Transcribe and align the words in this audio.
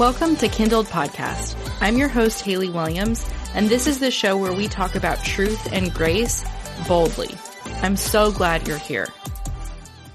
Welcome 0.00 0.36
to 0.36 0.48
Kindled 0.48 0.86
Podcast. 0.86 1.54
I'm 1.82 1.98
your 1.98 2.08
host, 2.08 2.40
Haley 2.40 2.70
Williams, 2.70 3.30
and 3.52 3.68
this 3.68 3.86
is 3.86 3.98
the 3.98 4.10
show 4.10 4.34
where 4.34 4.54
we 4.54 4.66
talk 4.66 4.94
about 4.94 5.22
truth 5.22 5.70
and 5.74 5.92
grace 5.92 6.42
boldly. 6.88 7.34
I'm 7.82 7.98
so 7.98 8.32
glad 8.32 8.66
you're 8.66 8.78
here. 8.78 9.08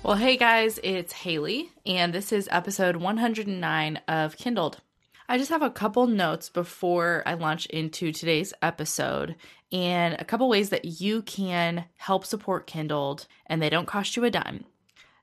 Well, 0.02 0.16
hey 0.16 0.38
guys, 0.38 0.80
it's 0.84 1.14
Haley, 1.14 1.70
and 1.86 2.12
this 2.12 2.32
is 2.32 2.50
episode 2.52 2.96
109 2.96 3.98
of 4.08 4.36
Kindled. 4.38 4.82
I 5.30 5.38
just 5.38 5.52
have 5.52 5.62
a 5.62 5.70
couple 5.70 6.08
notes 6.08 6.50
before 6.50 7.22
I 7.28 7.36
launch 7.36 7.68
into 7.68 8.12
today's 8.12 8.56
episode 8.64 9.36
and 9.72 10.16
a 10.16 10.26
couple 10.26 10.50
ways 10.50 10.72
that 10.72 11.00
you 11.00 11.22
can 11.22 11.86
help 11.98 12.26
support 12.26 12.66
Kindled 12.66 13.28
and 13.46 13.62
they 13.62 13.70
don't 13.70 13.86
cost 13.86 14.16
you 14.16 14.24
a 14.24 14.32
dime. 14.32 14.66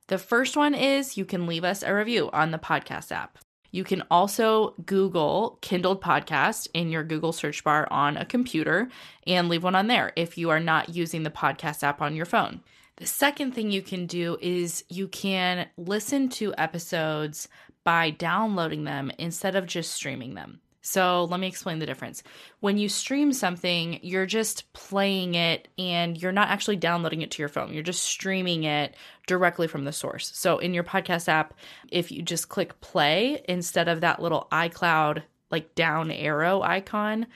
The 0.07 0.19
first 0.19 0.57
one 0.57 0.77
is 0.77 1.17
you 1.17 1.25
can 1.25 1.49
leave 1.49 1.65
us 1.65 1.83
a 1.83 1.93
review 1.93 2.31
on 2.33 2.53
the 2.53 2.59
podcast 2.61 3.11
app. 3.11 3.39
You 3.73 3.85
can 3.85 4.05
also 4.11 4.75
Google 4.85 5.59
Kindled 5.63 6.03
Podcast 6.03 6.69
in 6.75 6.91
your 6.91 7.03
Google 7.03 7.33
search 7.33 7.65
bar 7.65 7.89
on 7.91 8.19
a 8.19 8.27
computer 8.27 8.89
and 9.27 9.49
leave 9.49 9.65
one 9.65 9.75
on 9.75 9.87
there 9.87 10.13
if 10.15 10.37
you 10.37 10.51
are 10.51 10.61
not 10.61 10.91
using 10.91 11.23
the 11.23 11.31
podcast 11.31 11.83
app 11.83 12.03
on 12.03 12.15
your 12.15 12.27
phone. 12.27 12.61
The 12.97 13.07
second 13.07 13.53
thing 13.53 13.71
you 13.71 13.81
can 13.81 14.07
do 14.07 14.37
is 14.43 14.85
you 14.91 15.09
can 15.09 15.69
listen 15.79 16.29
to 16.31 16.55
episodes 16.59 17.49
by 17.83 18.11
downloading 18.11 18.85
them 18.85 19.11
instead 19.19 19.57
of 19.57 19.67
just 19.67 19.93
streaming 19.93 20.35
them. 20.35 20.61
So 20.83 21.25
let 21.31 21.41
me 21.41 21.47
explain 21.47 21.79
the 21.79 21.87
difference. 21.87 22.23
When 22.61 22.77
you 22.77 22.89
stream 22.89 23.33
something, 23.33 24.01
you're 24.03 24.27
just 24.27 24.73
playing 24.73 25.37
it 25.37 25.69
and 25.79 26.21
you're 26.21 26.33
not 26.33 26.49
actually 26.49 26.77
downloading 26.77 27.23
it 27.23 27.31
to 27.33 27.43
your 27.43 27.49
phone. 27.49 27.73
You're 27.73 27.85
just 27.85 28.03
streaming 28.03 28.65
it 28.65 28.97
directly 29.27 29.69
from 29.69 29.85
the 29.85 29.93
source. 29.93 30.33
So 30.35 30.59
in 30.59 30.75
your 30.75 30.85
podcast 30.85 31.29
app, 31.29 31.55
if 31.89 32.11
you 32.11 32.21
just 32.21 32.49
click 32.49 32.81
play 32.81 33.45
instead 33.49 33.89
of 33.89 34.01
that 34.01 34.21
little 34.21 34.49
iCloud 34.51 35.23
like 35.53 35.75
down 35.77 36.11
arrow 36.11 36.63
icon, 36.63 37.27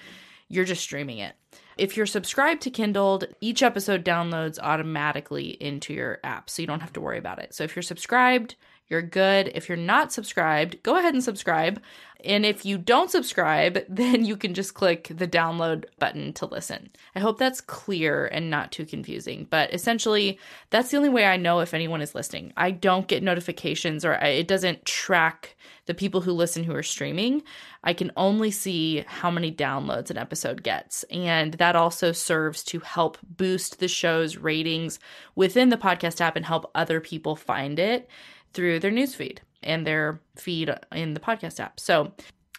you're 0.49 0.65
just 0.65 0.83
streaming 0.83 1.19
it. 1.19 1.35
If 1.77 1.97
you're 1.97 2.07
subscribed 2.07 2.63
to 2.63 2.71
Kindled, 2.71 3.27
each 3.41 3.63
episode 3.63 4.05
downloads 4.05 4.59
automatically 4.59 5.51
into 5.63 5.93
your 5.93 6.19
app, 6.25 6.49
so 6.49 6.63
you 6.63 6.67
don't 6.67 6.81
have 6.81 6.95
to 6.95 7.01
worry 7.01 7.19
about 7.19 7.39
it. 7.39 7.55
So 7.55 7.65
if 7.65 7.77
you're 7.77 7.83
subscribed, 7.83 8.57
you're 8.89 9.03
good. 9.03 9.51
If 9.55 9.69
you're 9.69 9.77
not 9.77 10.13
subscribed, 10.13 10.83
go 10.83 10.97
ahead 10.97 11.15
and 11.15 11.23
subscribe. 11.23 11.83
And 12.25 12.47
if 12.47 12.65
you 12.65 12.79
don't 12.79 13.11
subscribe, 13.11 13.85
then 13.89 14.25
you 14.25 14.37
can 14.37 14.55
just 14.55 14.75
click 14.75 15.13
the 15.15 15.29
download 15.29 15.85
button 15.99 16.33
to 16.35 16.47
listen. 16.47 16.91
I 17.15 17.21
hope 17.21 17.39
that's 17.39 17.61
clear 17.61 18.27
and 18.27 18.51
not 18.51 18.73
too 18.73 18.87
confusing. 18.87 19.47
But 19.49 19.73
essentially, 19.73 20.39
that's 20.71 20.91
the 20.91 20.97
only 20.97 21.09
way 21.09 21.27
I 21.27 21.37
know 21.37 21.61
if 21.61 21.75
anyone 21.75 22.03
is 22.03 22.15
listening. 22.15 22.53
I 22.57 22.71
don't 22.71 23.09
get 23.09 23.23
notifications 23.23 24.05
or 24.05 24.15
it 24.15 24.49
doesn't 24.49 24.85
track 24.85 25.57
the 25.87 25.95
people 25.95 26.21
who 26.21 26.33
listen 26.33 26.65
who 26.65 26.75
are 26.75 26.83
streaming. 26.83 27.43
I 27.85 27.93
can 27.93 28.11
only 28.17 28.51
see 28.51 29.05
how 29.07 29.31
many 29.31 29.53
downloads 29.53 30.11
an 30.11 30.19
episode 30.19 30.63
gets. 30.63 31.05
And 31.05 31.55
that 31.55 31.77
also 31.77 32.13
serves 32.13 32.65
to 32.65 32.81
help 32.81 33.19
boost 33.23 33.79
the 33.79 33.89
show's 33.89 34.37
ratings 34.37 34.99
within 35.37 35.69
the 35.69 35.77
podcast 35.77 36.21
app 36.21 36.37
and 36.37 36.45
help 36.45 36.71
other 36.75 37.01
people 37.01 37.37
find 37.37 37.79
it 37.79 38.09
through 38.53 38.81
their 38.81 38.91
newsfeed 38.91 39.39
and 39.67 39.87
their 39.87 40.21
feed 40.37 40.73
in 40.93 41.15
the 41.15 41.21
podcast 41.21 41.61
app. 41.61 41.79
So, 41.81 42.13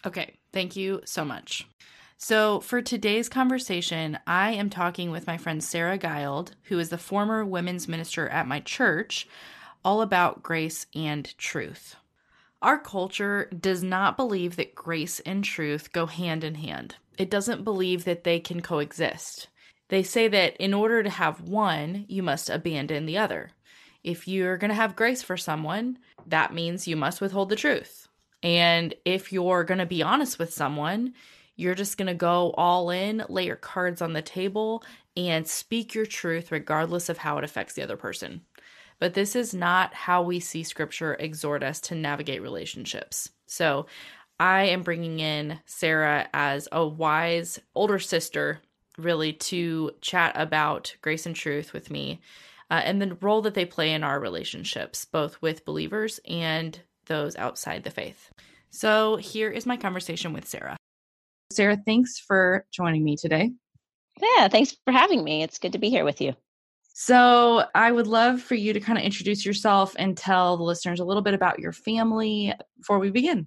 okay, 0.06 0.34
thank 0.52 0.76
you 0.76 1.00
so 1.04 1.24
much. 1.24 1.66
So, 2.20 2.60
for 2.60 2.82
today's 2.82 3.28
conversation, 3.28 4.18
I 4.26 4.50
am 4.50 4.70
talking 4.70 5.10
with 5.10 5.26
my 5.26 5.36
friend 5.36 5.62
Sarah 5.62 5.98
Guild, 5.98 6.56
who 6.64 6.78
is 6.78 6.88
the 6.88 6.98
former 6.98 7.44
women's 7.44 7.86
minister 7.86 8.28
at 8.28 8.48
my 8.48 8.58
church, 8.60 9.28
all 9.84 10.02
about 10.02 10.42
grace 10.42 10.86
and 10.94 11.36
truth. 11.38 11.94
Our 12.60 12.78
culture 12.78 13.48
does 13.58 13.84
not 13.84 14.16
believe 14.16 14.56
that 14.56 14.74
grace 14.74 15.20
and 15.20 15.44
truth 15.44 15.92
go 15.92 16.06
hand 16.06 16.42
in 16.42 16.56
hand. 16.56 16.96
It 17.16 17.30
doesn't 17.30 17.62
believe 17.62 18.04
that 18.04 18.24
they 18.24 18.40
can 18.40 18.62
coexist. 18.62 19.46
They 19.88 20.02
say 20.02 20.26
that 20.26 20.56
in 20.56 20.74
order 20.74 21.04
to 21.04 21.10
have 21.10 21.40
one, 21.40 22.04
you 22.08 22.22
must 22.22 22.50
abandon 22.50 23.06
the 23.06 23.16
other. 23.16 23.52
If 24.04 24.28
you're 24.28 24.56
going 24.56 24.70
to 24.70 24.74
have 24.74 24.96
grace 24.96 25.22
for 25.22 25.36
someone, 25.36 25.98
that 26.26 26.54
means 26.54 26.86
you 26.88 26.96
must 26.96 27.20
withhold 27.20 27.48
the 27.48 27.56
truth. 27.56 28.08
And 28.42 28.94
if 29.04 29.32
you're 29.32 29.64
going 29.64 29.78
to 29.78 29.86
be 29.86 30.02
honest 30.02 30.38
with 30.38 30.52
someone, 30.52 31.14
you're 31.56 31.74
just 31.74 31.98
going 31.98 32.06
to 32.06 32.14
go 32.14 32.52
all 32.56 32.90
in, 32.90 33.24
lay 33.28 33.46
your 33.46 33.56
cards 33.56 34.00
on 34.00 34.12
the 34.12 34.22
table, 34.22 34.84
and 35.16 35.46
speak 35.46 35.94
your 35.94 36.06
truth 36.06 36.52
regardless 36.52 37.08
of 37.08 37.18
how 37.18 37.38
it 37.38 37.44
affects 37.44 37.74
the 37.74 37.82
other 37.82 37.96
person. 37.96 38.42
But 39.00 39.14
this 39.14 39.34
is 39.34 39.54
not 39.54 39.92
how 39.94 40.22
we 40.22 40.38
see 40.40 40.62
scripture 40.62 41.14
exhort 41.14 41.62
us 41.62 41.80
to 41.82 41.94
navigate 41.94 42.42
relationships. 42.42 43.30
So 43.46 43.86
I 44.38 44.64
am 44.64 44.82
bringing 44.82 45.18
in 45.18 45.58
Sarah 45.66 46.28
as 46.32 46.68
a 46.70 46.86
wise 46.86 47.58
older 47.74 47.98
sister, 47.98 48.60
really, 48.96 49.32
to 49.32 49.92
chat 50.00 50.32
about 50.36 50.94
grace 51.02 51.26
and 51.26 51.34
truth 51.34 51.72
with 51.72 51.90
me 51.90 52.20
uh, 52.70 52.80
and 52.84 53.00
the 53.00 53.16
role 53.20 53.42
that 53.42 53.54
they 53.54 53.64
play 53.64 53.92
in 53.92 54.04
our 54.04 54.20
relationships, 54.20 55.04
both 55.04 55.40
with 55.40 55.64
believers 55.64 56.20
and 56.28 56.80
those 57.06 57.36
outside 57.36 57.84
the 57.84 57.90
faith. 57.90 58.30
So 58.70 59.16
here 59.16 59.50
is 59.50 59.66
my 59.66 59.76
conversation 59.76 60.32
with 60.32 60.46
Sarah. 60.46 60.76
Sarah, 61.50 61.78
thanks 61.84 62.18
for 62.18 62.66
joining 62.70 63.02
me 63.04 63.16
today. 63.16 63.50
Yeah, 64.20 64.48
thanks 64.48 64.76
for 64.84 64.92
having 64.92 65.24
me. 65.24 65.42
It's 65.42 65.58
good 65.58 65.72
to 65.72 65.78
be 65.78 65.90
here 65.90 66.04
with 66.04 66.20
you. 66.20 66.34
So, 67.00 67.64
I 67.76 67.92
would 67.92 68.08
love 68.08 68.42
for 68.42 68.56
you 68.56 68.72
to 68.72 68.80
kind 68.80 68.98
of 68.98 69.04
introduce 69.04 69.46
yourself 69.46 69.94
and 70.00 70.16
tell 70.16 70.56
the 70.56 70.64
listeners 70.64 70.98
a 70.98 71.04
little 71.04 71.22
bit 71.22 71.32
about 71.32 71.60
your 71.60 71.72
family 71.72 72.52
before 72.76 72.98
we 72.98 73.10
begin. 73.10 73.46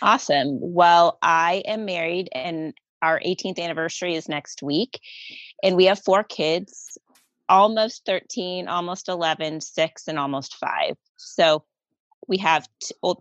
Awesome. 0.00 0.58
Well, 0.62 1.18
I 1.20 1.62
am 1.66 1.84
married 1.84 2.30
and 2.32 2.72
our 3.02 3.20
18th 3.20 3.58
anniversary 3.58 4.14
is 4.14 4.28
next 4.28 4.62
week. 4.62 5.00
And 5.62 5.76
we 5.76 5.84
have 5.84 6.02
four 6.02 6.24
kids 6.24 6.96
almost 7.48 8.04
13, 8.06 8.68
almost 8.68 9.08
11, 9.08 9.60
six, 9.60 10.08
and 10.08 10.18
almost 10.18 10.56
five. 10.56 10.96
So 11.16 11.64
we 12.28 12.38
have 12.38 12.68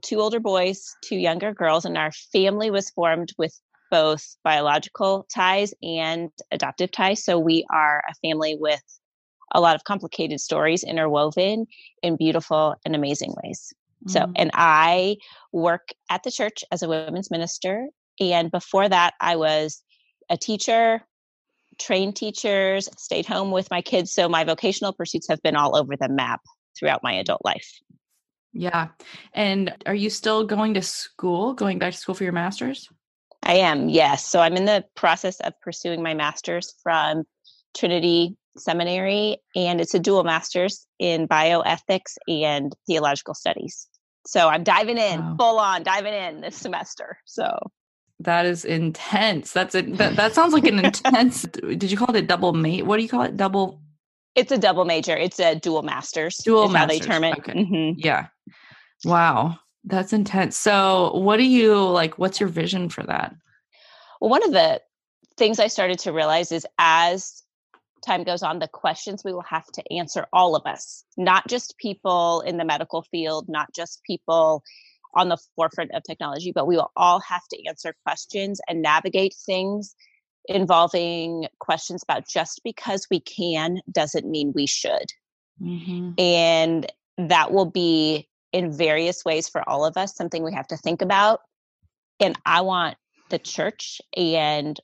two 0.02 0.20
older 0.20 0.40
boys, 0.40 0.96
two 1.04 1.18
younger 1.18 1.54
girls, 1.54 1.86
and 1.86 1.98
our 1.98 2.12
family 2.12 2.72
was 2.72 2.90
formed 2.90 3.34
with 3.38 3.58
both 3.92 4.36
biological 4.44 5.26
ties 5.34 5.74
and 5.84 6.32
adoptive 6.52 6.92
ties. 6.92 7.24
So 7.24 7.38
we 7.40 7.66
are 7.72 8.04
a 8.10 8.28
family 8.28 8.58
with 8.60 8.82
a 9.54 9.62
lot 9.62 9.76
of 9.76 9.84
complicated 9.84 10.40
stories 10.42 10.84
interwoven 10.84 11.68
in 12.02 12.18
beautiful 12.18 12.76
and 12.84 12.96
amazing 12.96 13.34
ways. 13.44 13.74
Mm-hmm. 14.06 14.12
So, 14.12 14.32
and 14.36 14.52
I 14.54 15.18
work 15.52 15.90
at 16.10 16.24
the 16.24 16.32
church 16.32 16.64
as 16.72 16.82
a 16.82 16.90
women's 16.90 17.32
minister. 17.32 17.88
And 18.20 18.52
before 18.52 18.90
that, 18.90 19.14
I 19.22 19.36
was 19.36 19.82
a 20.30 20.38
teacher, 20.38 21.02
trained 21.80 22.16
teachers, 22.16 22.90
stayed 22.98 23.26
home 23.26 23.52
with 23.52 23.70
my 23.72 23.82
kids. 23.82 24.14
So 24.14 24.28
my 24.30 24.44
vocational 24.44 24.94
pursuits 24.94 25.28
have 25.30 25.42
been 25.42 25.56
all 25.56 25.76
over 25.76 25.96
the 25.96 26.10
map 26.10 26.42
throughout 26.78 27.04
my 27.04 27.14
adult 27.14 27.42
life. 27.44 27.70
Yeah. 28.54 28.88
And 29.34 29.76
are 29.86 29.96
you 29.96 30.10
still 30.10 30.46
going 30.46 30.76
to 30.76 30.82
school, 30.82 31.54
going 31.54 31.78
back 31.78 31.92
to 31.94 31.98
school 31.98 32.16
for 32.16 32.24
your 32.24 32.34
master's? 32.34 32.88
I 33.44 33.56
am, 33.56 33.90
yes. 33.90 34.26
So 34.26 34.40
I'm 34.40 34.56
in 34.56 34.66
the 34.66 34.86
process 34.96 35.40
of 35.42 35.54
pursuing 35.62 36.02
my 36.02 36.14
master's 36.14 36.74
from 36.82 37.24
Trinity 37.78 38.38
Seminary, 38.58 39.38
and 39.56 39.82
it's 39.82 39.94
a 39.94 40.00
dual 40.00 40.24
master's 40.24 40.88
in 40.98 41.28
bioethics 41.28 42.16
and 42.28 42.74
theological 42.88 43.34
studies. 43.34 43.88
So 44.26 44.48
I'm 44.48 44.64
diving 44.64 44.98
in, 44.98 45.20
wow. 45.20 45.36
full 45.38 45.60
on 45.60 45.84
diving 45.84 46.14
in 46.14 46.42
this 46.42 46.56
semester. 46.56 47.18
So 47.26 47.56
that 48.20 48.46
is 48.46 48.66
intense. 48.66 49.52
That's 49.52 49.76
a 49.76 49.82
that, 49.82 50.16
that 50.16 50.34
sounds 50.34 50.54
like 50.54 50.66
an 50.66 50.80
intense. 50.80 51.42
did 51.78 51.92
you 51.92 51.98
call 51.98 52.16
it 52.16 52.20
a 52.20 52.22
double 52.22 52.54
mate? 52.54 52.86
What 52.86 52.98
do 52.98 53.04
you 53.04 53.10
call 53.10 53.24
it? 53.24 53.38
Double. 53.38 53.82
It's 54.36 54.52
a 54.52 54.58
double 54.58 54.86
major. 54.86 55.16
It's 55.16 55.40
a 55.40 55.56
dual 55.56 55.84
masters. 55.84 56.38
Dual 56.38 56.70
masters. 56.70 56.80
How 56.80 56.88
they 56.88 57.00
term 57.00 57.24
it. 57.24 57.38
Okay. 57.40 57.54
Mm-hmm. 57.54 58.00
Yeah. 58.00 58.28
Wow, 59.04 59.60
that's 59.84 60.14
intense. 60.14 60.58
So, 60.58 61.14
what 61.16 61.38
do 61.38 61.44
you 61.44 61.80
like? 61.80 62.18
What's 62.18 62.40
your 62.40 62.50
vision 62.50 62.90
for 62.90 63.04
that? 63.04 63.36
Well, 64.22 64.30
one 64.30 64.44
of 64.44 64.52
the 64.52 64.82
things 65.38 65.60
I 65.60 65.68
started 65.68 66.00
to 66.00 66.14
realize 66.14 66.52
is 66.52 66.66
as 66.80 67.44
time 68.06 68.24
goes 68.24 68.44
on, 68.44 68.60
the 68.60 68.68
questions 68.68 69.24
we 69.24 69.34
will 69.34 69.42
have 69.42 69.66
to 69.74 69.84
answer, 69.94 70.28
all 70.32 70.56
of 70.56 70.66
us, 70.66 71.04
not 71.18 71.48
just 71.48 71.78
people 71.78 72.42
in 72.42 72.58
the 72.58 72.66
medical 72.66 73.02
field, 73.04 73.50
not 73.50 73.74
just 73.74 74.02
people 74.04 74.64
on 75.16 75.30
the 75.30 75.38
forefront 75.56 75.92
of 75.94 76.04
technology, 76.04 76.52
but 76.54 76.68
we 76.68 76.76
will 76.76 76.92
all 76.96 77.20
have 77.22 77.48
to 77.50 77.68
answer 77.68 77.96
questions 78.06 78.60
and 78.68 78.82
navigate 78.82 79.34
things 79.46 79.96
involving 80.48 81.48
questions 81.60 82.04
about 82.04 82.28
just 82.28 82.62
because 82.64 83.08
we 83.10 83.20
can 83.20 83.80
doesn't 83.92 84.30
mean 84.30 84.52
we 84.54 84.68
should. 84.68 85.12
Mm-hmm. 85.62 86.12
And 86.20 86.92
that 87.18 87.52
will 87.52 87.70
be 87.70 88.28
in 88.52 88.72
various 88.72 89.26
ways 89.26 89.50
for 89.50 89.68
all 89.68 89.86
of 89.86 89.98
us, 89.98 90.16
something 90.16 90.44
we 90.44 90.54
have 90.54 90.68
to 90.68 90.78
think 90.78 91.02
about. 91.02 91.42
And 92.20 92.38
I 92.46 92.62
want 92.62 92.98
the 93.30 93.40
church 93.40 94.02
and 94.16 94.80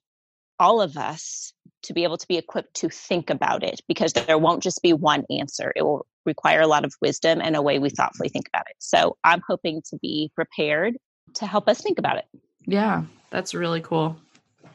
all 0.60 0.82
of 0.82 0.98
us 0.98 1.54
to 1.84 1.94
be 1.94 2.04
able 2.04 2.18
to 2.18 2.28
be 2.28 2.38
equipped 2.38 2.76
to 2.76 2.90
think 2.90 3.30
about 3.30 3.64
it 3.64 3.82
because 3.88 4.14
there 4.14 4.38
won't 4.38 4.64
just 4.64 4.82
be 4.82 4.94
one 4.94 5.26
answer. 5.30 5.72
It 5.76 5.84
will 5.84 6.06
require 6.26 6.62
a 6.62 6.68
lot 6.68 6.86
of 6.86 6.94
wisdom 7.02 7.42
and 7.42 7.56
a 7.56 7.62
way 7.62 7.80
we 7.80 7.90
thoughtfully 7.90 8.30
think 8.30 8.48
about 8.48 8.66
it. 8.70 8.76
So 8.80 9.18
I'm 9.24 9.42
hoping 9.48 9.82
to 9.90 9.98
be 9.98 10.32
prepared 10.36 10.98
to 11.36 11.46
help 11.46 11.68
us 11.68 11.82
think 11.82 11.98
about 12.00 12.18
it. 12.18 12.26
Yeah, 12.66 13.04
that's 13.30 13.54
really 13.54 13.82
cool. 13.82 14.18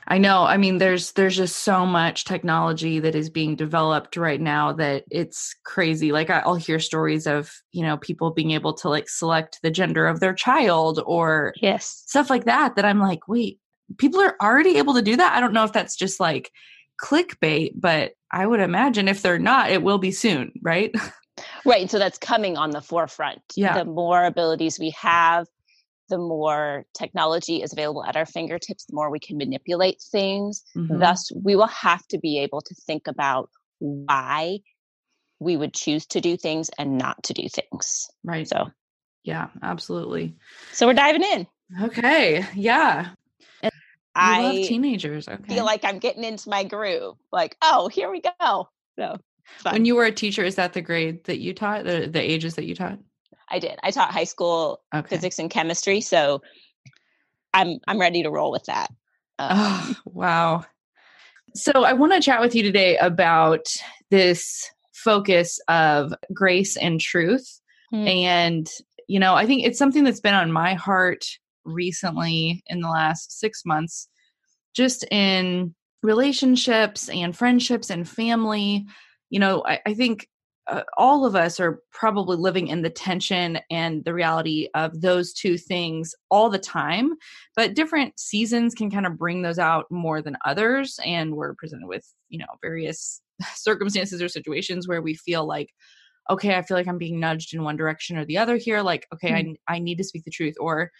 I 0.09 0.19
know. 0.19 0.45
I 0.45 0.57
mean, 0.57 0.79
there's 0.79 1.13
there's 1.13 1.37
just 1.37 1.57
so 1.57 1.85
much 1.85 2.25
technology 2.25 3.01
that 3.01 3.17
is 3.17 3.29
being 3.29 3.57
developed 3.57 4.17
right 4.17 4.41
now 4.41 4.73
that 4.75 5.05
it's 5.11 5.55
crazy. 5.65 6.13
Like 6.13 6.31
I'll 6.31 6.55
hear 6.55 6.79
stories 6.79 7.27
of 7.27 7.53
you 7.73 7.83
know 7.83 7.97
people 7.97 8.31
being 8.31 8.53
able 8.53 8.73
to 8.75 8.89
like 8.89 9.09
select 9.09 9.59
the 9.63 9.71
gender 9.71 10.07
of 10.07 10.21
their 10.21 10.35
child 10.35 11.03
or 11.05 11.55
yes 11.61 12.05
stuff 12.07 12.31
like 12.31 12.45
that. 12.45 12.77
That 12.77 12.85
I'm 12.85 13.01
like, 13.01 13.27
wait, 13.27 13.59
people 13.99 14.21
are 14.21 14.37
already 14.41 14.79
able 14.79 14.95
to 14.95 15.03
do 15.03 15.17
that. 15.17 15.37
I 15.37 15.41
don't 15.41 15.53
know 15.53 15.65
if 15.65 15.73
that's 15.73 15.97
just 15.97 16.21
like 16.21 16.53
clickbait, 17.03 17.73
but 17.75 18.13
I 18.31 18.47
would 18.47 18.61
imagine 18.61 19.09
if 19.09 19.23
they're 19.23 19.39
not, 19.39 19.71
it 19.71 19.83
will 19.83 19.99
be 19.99 20.13
soon, 20.13 20.53
right? 20.63 20.95
Right. 21.67 21.91
So 21.91 21.99
that's 21.99 22.19
coming 22.19 22.57
on 22.57 22.71
the 22.71 22.81
forefront. 22.81 23.43
Yeah. 23.57 23.79
The 23.79 23.85
more 23.85 24.25
abilities 24.25 24.79
we 24.79 24.91
have, 25.01 25.47
the 26.09 26.19
more 26.19 26.85
technology 26.97 27.63
is 27.63 27.73
available 27.73 28.05
at 28.05 28.17
our 28.17 28.27
fingertips, 28.27 28.85
the 28.85 28.95
more 28.95 29.11
we 29.11 29.19
can 29.19 29.37
manipulate 29.37 30.01
things. 30.01 30.63
Mhm. 30.77 31.01
Thus, 31.01 31.31
we 31.35 31.57
will 31.57 31.67
have 31.67 32.07
to 32.09 32.19
be 32.19 32.39
able 32.39 32.61
to 32.61 32.75
think 32.87 33.09
about 33.09 33.51
why 33.79 34.61
we 35.41 35.57
would 35.57 35.75
choose 35.75 36.07
to 36.07 36.21
do 36.21 36.37
things 36.37 36.71
and 36.79 36.97
not 36.97 37.23
to 37.25 37.35
do 37.35 37.49
things. 37.49 38.09
Right. 38.25 38.49
So, 38.49 38.71
Yeah, 39.25 39.49
absolutely. 39.63 40.37
so 40.73 40.87
we're 40.87 40.95
diving 40.95 41.25
in. 41.25 41.47
Okay. 41.83 42.47
Yeah. 42.55 43.11
You 43.63 43.71
I 44.15 44.41
love 44.41 44.57
teenagers. 44.57 45.29
Okay. 45.29 45.55
feel 45.57 45.65
like 45.67 45.85
I'm 45.85 45.99
getting 45.99 46.25
into 46.25 46.49
my 46.49 46.65
groove. 46.65 47.17
Like, 47.31 47.55
oh, 47.61 47.89
here 47.89 48.11
we 48.11 48.23
go. 48.23 48.69
So, 48.99 49.19
fun. 49.59 49.73
when 49.75 49.85
you 49.85 49.97
were 49.97 50.05
a 50.05 50.13
teacher, 50.13 50.45
is 50.45 50.55
that 50.57 50.73
the 50.73 50.83
grade 50.83 51.25
that 51.25 51.39
you 51.39 51.55
taught? 51.55 51.85
The 51.85 52.09
the 52.11 52.21
ages 52.21 52.55
that 52.57 52.67
you 52.67 52.75
taught? 52.75 52.99
I 53.49 53.59
did. 53.59 53.79
I 53.83 53.91
taught 53.91 54.11
high 54.11 54.25
school 54.25 54.83
Okay. 54.95 55.09
physics 55.09 55.39
and 55.39 55.51
chemistry, 55.51 56.01
so 56.01 56.43
I'm 57.55 57.79
I'm 57.87 58.01
ready 58.01 58.23
to 58.23 58.31
roll 58.31 58.51
with 58.51 58.65
that. 58.65 58.89
Um, 59.39 59.49
Oh, 59.53 59.95
wow. 60.05 60.65
So 61.55 61.73
I 61.85 61.93
want 61.95 62.13
to 62.13 62.21
chat 62.21 62.41
with 62.41 62.55
you 62.55 62.63
today 62.63 62.97
about 62.99 63.67
this 64.11 64.71
focus 64.93 65.59
of 65.69 66.13
grace 66.35 66.77
and 66.77 67.01
truth. 67.01 67.61
Hmm. 67.91 68.07
And, 68.09 68.71
you 69.09 69.21
know, 69.21 69.35
I 69.35 69.47
think 69.47 69.65
it's 69.65 69.79
something 69.79 70.05
that's 70.05 70.21
been 70.21 70.35
on 70.35 70.53
my 70.53 70.75
heart 70.75 71.25
recently 71.65 72.63
in 72.67 72.81
the 72.81 72.89
last 72.89 73.39
six 73.39 73.65
months, 73.65 74.09
just 74.75 75.05
in 75.11 75.75
relationships 76.03 77.09
and 77.09 77.37
friendships 77.37 77.91
and 77.91 78.09
family. 78.09 78.85
You 79.31 79.41
know, 79.41 79.65
I, 79.67 79.81
I 79.87 79.95
think 79.95 80.29
uh, 80.69 80.83
all 80.97 81.25
of 81.25 81.37
us 81.37 81.61
are 81.61 81.81
probably 81.93 82.37
living 82.37 82.69
in 82.69 82.83
the 82.83 82.91
tension 82.91 83.59
and 83.71 84.05
the 84.05 84.15
reality 84.15 84.69
of 84.75 85.01
those 85.01 85.33
two 85.33 85.57
things 85.57 86.15
all 86.31 86.51
the 86.51 86.59
time 86.59 87.13
but 87.55 87.75
different 87.75 88.19
seasons 88.19 88.75
can 88.75 88.91
kind 88.91 89.07
of 89.07 89.17
bring 89.17 89.43
those 89.43 89.59
out 89.59 89.87
more 89.91 90.21
than 90.21 90.37
others 90.45 90.99
and 91.05 91.37
we're 91.37 91.55
presented 91.55 91.87
with 91.87 92.05
you 92.29 92.39
know 92.39 92.47
various 92.63 93.21
circumstances 93.55 94.21
or 94.21 94.29
situations 94.29 94.89
where 94.89 95.03
we 95.03 95.15
feel 95.15 95.47
like 95.47 95.71
okay 96.31 96.57
i 96.57 96.63
feel 96.63 96.77
like 96.77 96.89
i'm 96.89 96.99
being 96.99 97.21
nudged 97.21 97.55
in 97.55 97.63
one 97.63 97.77
direction 97.77 98.17
or 98.17 98.25
the 98.25 98.39
other 98.39 98.57
here 98.57 98.83
like 98.83 99.07
okay 99.13 99.33
I, 99.33 99.75
I 99.75 99.79
need 99.79 99.99
to 99.99 100.05
speak 100.05 100.25
the 100.25 100.31
truth 100.31 100.57
or 100.59 100.91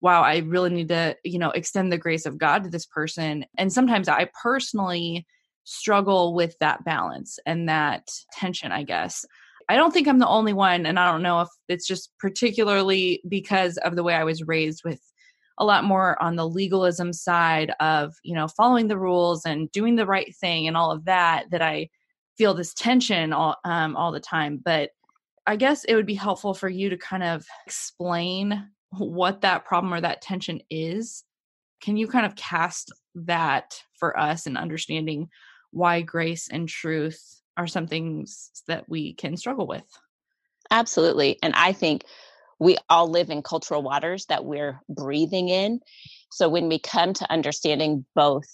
wow 0.00 0.22
i 0.22 0.38
really 0.38 0.70
need 0.70 0.88
to 0.88 1.16
you 1.24 1.38
know 1.38 1.50
extend 1.50 1.92
the 1.92 1.98
grace 1.98 2.26
of 2.26 2.38
god 2.38 2.64
to 2.64 2.70
this 2.70 2.86
person 2.86 3.44
and 3.56 3.72
sometimes 3.72 4.08
i 4.08 4.28
personally 4.42 5.26
struggle 5.64 6.34
with 6.34 6.56
that 6.60 6.84
balance 6.84 7.38
and 7.46 7.68
that 7.68 8.08
tension 8.32 8.72
i 8.72 8.82
guess. 8.82 9.24
I 9.68 9.76
don't 9.76 9.92
think 9.92 10.08
i'm 10.08 10.18
the 10.18 10.28
only 10.28 10.52
one 10.52 10.86
and 10.86 10.98
i 10.98 11.10
don't 11.10 11.22
know 11.22 11.40
if 11.40 11.48
it's 11.68 11.86
just 11.86 12.10
particularly 12.18 13.22
because 13.28 13.78
of 13.78 13.96
the 13.96 14.02
way 14.02 14.14
i 14.14 14.24
was 14.24 14.46
raised 14.46 14.82
with 14.84 15.00
a 15.58 15.64
lot 15.64 15.84
more 15.84 16.20
on 16.20 16.36
the 16.36 16.48
legalism 16.48 17.12
side 17.12 17.72
of 17.80 18.14
you 18.22 18.34
know 18.34 18.48
following 18.48 18.88
the 18.88 18.98
rules 18.98 19.46
and 19.46 19.70
doing 19.72 19.96
the 19.96 20.06
right 20.06 20.34
thing 20.36 20.66
and 20.66 20.76
all 20.76 20.90
of 20.90 21.04
that 21.04 21.44
that 21.50 21.62
i 21.62 21.88
feel 22.36 22.54
this 22.54 22.74
tension 22.74 23.32
all 23.32 23.56
um, 23.64 23.96
all 23.96 24.12
the 24.12 24.20
time. 24.20 24.60
But 24.62 24.90
i 25.46 25.56
guess 25.56 25.84
it 25.84 25.94
would 25.94 26.06
be 26.06 26.14
helpful 26.14 26.54
for 26.54 26.68
you 26.68 26.90
to 26.90 26.96
kind 26.96 27.22
of 27.22 27.44
explain 27.66 28.68
what 28.90 29.40
that 29.40 29.64
problem 29.64 29.92
or 29.92 30.00
that 30.00 30.22
tension 30.22 30.60
is. 30.70 31.24
Can 31.80 31.96
you 31.96 32.06
kind 32.06 32.26
of 32.26 32.36
cast 32.36 32.92
that 33.14 33.80
for 33.98 34.18
us 34.18 34.46
in 34.46 34.56
understanding 34.56 35.28
why 35.72 36.00
grace 36.00 36.48
and 36.48 36.68
truth 36.68 37.40
are 37.56 37.66
some 37.66 37.86
things 37.86 38.50
that 38.68 38.88
we 38.88 39.12
can 39.14 39.36
struggle 39.36 39.66
with 39.66 39.84
Absolutely. 40.70 41.38
And 41.42 41.54
I 41.54 41.72
think 41.72 42.04
we 42.58 42.78
all 42.88 43.08
live 43.08 43.28
in 43.28 43.42
cultural 43.42 43.82
waters 43.82 44.24
that 44.26 44.44
we're 44.44 44.80
breathing 44.88 45.48
in. 45.48 45.80
So 46.30 46.48
when 46.48 46.68
we 46.68 46.78
come 46.78 47.12
to 47.14 47.30
understanding 47.30 48.06
both 48.14 48.46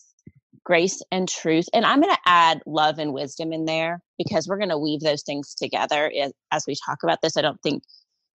grace 0.64 1.00
and 1.12 1.28
truth, 1.28 1.66
and 1.72 1.84
I'm 1.84 2.00
going 2.00 2.14
to 2.14 2.20
add 2.26 2.60
love 2.66 2.98
and 2.98 3.12
wisdom 3.12 3.52
in 3.52 3.66
there 3.66 4.02
because 4.18 4.48
we're 4.48 4.58
going 4.58 4.70
to 4.70 4.78
weave 4.78 5.00
those 5.00 5.22
things 5.22 5.54
together 5.54 6.10
as, 6.50 6.64
we 6.66 6.74
talk 6.84 7.04
about 7.04 7.22
this. 7.22 7.36
I 7.36 7.42
don't 7.42 7.62
think 7.62 7.84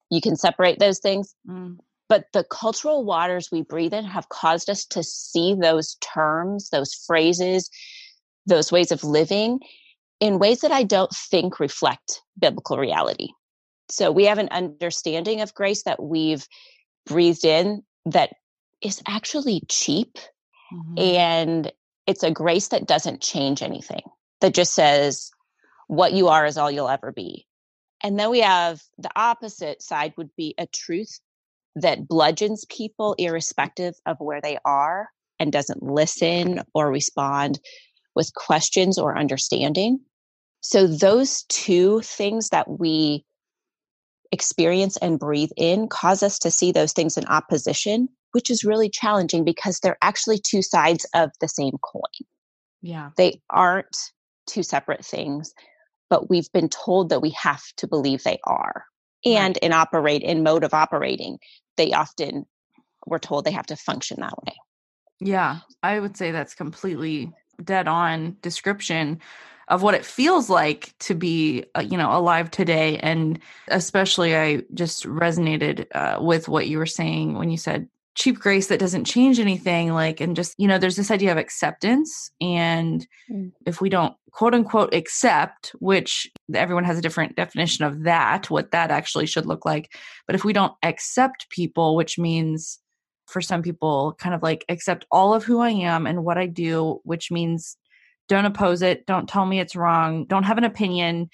you 0.09 0.19
can 0.19 0.35
separate 0.35 0.79
those 0.79 0.99
things. 0.99 1.33
Mm, 1.47 1.77
But 2.09 2.25
the 2.33 2.43
cultural 2.43 3.05
waters 3.05 3.49
we 3.49 3.61
breathe 3.61 3.93
in 3.93 4.03
have 4.03 4.27
caused 4.27 4.69
us 4.69 4.85
to 4.87 5.03
see 5.03 5.55
those 5.55 5.95
terms, 6.01 6.69
those 6.69 6.93
phrases, 6.93 7.69
those 8.49 8.71
ways 8.71 8.91
of 8.91 9.03
living 9.03 9.59
in 10.19 10.39
ways 10.39 10.61
that 10.61 10.71
I 10.71 10.83
don't 10.83 11.11
think 11.11 11.59
reflect 11.59 12.21
biblical 12.37 12.77
reality. 12.77 13.29
So 13.89 14.11
we 14.11 14.25
have 14.25 14.37
an 14.37 14.49
understanding 14.51 15.41
of 15.41 15.53
grace 15.53 15.83
that 15.83 16.01
we've 16.01 16.45
breathed 17.05 17.45
in 17.45 17.83
that 18.05 18.31
is 18.81 19.01
actually 19.07 19.61
cheap 19.67 20.17
mhm. 20.71 20.99
and 20.99 21.71
it's 22.05 22.23
a 22.23 22.31
grace 22.31 22.69
that 22.69 22.87
doesn't 22.87 23.21
change 23.21 23.61
anything, 23.61 24.01
that 24.41 24.53
just 24.53 24.73
says, 24.73 25.31
what 25.87 26.13
you 26.13 26.27
are 26.27 26.45
is 26.45 26.57
all 26.57 26.71
you'll 26.71 26.89
ever 26.89 27.11
be. 27.11 27.47
And 28.03 28.17
then 28.17 28.29
we 28.29 28.39
have 28.39 28.81
the 28.97 29.11
opposite 29.15 29.81
side 29.81 30.13
would 30.17 30.29
be 30.35 30.55
a 30.57 30.67
truth 30.67 31.19
that 31.75 32.07
bludgeons 32.07 32.65
people 32.69 33.15
irrespective 33.17 33.95
of 34.05 34.17
where 34.19 34.41
they 34.41 34.57
are 34.65 35.09
and 35.39 35.51
doesn't 35.51 35.83
listen 35.83 36.61
or 36.73 36.91
respond 36.91 37.59
with 38.19 38.33
questions 38.33 38.97
or 38.97 39.17
understanding. 39.17 39.97
So, 40.59 40.87
those 40.87 41.43
two 41.43 42.01
things 42.01 42.49
that 42.49 42.69
we 42.79 43.23
experience 44.33 44.97
and 44.97 45.17
breathe 45.17 45.51
in 45.55 45.87
cause 45.87 46.21
us 46.21 46.37
to 46.39 46.51
see 46.51 46.73
those 46.73 46.91
things 46.91 47.17
in 47.17 47.25
opposition, 47.27 48.09
which 48.33 48.49
is 48.49 48.65
really 48.65 48.89
challenging 48.89 49.45
because 49.45 49.79
they're 49.79 49.97
actually 50.01 50.37
two 50.37 50.61
sides 50.61 51.05
of 51.15 51.31
the 51.39 51.47
same 51.47 51.77
coin. 51.81 52.27
yeah 52.81 53.11
They 53.15 53.41
aren't 53.49 53.95
two 54.47 54.63
separate 54.63 55.05
things, 55.05 55.53
but 56.09 56.29
we've 56.29 56.51
been 56.51 56.67
told 56.67 57.07
that 57.09 57.21
we 57.21 57.29
have 57.29 57.63
to 57.77 57.87
believe 57.87 58.23
they 58.23 58.39
are. 58.43 58.83
And 59.25 59.55
in 59.57 59.71
operate 59.71 60.23
in 60.23 60.43
mode 60.43 60.65
of 60.65 60.73
operating, 60.73 61.39
they 61.77 61.93
often 61.93 62.45
we're 63.07 63.17
told 63.17 63.45
they 63.45 63.51
have 63.51 63.67
to 63.67 63.77
function 63.77 64.17
that 64.19 64.37
way. 64.45 64.53
Yeah, 65.21 65.59
I 65.81 66.01
would 66.01 66.17
say 66.17 66.31
that's 66.31 66.53
completely 66.53 67.31
dead 67.63 67.87
on 67.87 68.37
description 68.41 69.19
of 69.67 69.83
what 69.83 69.93
it 69.93 70.05
feels 70.05 70.49
like 70.49 70.93
to 70.99 71.13
be, 71.13 71.63
uh, 71.75 71.81
you 71.81 71.97
know, 71.97 72.11
alive 72.11 72.49
today. 72.49 72.97
And 72.97 73.39
especially, 73.67 74.35
I 74.35 74.63
just 74.73 75.05
resonated 75.05 75.85
uh, 75.93 76.17
with 76.21 76.47
what 76.47 76.67
you 76.67 76.79
were 76.79 76.87
saying 76.87 77.35
when 77.35 77.51
you 77.51 77.57
said 77.57 77.87
cheap 78.15 78.39
grace 78.39 78.67
that 78.67 78.79
doesn't 78.79 79.05
change 79.05 79.39
anything. 79.39 79.93
Like, 79.93 80.19
and 80.19 80.35
just, 80.35 80.55
you 80.57 80.67
know, 80.67 80.77
there's 80.77 80.95
this 80.95 81.11
idea 81.11 81.31
of 81.31 81.37
acceptance. 81.37 82.31
And 82.41 83.07
Mm. 83.31 83.51
if 83.67 83.79
we 83.79 83.89
don't 83.89 84.15
quote 84.31 84.55
unquote 84.55 84.93
accept, 84.93 85.71
which 85.79 86.27
everyone 86.53 86.83
has 86.83 86.97
a 86.97 87.01
different 87.01 87.35
definition 87.35 87.85
of 87.85 88.03
that, 88.03 88.49
what 88.49 88.71
that 88.71 88.91
actually 88.91 89.27
should 89.27 89.45
look 89.45 89.65
like. 89.65 89.93
But 90.25 90.35
if 90.35 90.43
we 90.43 90.51
don't 90.51 90.73
accept 90.83 91.49
people, 91.49 91.95
which 91.95 92.17
means 92.17 92.79
for 93.29 93.41
some 93.41 93.61
people 93.61 94.15
kind 94.19 94.35
of 94.35 94.41
like 94.41 94.65
accept 94.69 95.05
all 95.11 95.33
of 95.33 95.43
who 95.43 95.59
I 95.59 95.69
am 95.69 96.07
and 96.07 96.23
what 96.23 96.37
I 96.37 96.47
do, 96.47 96.99
which 97.03 97.31
means 97.31 97.77
don't 98.27 98.45
oppose 98.45 98.81
it, 98.81 99.05
don't 99.05 99.27
tell 99.27 99.45
me 99.45 99.59
it's 99.59 99.75
wrong, 99.75 100.25
don't 100.25 100.43
have 100.43 100.57
an 100.57 100.63
opinion, 100.63 101.29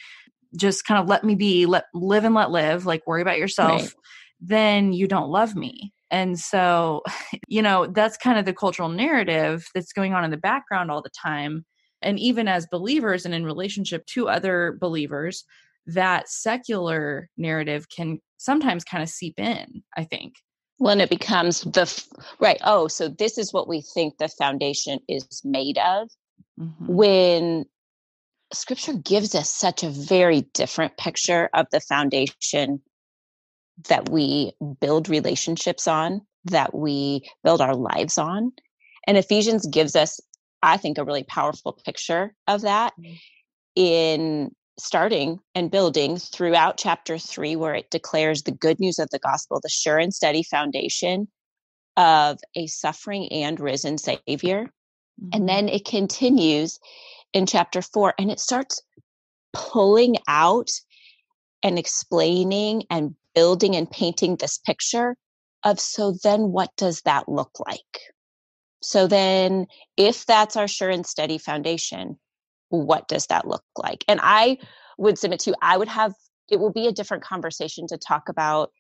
just 0.57 0.85
kind 0.85 1.01
of 1.01 1.07
let 1.07 1.23
me 1.23 1.35
be, 1.35 1.65
let 1.65 1.85
live 1.93 2.23
and 2.23 2.35
let 2.35 2.51
live, 2.51 2.85
like 2.85 3.05
worry 3.05 3.21
about 3.21 3.37
yourself, 3.37 3.81
Right. 3.83 3.91
then 4.39 4.93
you 4.93 5.07
don't 5.07 5.29
love 5.29 5.55
me. 5.55 5.93
And 6.11 6.39
so, 6.39 7.03
you 7.47 7.61
know, 7.61 7.87
that's 7.87 8.17
kind 8.17 8.39
of 8.39 8.45
the 8.45 8.53
cultural 8.53 8.89
narrative 8.89 9.65
that's 9.73 9.93
going 9.93 10.13
on 10.13 10.23
in 10.23 10.31
the 10.31 10.37
background 10.37 10.91
all 10.91 11.01
the 11.01 11.09
time. 11.09 11.65
And 12.01 12.19
even 12.19 12.47
as 12.47 12.67
believers 12.71 13.25
and 13.25 13.33
in 13.33 13.45
relationship 13.45 14.05
to 14.07 14.29
other 14.29 14.77
believers, 14.79 15.43
that 15.87 16.29
secular 16.29 17.29
narrative 17.37 17.87
can 17.89 18.19
sometimes 18.37 18.83
kind 18.83 19.03
of 19.03 19.09
seep 19.09 19.39
in, 19.39 19.83
I 19.95 20.03
think. 20.03 20.35
When 20.77 20.99
it 20.99 21.09
becomes 21.09 21.61
the 21.61 21.81
f- 21.81 22.07
right, 22.39 22.59
oh, 22.63 22.87
so 22.87 23.07
this 23.07 23.37
is 23.37 23.53
what 23.53 23.67
we 23.67 23.81
think 23.81 24.17
the 24.17 24.27
foundation 24.27 24.99
is 25.07 25.41
made 25.43 25.77
of. 25.77 26.09
Mhm. 26.59 26.87
When 26.87 27.65
scripture 28.53 28.93
gives 28.93 29.35
us 29.35 29.49
such 29.49 29.83
a 29.83 29.89
very 29.89 30.41
different 30.53 30.97
picture 30.97 31.49
of 31.53 31.67
the 31.71 31.79
foundation 31.79 32.81
that 33.89 34.09
we 34.09 34.53
build 34.79 35.09
relationships 35.09 35.87
on 35.87 36.21
that 36.45 36.73
we 36.73 37.29
build 37.43 37.61
our 37.61 37.75
lives 37.75 38.17
on. 38.17 38.51
And 39.07 39.17
Ephesians 39.17 39.65
gives 39.67 39.95
us, 39.95 40.19
I 40.61 40.77
think, 40.77 40.97
a 40.97 41.03
really 41.03 41.23
powerful 41.23 41.73
picture 41.85 42.33
of 42.47 42.61
that 42.61 42.93
mm. 42.99 43.19
in 43.75 44.51
starting 44.77 45.39
and 45.53 45.71
building 45.71 46.17
throughout 46.17 46.77
chapter 46.77 47.17
three, 47.17 47.55
where 47.55 47.75
it 47.75 47.89
declares 47.89 48.43
the 48.43 48.51
good 48.51 48.79
news 48.79 48.99
of 48.99 49.09
the 49.11 49.19
gospel, 49.19 49.59
the 49.61 49.69
sure 49.69 49.97
and 49.97 50.13
steady 50.13 50.43
foundation 50.43 51.27
of 51.97 52.39
a 52.55 52.67
suffering 52.67 53.31
and 53.31 53.59
risen 53.59 53.97
Savior. 53.97 54.65
Mm-hmm. 55.21 55.29
And 55.33 55.49
then 55.49 55.69
it 55.69 55.85
continues 55.85 56.79
in 57.33 57.45
chapter 57.45 57.81
four 57.81 58.13
and 58.19 58.31
it 58.31 58.39
starts 58.39 58.81
pulling 59.53 60.17
out 60.27 60.69
and 61.63 61.79
explaining 61.79 62.83
and 62.89 63.15
building 63.33 63.75
and 63.75 63.89
painting 63.89 64.35
this 64.35 64.57
picture 64.57 65.15
of 65.63 65.79
so 65.79 66.15
then 66.23 66.51
what 66.51 66.69
does 66.77 67.01
that 67.01 67.27
look 67.27 67.51
like? 67.65 67.99
So 68.81 69.07
then, 69.07 69.65
if 69.97 70.27
that's 70.27 70.55
our 70.55 70.67
sure 70.67 70.91
and 70.91 71.05
steady 71.05 71.39
foundation, 71.39 72.19
what 72.75 73.07
does 73.07 73.27
that 73.27 73.47
look 73.47 73.63
like? 73.77 74.03
And 74.07 74.19
I 74.21 74.57
would 74.97 75.17
submit 75.17 75.41
to 75.41 75.51
you, 75.51 75.55
I 75.61 75.77
would 75.77 75.87
have, 75.87 76.13
it 76.49 76.59
will 76.59 76.71
be 76.71 76.87
a 76.87 76.91
different 76.91 77.23
conversation 77.23 77.87
to 77.87 77.97
talk 77.97 78.29
about 78.29 78.71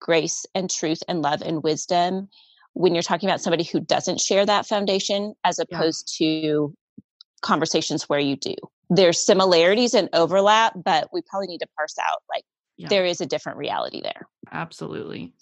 grace 0.00 0.44
and 0.54 0.70
truth 0.70 1.02
and 1.08 1.22
love 1.22 1.42
and 1.42 1.62
wisdom 1.62 2.28
when 2.74 2.94
you're 2.94 3.02
talking 3.02 3.28
about 3.28 3.40
somebody 3.40 3.64
who 3.64 3.80
doesn't 3.80 4.20
share 4.20 4.44
that 4.44 4.66
foundation 4.66 5.34
as 5.44 5.58
opposed 5.58 6.14
yeah. 6.20 6.40
to 6.40 6.74
conversations 7.40 8.08
where 8.08 8.20
you 8.20 8.36
do. 8.36 8.54
There's 8.90 9.24
similarities 9.24 9.94
and 9.94 10.08
overlap, 10.12 10.74
but 10.84 11.08
we 11.12 11.22
probably 11.22 11.48
need 11.48 11.58
to 11.58 11.68
parse 11.76 11.96
out 11.98 12.22
like 12.28 12.44
yeah. 12.76 12.88
there 12.88 13.06
is 13.06 13.20
a 13.20 13.26
different 13.26 13.58
reality 13.58 14.02
there. 14.02 14.28
Absolutely. 14.52 15.32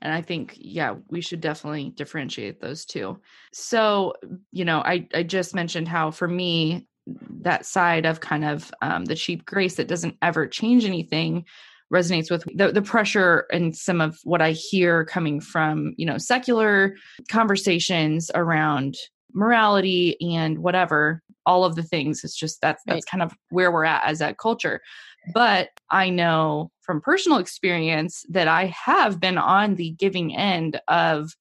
And 0.00 0.12
I 0.12 0.22
think, 0.22 0.56
yeah, 0.58 0.94
we 1.08 1.20
should 1.20 1.40
definitely 1.40 1.90
differentiate 1.90 2.60
those 2.60 2.84
two. 2.84 3.18
So, 3.52 4.14
you 4.52 4.64
know, 4.64 4.78
I, 4.78 5.08
I 5.14 5.22
just 5.24 5.54
mentioned 5.54 5.88
how 5.88 6.10
for 6.10 6.28
me, 6.28 6.86
that 7.46 7.64
side 7.64 8.04
of 8.04 8.20
kind 8.20 8.44
of 8.44 8.72
um, 8.82 9.04
the 9.04 9.14
cheap 9.14 9.46
grace 9.46 9.76
that 9.76 9.86
doesn't 9.86 10.16
ever 10.20 10.46
change 10.46 10.84
anything 10.84 11.44
resonates 11.92 12.28
with 12.28 12.44
the, 12.56 12.72
the 12.72 12.82
pressure 12.82 13.46
and 13.52 13.76
some 13.76 14.00
of 14.00 14.18
what 14.24 14.42
I 14.42 14.50
hear 14.50 15.04
coming 15.04 15.40
from, 15.40 15.94
you 15.96 16.04
know, 16.04 16.18
secular 16.18 16.96
conversations 17.30 18.30
around 18.34 18.96
morality 19.32 20.20
and 20.20 20.58
whatever, 20.58 21.22
all 21.46 21.64
of 21.64 21.76
the 21.76 21.84
things. 21.84 22.24
It's 22.24 22.36
just 22.36 22.60
that's 22.60 22.82
that's 22.86 22.96
right. 22.96 23.10
kind 23.10 23.22
of 23.22 23.32
where 23.50 23.70
we're 23.70 23.84
at 23.84 24.04
as 24.04 24.20
a 24.20 24.34
culture. 24.34 24.80
But 25.32 25.68
I 25.90 26.10
know 26.10 26.72
from 26.82 27.00
personal 27.00 27.38
experience 27.38 28.24
that 28.30 28.48
I 28.48 28.66
have 28.66 29.20
been 29.20 29.38
on 29.38 29.76
the 29.76 29.90
giving 29.90 30.34
end 30.34 30.80
of 30.88 31.36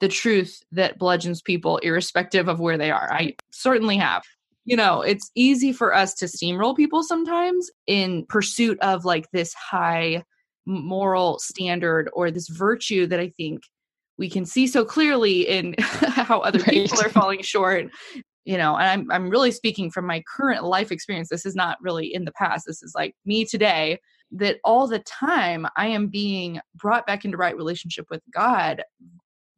the 0.00 0.08
truth 0.08 0.62
that 0.70 0.98
bludgeons 0.98 1.42
people 1.42 1.78
irrespective 1.78 2.46
of 2.46 2.60
where 2.60 2.78
they 2.78 2.92
are. 2.92 3.12
I 3.12 3.34
certainly 3.50 3.96
have. 3.96 4.22
You 4.68 4.76
know, 4.76 5.00
it's 5.00 5.30
easy 5.34 5.72
for 5.72 5.94
us 5.94 6.14
to 6.16 6.26
steamroll 6.26 6.76
people 6.76 7.02
sometimes 7.02 7.70
in 7.86 8.26
pursuit 8.26 8.78
of 8.80 9.04
like 9.04 9.30
this 9.32 9.54
high 9.54 10.24
moral 10.66 11.38
standard 11.38 12.10
or 12.12 12.30
this 12.30 12.48
virtue 12.48 13.06
that 13.06 13.18
I 13.18 13.30
think 13.30 13.62
we 14.18 14.28
can 14.28 14.44
see 14.44 14.66
so 14.66 14.84
clearly 14.84 15.48
in 15.48 15.74
how 15.78 16.40
other 16.40 16.58
right. 16.58 16.68
people 16.68 17.00
are 17.00 17.08
falling 17.08 17.40
short 17.42 17.86
you 18.44 18.58
know 18.58 18.76
and 18.76 18.86
I'm, 18.86 19.10
I'm 19.10 19.30
really 19.30 19.52
speaking 19.52 19.90
from 19.90 20.06
my 20.06 20.22
current 20.36 20.64
life 20.64 20.92
experience. 20.92 21.30
This 21.30 21.46
is 21.46 21.54
not 21.54 21.78
really 21.80 22.12
in 22.12 22.26
the 22.26 22.32
past. 22.32 22.64
This 22.66 22.82
is 22.82 22.92
like 22.94 23.14
me 23.24 23.46
today 23.46 23.98
that 24.32 24.58
all 24.64 24.86
the 24.86 24.98
time 25.00 25.66
i 25.76 25.86
am 25.86 26.08
being 26.08 26.60
brought 26.74 27.06
back 27.06 27.24
into 27.24 27.36
right 27.36 27.56
relationship 27.56 28.06
with 28.10 28.20
god 28.32 28.82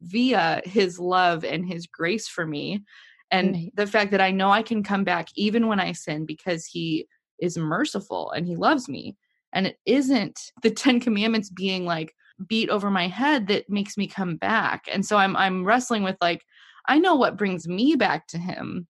via 0.01 0.61
his 0.65 0.99
love 0.99 1.43
and 1.43 1.65
his 1.65 1.87
grace 1.87 2.27
for 2.27 2.45
me 2.45 2.81
and 3.31 3.53
right. 3.53 3.71
the 3.75 3.87
fact 3.87 4.11
that 4.11 4.21
i 4.21 4.31
know 4.31 4.49
i 4.51 4.61
can 4.61 4.83
come 4.83 5.03
back 5.03 5.27
even 5.35 5.67
when 5.67 5.79
i 5.79 5.91
sin 5.91 6.25
because 6.25 6.65
he 6.65 7.07
is 7.39 7.57
merciful 7.57 8.31
and 8.31 8.45
he 8.45 8.55
loves 8.55 8.87
me 8.87 9.15
and 9.53 9.67
it 9.67 9.77
isn't 9.85 10.51
the 10.61 10.71
10 10.71 10.99
commandments 10.99 11.49
being 11.49 11.85
like 11.85 12.13
beat 12.47 12.69
over 12.69 12.89
my 12.89 13.07
head 13.07 13.47
that 13.47 13.69
makes 13.69 13.97
me 13.97 14.07
come 14.07 14.35
back 14.35 14.85
and 14.91 15.05
so 15.05 15.17
i'm 15.17 15.35
i'm 15.35 15.63
wrestling 15.63 16.03
with 16.03 16.17
like 16.21 16.43
I 16.87 16.99
know 16.99 17.15
what 17.15 17.37
brings 17.37 17.67
me 17.67 17.95
back 17.95 18.27
to 18.27 18.37
him, 18.37 18.87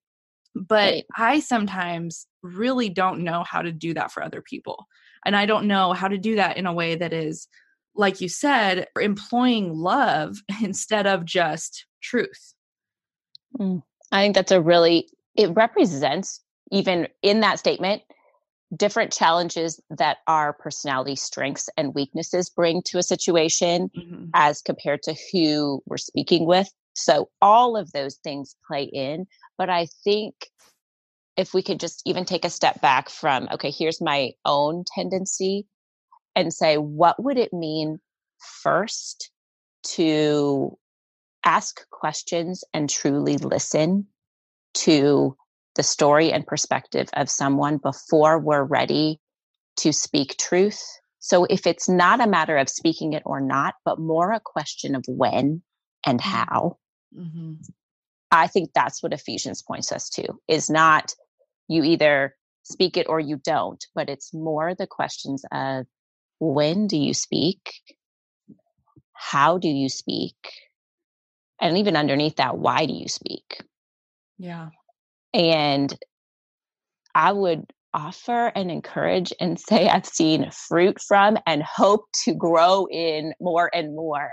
but 0.56 0.94
right. 0.94 1.06
I 1.18 1.40
sometimes 1.40 2.28
really 2.42 2.90
don't 2.90 3.24
know 3.24 3.44
how 3.44 3.62
to 3.62 3.72
do 3.72 3.94
that 3.94 4.12
for 4.12 4.24
other 4.24 4.42
people. 4.42 4.88
And 5.26 5.36
I 5.36 5.46
don't 5.46 5.68
know 5.68 5.94
how 5.94 6.08
to 6.08 6.18
do 6.18 6.36
that 6.36 6.58
in 6.58 6.66
a 6.66 6.74
way 6.74 6.96
that 6.96 7.14
is, 7.14 7.48
like 7.96 8.22
you 8.22 8.30
said, 8.30 8.88
employing 9.00 9.74
love 9.74 10.38
instead 10.64 11.06
of 11.08 11.26
just 11.26 11.86
truth. 12.02 12.54
Mm. 13.60 13.84
I 14.12 14.24
think 14.24 14.36
that's 14.36 14.52
a 14.52 14.62
really, 14.62 15.10
it 15.36 15.52
represents, 15.56 16.42
even 16.72 17.08
in 17.22 17.42
that 17.42 17.60
statement, 17.60 18.02
different 18.76 19.12
challenges 19.12 19.82
that 19.90 20.18
our 20.28 20.54
personality 20.54 21.16
strengths 21.16 21.70
and 21.78 21.94
weaknesses 21.94 22.50
bring 22.50 22.82
to 22.84 22.98
a 22.98 23.04
situation 23.04 23.90
mm-hmm. 23.98 24.26
as 24.34 24.62
compared 24.62 25.04
to 25.04 25.16
who 25.32 25.82
we're 25.86 25.98
speaking 25.98 26.46
with 26.46 26.70
so 26.94 27.30
all 27.42 27.78
of 27.78 27.92
those 27.92 28.16
things 28.18 28.56
play 28.68 28.84
in. 28.84 29.28
But 29.58 29.70
I 29.70 29.88
think 30.04 30.36
if 31.38 31.54
we 31.54 31.62
could 31.62 31.80
just 31.80 32.02
even 32.06 32.26
take 32.26 32.46
a 32.46 32.50
step 32.50 32.82
back 32.82 33.10
from, 33.10 33.48
okay, 33.52 33.72
here's 33.72 34.02
my 34.02 34.32
own 34.46 34.84
tendency 34.94 35.66
and 36.36 36.54
say, 36.54 36.78
what 36.78 37.22
would 37.24 37.38
it 37.38 37.54
mean 37.54 38.00
first 38.62 39.32
to 39.84 40.78
ask 41.44 41.88
questions 41.90 42.64
and 42.74 42.90
truly 42.90 43.38
listen 43.38 44.08
to 44.74 45.36
the 45.76 45.84
story 45.84 46.32
and 46.32 46.46
perspective 46.46 47.10
of 47.14 47.30
someone 47.30 47.78
before 47.78 48.40
we're 48.40 48.64
ready 48.64 49.20
to 49.78 49.92
speak 49.92 50.38
truth? 50.38 50.82
So 51.20 51.46
if 51.46 51.68
it's 51.68 51.88
not 51.88 52.20
a 52.20 52.28
matter 52.28 52.58
of 52.58 52.70
speaking 52.70 53.14
it 53.14 53.24
or 53.26 53.40
not, 53.40 53.76
but 53.86 54.00
more 54.00 54.32
a 54.32 54.40
question 54.40 54.96
of 54.96 55.04
when 55.08 55.62
and 56.06 56.20
mm. 56.20 56.24
how, 56.24 56.78
Mm-hmm. 57.18 57.54
I 58.32 58.48
think 58.48 58.72
that's 58.74 59.04
what 59.04 59.14
Ephesians 59.14 59.62
points 59.62 59.92
us 59.92 60.10
to 60.12 60.40
is 60.48 60.70
not 60.70 61.14
you 61.68 61.84
either 61.84 62.36
speak 62.64 62.98
it 62.98 63.08
or 63.10 63.20
you 63.20 63.38
don't, 63.38 63.84
but 63.94 64.10
it's 64.10 64.34
more 64.34 64.74
the 64.74 64.88
questions 64.88 65.44
of 65.52 65.86
when 66.40 66.88
do 66.88 66.98
you 66.98 67.14
speak? 67.14 67.74
How 69.14 69.58
do 69.58 69.68
you 69.68 69.90
speak? 69.90 70.36
And 71.62 71.78
even 71.78 71.96
underneath 71.96 72.38
that, 72.38 72.58
why 72.58 72.86
do 72.86 72.94
you 72.94 73.08
speak? 73.08 73.62
Yeah. 74.38 74.70
And 75.34 75.96
I 77.14 77.32
would 77.32 77.72
offer 77.94 78.52
and 78.56 78.72
encourage 78.72 79.32
and 79.40 79.60
say 79.60 79.88
I've 79.88 80.06
seen 80.06 80.50
fruit 80.52 81.00
from 81.02 81.38
and 81.46 81.62
hope 81.62 82.06
to 82.24 82.34
grow 82.34 82.88
in 82.90 83.34
more 83.40 83.70
and 83.74 83.96
more 83.96 84.32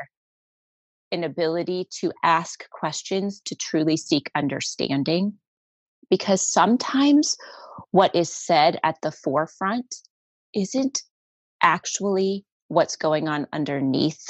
an 1.11 1.25
ability 1.25 1.87
to 2.01 2.13
ask 2.23 2.69
questions 2.71 3.41
to 3.47 3.55
truly 3.57 3.97
seek 3.97 4.31
understanding. 4.35 5.35
Because 6.11 6.51
sometimes 6.51 7.37
what 7.91 8.15
is 8.15 8.33
said 8.33 8.79
at 8.83 8.97
the 9.03 9.13
forefront 9.13 9.95
isn't 10.55 11.03
actually 11.63 12.45
what's 12.69 12.97
going 12.97 13.29
on 13.29 13.47
underneath 13.53 14.25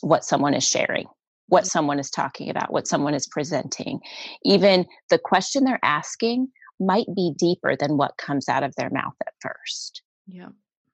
what 0.00 0.24
someone 0.24 0.54
is 0.54 0.66
sharing, 0.66 1.06
what 1.50 1.66
someone 1.66 1.98
is 1.98 2.10
talking 2.10 2.48
about, 2.48 2.72
what 2.72 2.88
someone 2.88 3.14
is 3.14 3.26
presenting. 3.26 4.00
Even 4.44 4.86
the 5.10 5.18
question 5.18 5.64
they're 5.64 5.80
asking 5.84 6.48
might 6.80 7.06
be 7.14 7.34
deeper 7.36 7.76
than 7.76 7.96
what 7.96 8.16
comes 8.16 8.48
out 8.48 8.62
of 8.62 8.74
their 8.76 8.90
mouth 8.90 9.14
at 9.26 9.34
first. 9.40 10.02
Yeah. 10.26 10.48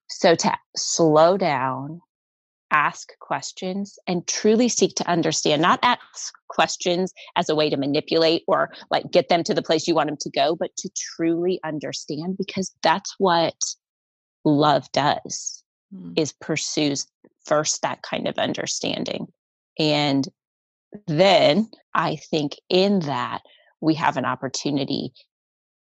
So 0.09 0.35
to 0.35 0.53
slow 0.77 1.37
down 1.39 2.01
ask 2.73 3.11
questions 3.21 3.99
and 4.09 4.27
truly 4.27 4.69
seek 4.69 4.95
to 4.97 5.09
understand, 5.09 5.63
not 5.63 5.79
ask 5.83 6.35
questions 6.49 7.13
as 7.37 7.49
a 7.49 7.55
way 7.55 7.71
to 7.71 7.77
manipulate 7.77 8.43
or 8.49 8.73
like 8.91 9.11
get 9.13 9.29
them 9.29 9.45
to 9.45 9.55
the 9.55 9.63
place 9.63 9.87
you 9.87 9.95
want 9.95 10.09
them 10.09 10.17
to 10.21 10.31
go, 10.31 10.57
but 10.57 10.77
to 10.77 10.91
truly 10.97 11.61
understand 11.65 12.37
because 12.37 12.75
that's 12.83 13.15
what 13.19 13.55
love 14.45 14.91
does 14.93 15.63
mm. 15.95 16.13
is 16.17 16.33
pursues 16.33 17.07
first 17.45 17.83
that 17.83 18.03
kind 18.03 18.27
of 18.27 18.37
understanding. 18.39 19.29
And 19.79 20.27
then 21.07 21.69
I 21.95 22.16
think 22.16 22.57
in 22.69 23.00
that 23.00 23.43
we 23.81 23.95
have 23.95 24.16
an 24.16 24.25
opportunity 24.25 25.12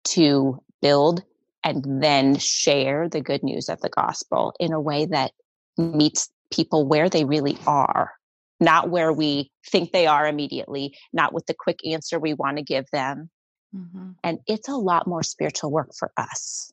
to 0.05 0.61
build 0.83 1.23
and 1.63 2.03
then 2.03 2.37
share 2.37 3.09
the 3.09 3.21
good 3.21 3.43
news 3.43 3.69
of 3.69 3.81
the 3.81 3.89
gospel 3.89 4.55
in 4.61 4.73
a 4.73 4.81
way 4.81 5.07
that 5.07 5.33
meets 5.79 6.29
people 6.53 6.87
where 6.87 7.09
they 7.09 7.25
really 7.25 7.57
are, 7.67 8.13
not 8.61 8.91
where 8.91 9.13
we 9.13 9.51
think 9.67 9.91
they 9.91 10.07
are 10.07 10.27
immediately, 10.27 10.97
not 11.13 11.33
with 11.33 11.47
the 11.47 11.55
quick 11.55 11.81
answer 11.87 12.19
we 12.19 12.35
want 12.35 12.59
to 12.59 12.63
give 12.63 12.85
them. 12.93 13.31
Mm-hmm. 13.75 14.11
And 14.23 14.39
it's 14.47 14.69
a 14.69 14.77
lot 14.77 15.07
more 15.07 15.23
spiritual 15.23 15.71
work 15.71 15.91
for 15.99 16.13
us. 16.17 16.71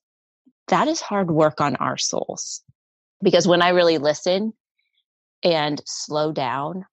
That 0.67 0.88
is 0.88 1.01
hard 1.01 1.31
work 1.31 1.61
on 1.61 1.75
our 1.77 1.97
souls. 1.97 2.61
Because 3.23 3.47
when 3.47 3.61
I 3.61 3.69
really 3.69 3.97
listen 3.97 4.53
and 5.43 5.81
slow 5.85 6.31
down 6.31 6.85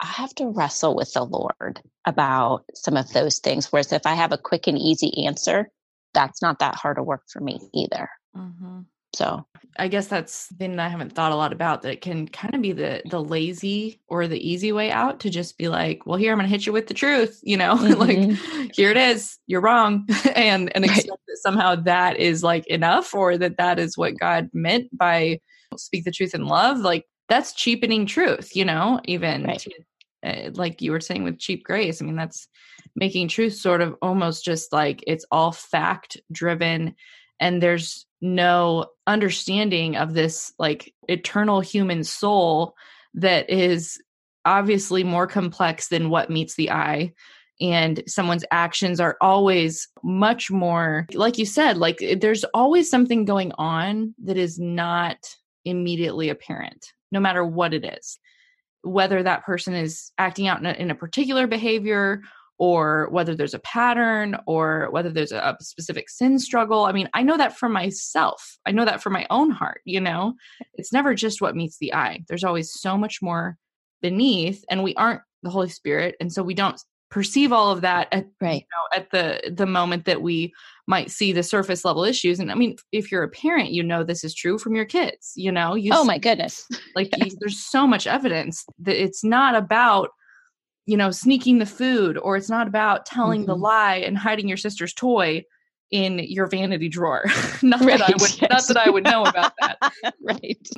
I 0.00 0.06
have 0.06 0.34
to 0.36 0.48
wrestle 0.48 0.96
with 0.96 1.12
the 1.12 1.24
Lord 1.24 1.80
about 2.06 2.64
some 2.74 2.96
of 2.96 3.12
those 3.12 3.38
things. 3.38 3.70
Whereas 3.70 3.92
if 3.92 4.06
I 4.06 4.14
have 4.14 4.32
a 4.32 4.38
quick 4.38 4.66
and 4.66 4.78
easy 4.78 5.26
answer, 5.26 5.70
that's 6.14 6.42
not 6.42 6.58
that 6.60 6.74
hard 6.74 6.98
of 6.98 7.06
work 7.06 7.22
for 7.30 7.40
me 7.40 7.60
either. 7.74 8.08
Mm-hmm. 8.36 8.80
So 9.14 9.44
I 9.78 9.88
guess 9.88 10.06
that's 10.06 10.48
that 10.58 10.78
I 10.78 10.88
haven't 10.88 11.14
thought 11.14 11.32
a 11.32 11.36
lot 11.36 11.52
about 11.52 11.82
that 11.82 11.92
it 11.92 12.00
can 12.00 12.28
kind 12.28 12.54
of 12.54 12.62
be 12.62 12.72
the 12.72 13.02
the 13.10 13.22
lazy 13.22 14.00
or 14.06 14.28
the 14.28 14.48
easy 14.48 14.70
way 14.70 14.90
out 14.90 15.20
to 15.20 15.30
just 15.30 15.58
be 15.58 15.68
like, 15.68 16.06
well, 16.06 16.16
here 16.16 16.32
I'm 16.32 16.38
gonna 16.38 16.48
hit 16.48 16.64
you 16.64 16.72
with 16.72 16.86
the 16.86 16.94
truth, 16.94 17.40
you 17.42 17.56
know, 17.56 17.74
mm-hmm. 17.76 18.00
like 18.00 18.74
here 18.74 18.90
it 18.90 18.96
is, 18.96 19.36
you're 19.46 19.60
wrong. 19.60 20.06
and 20.36 20.74
and 20.76 20.84
expect 20.84 21.10
right. 21.10 21.18
that 21.26 21.38
somehow 21.42 21.74
that 21.74 22.18
is 22.18 22.44
like 22.44 22.66
enough 22.68 23.12
or 23.14 23.36
that 23.36 23.56
that 23.56 23.78
is 23.78 23.98
what 23.98 24.18
God 24.18 24.48
meant 24.52 24.96
by 24.96 25.40
speak 25.76 26.04
the 26.04 26.12
truth 26.12 26.34
in 26.34 26.46
love. 26.46 26.78
Like 26.78 27.04
that's 27.28 27.52
cheapening 27.52 28.06
truth, 28.06 28.54
you 28.54 28.64
know, 28.64 29.00
even 29.04 29.44
right. 29.44 29.58
to, 29.60 29.70
Eh, 30.22 30.50
like 30.54 30.82
you 30.82 30.92
were 30.92 31.00
saying 31.00 31.24
with 31.24 31.38
cheap 31.38 31.64
grace. 31.64 32.00
I 32.00 32.04
mean, 32.04 32.16
that's 32.16 32.48
making 32.94 33.28
truth 33.28 33.54
sort 33.54 33.80
of 33.80 33.96
almost 34.02 34.44
just 34.44 34.72
like 34.72 35.02
it's 35.06 35.24
all 35.30 35.52
fact 35.52 36.20
driven 36.30 36.94
and 37.38 37.62
there's 37.62 38.06
no 38.20 38.86
understanding 39.06 39.96
of 39.96 40.12
this 40.12 40.52
like 40.58 40.92
eternal 41.08 41.60
human 41.60 42.04
soul 42.04 42.74
that 43.14 43.48
is 43.48 44.00
obviously 44.44 45.04
more 45.04 45.26
complex 45.26 45.88
than 45.88 46.10
what 46.10 46.30
meets 46.30 46.54
the 46.54 46.70
eye 46.70 47.12
and 47.60 48.02
someone's 48.06 48.44
actions 48.50 49.00
are 49.00 49.16
always 49.20 49.88
much 50.02 50.50
more 50.50 51.06
like 51.14 51.38
you 51.38 51.46
said 51.46 51.76
like 51.76 52.02
eh, 52.02 52.16
there's 52.18 52.44
always 52.54 52.90
something 52.90 53.24
going 53.24 53.52
on 53.56 54.14
that 54.22 54.36
is 54.36 54.58
not 54.58 55.16
immediately 55.64 56.28
apparent 56.28 56.92
no 57.12 57.20
matter 57.20 57.44
what 57.44 57.72
it 57.74 57.84
is 57.84 58.18
whether 58.82 59.22
that 59.22 59.44
person 59.44 59.74
is 59.74 60.12
acting 60.18 60.46
out 60.46 60.60
in 60.60 60.66
a, 60.66 60.72
in 60.72 60.90
a 60.90 60.94
particular 60.94 61.46
behavior 61.46 62.22
or 62.58 63.08
whether 63.10 63.34
there's 63.34 63.54
a 63.54 63.58
pattern 63.60 64.36
or 64.46 64.88
whether 64.90 65.08
there's 65.08 65.32
a, 65.32 65.56
specific 65.60 66.10
sin 66.10 66.38
struggle. 66.38 66.84
I 66.84 66.92
mean, 66.92 67.08
I 67.14 67.22
know 67.22 67.38
that 67.38 67.56
for 67.56 67.70
myself. 67.70 68.58
I 68.66 68.72
know 68.72 68.84
that 68.84 69.02
for 69.02 69.08
my 69.08 69.26
own 69.30 69.50
heart, 69.50 69.80
you 69.86 70.00
know. 70.00 70.34
It's 70.74 70.92
never 70.92 71.14
just 71.14 71.40
what 71.40 71.56
meets 71.56 71.78
the 71.78 71.94
eye. 71.94 72.22
There's 72.28 72.44
always 72.44 72.72
so 72.72 72.98
much 72.98 73.22
more 73.22 73.56
beneath 74.02 74.62
and 74.68 74.82
we 74.82 74.94
aren't 74.94 75.22
the 75.42 75.50
Holy 75.50 75.70
Spirit 75.70 76.16
and 76.20 76.32
so 76.32 76.42
we 76.42 76.54
don't 76.54 76.78
perceive 77.10 77.52
all 77.52 77.70
of 77.70 77.80
that 77.80 78.08
at 78.12 78.26
right. 78.40 78.62
You 78.62 78.98
know, 78.98 79.02
at 79.02 79.10
the 79.10 79.52
the 79.52 79.66
moment 79.66 80.04
that 80.04 80.22
we 80.22 80.52
might 80.86 81.10
see 81.10 81.32
the 81.32 81.42
surface 81.42 81.84
level 81.84 82.04
issues. 82.04 82.40
And 82.40 82.50
i 82.50 82.54
mean 82.54 82.76
if 82.92 83.12
you're 83.12 83.22
a 83.22 83.28
parent 83.28 83.70
you 83.70 83.82
know 83.82 84.02
this 84.02 84.24
is 84.24 84.34
true 84.34 84.58
from 84.58 84.74
your 84.74 84.84
kids 84.84 85.32
you 85.36 85.52
know? 85.52 85.74
You 85.74 85.92
oh 85.94 86.04
my 86.04 86.18
goodness. 86.18 86.66
like 86.94 87.10
you, 87.16 87.30
there's 87.40 87.58
so 87.58 87.86
much 87.86 88.06
evidence 88.06 88.64
that 88.80 89.00
it's 89.00 89.24
not 89.24 89.54
about 89.54 90.10
you 90.86 90.96
know, 90.96 91.12
sneaking 91.12 91.58
the 91.58 91.66
food, 91.66 92.18
or 92.18 92.36
it's 92.36 92.50
not 92.50 92.66
about 92.66 93.06
telling 93.06 93.42
mm-hmm. 93.42 93.50
the 93.50 93.56
lie 93.56 93.96
and 93.96 94.18
hiding 94.18 94.48
your 94.48 94.56
sister's 94.56 94.92
toy 94.92 95.44
in 95.90 96.18
your 96.20 96.46
vanity 96.46 96.88
drawer. 96.88 97.24
not 97.62 97.80
right, 97.80 97.98
that 97.98 98.08
I 98.08 98.12
would 98.20 98.40
yes. 98.40 98.50
not 98.50 98.66
that 98.68 98.76
I 98.76 98.90
would 98.90 99.04
know 99.04 99.24
about 99.24 99.52
that. 99.60 99.78
right. 100.22 100.68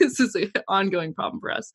this 0.00 0.20
is 0.20 0.34
an 0.34 0.52
ongoing 0.68 1.14
problem 1.14 1.40
for 1.40 1.50
us. 1.50 1.72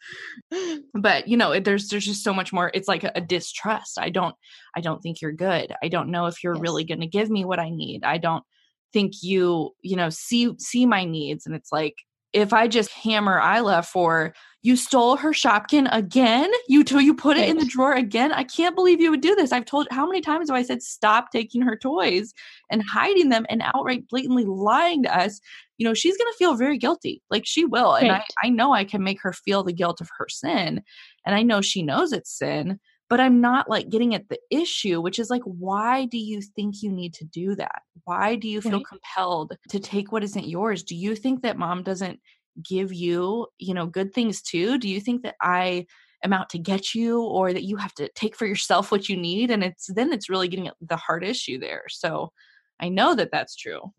But 0.94 1.28
you 1.28 1.38
know, 1.38 1.60
there's 1.60 1.90
there's 1.90 2.06
just 2.06 2.24
so 2.24 2.34
much 2.34 2.54
more. 2.54 2.72
It's 2.74 2.88
like 2.88 3.04
a, 3.04 3.12
a 3.16 3.22
distrust. 3.22 4.00
I 4.00 4.10
don't 4.10 4.36
I 4.76 4.82
don't 4.82 5.02
think 5.02 5.22
you're 5.22 5.32
good. 5.32 5.74
I 5.84 5.88
don't 5.88 6.10
know 6.10 6.28
if 6.28 6.44
you're 6.44 6.56
yes. 6.56 6.62
really 6.62 6.84
going 6.84 7.02
to 7.02 7.08
give 7.08 7.30
me 7.30 7.46
what 7.46 7.60
I 7.60 7.70
need. 7.70 8.04
I 8.04 8.18
don't 8.18 8.44
think 8.92 9.22
you, 9.22 9.72
you 9.82 9.96
know, 9.96 10.10
see 10.10 10.54
see 10.58 10.86
my 10.86 11.04
needs 11.06 11.46
and 11.46 11.56
it's 11.56 11.72
like 11.72 11.96
if 12.34 12.54
I 12.54 12.68
just 12.68 12.92
hammer 12.92 13.40
Isla 13.40 13.84
for 13.84 14.34
you 14.62 14.76
stole 14.76 15.16
her 15.16 15.32
Shopkin 15.32 15.88
again, 15.92 16.52
you 16.68 16.84
t- 16.84 17.04
you 17.04 17.14
put 17.14 17.38
it 17.38 17.48
in 17.48 17.58
the 17.58 17.66
drawer 17.66 17.94
again. 17.94 18.34
I 18.34 18.44
can't 18.44 18.76
believe 18.76 19.00
you 19.00 19.10
would 19.10 19.22
do 19.22 19.36
this. 19.36 19.52
I've 19.52 19.66
told 19.66 19.88
how 19.90 20.06
many 20.06 20.20
times 20.20 20.50
have 20.50 20.58
I 20.58 20.64
said 20.64 20.82
stop 20.82 21.32
taking 21.32 21.62
her 21.62 21.78
toys 21.78 22.34
and 22.70 22.84
hiding 22.84 23.30
them 23.30 23.46
and 23.50 23.62
outright 23.74 24.08
blatantly 24.10 24.46
lying 24.46 25.04
to 25.04 25.18
us. 25.18 25.40
You 25.78 25.88
know 25.88 25.94
she's 25.94 26.18
gonna 26.18 26.34
feel 26.38 26.56
very 26.56 26.78
guilty, 26.78 27.22
like 27.30 27.46
she 27.46 27.64
will, 27.64 27.94
right. 27.94 28.04
and 28.04 28.12
I 28.12 28.24
I 28.44 28.50
know 28.50 28.74
I 28.74 28.84
can 28.84 29.04
make 29.04 29.22
her 29.22 29.34
feel 29.34 29.64
the 29.64 29.74
guilt 29.74 30.02
of 30.02 30.10
her 30.18 30.28
sin, 30.28 30.84
and 31.26 31.36
I 31.36 31.44
know 31.44 31.62
she 31.62 31.82
knows 31.82 32.12
it's 32.12 32.38
sin 32.38 32.80
but 33.10 33.20
I'm 33.20 33.42
not 33.42 33.70
like 33.70 33.90
getting 33.90 34.14
at 34.14 34.30
the 34.30 34.38
issue, 34.52 35.02
which 35.02 35.18
is 35.18 35.32
like, 35.32 35.42
why 35.44 36.06
do 36.06 36.18
you 36.18 36.42
think 36.42 36.84
you 36.84 36.92
need 36.92 37.16
to 37.16 37.26
do 37.26 37.56
that? 37.56 37.82
Why 38.04 38.36
do 38.36 38.48
you 38.48 38.62
feel 38.62 38.74
right. 38.74 38.86
compelled 38.86 39.54
to 39.70 39.80
take 39.80 40.12
what 40.12 40.24
isn't 40.24 40.48
yours? 40.48 40.84
Do 40.84 40.96
you 40.96 41.16
think 41.16 41.42
that 41.42 41.58
mom 41.58 41.82
doesn't 41.82 42.20
give 42.64 42.94
you, 42.94 43.48
you 43.58 43.74
know, 43.74 43.86
good 43.86 44.14
things 44.14 44.42
too? 44.42 44.78
Do 44.78 44.88
you 44.90 45.00
think 45.00 45.24
that 45.24 45.36
I 45.42 45.86
am 46.24 46.34
out 46.34 46.50
to 46.50 46.60
get 46.60 46.94
you 46.94 47.22
or 47.22 47.54
that 47.54 47.64
you 47.64 47.78
have 47.78 47.94
to 47.96 48.10
take 48.16 48.36
for 48.36 48.46
yourself 48.46 48.92
what 48.92 49.10
you 49.10 49.18
need? 49.18 49.52
And 49.52 49.64
it's 49.64 49.88
then 49.94 50.12
it's 50.12 50.30
really 50.30 50.48
getting 50.48 50.68
at 50.68 50.76
the 50.82 50.98
heart 50.98 51.24
issue 51.24 51.60
there. 51.60 51.84
So 51.90 52.32
I 52.80 52.90
know 52.90 53.16
that 53.16 53.32
that's 53.32 53.56
true. 53.56 53.94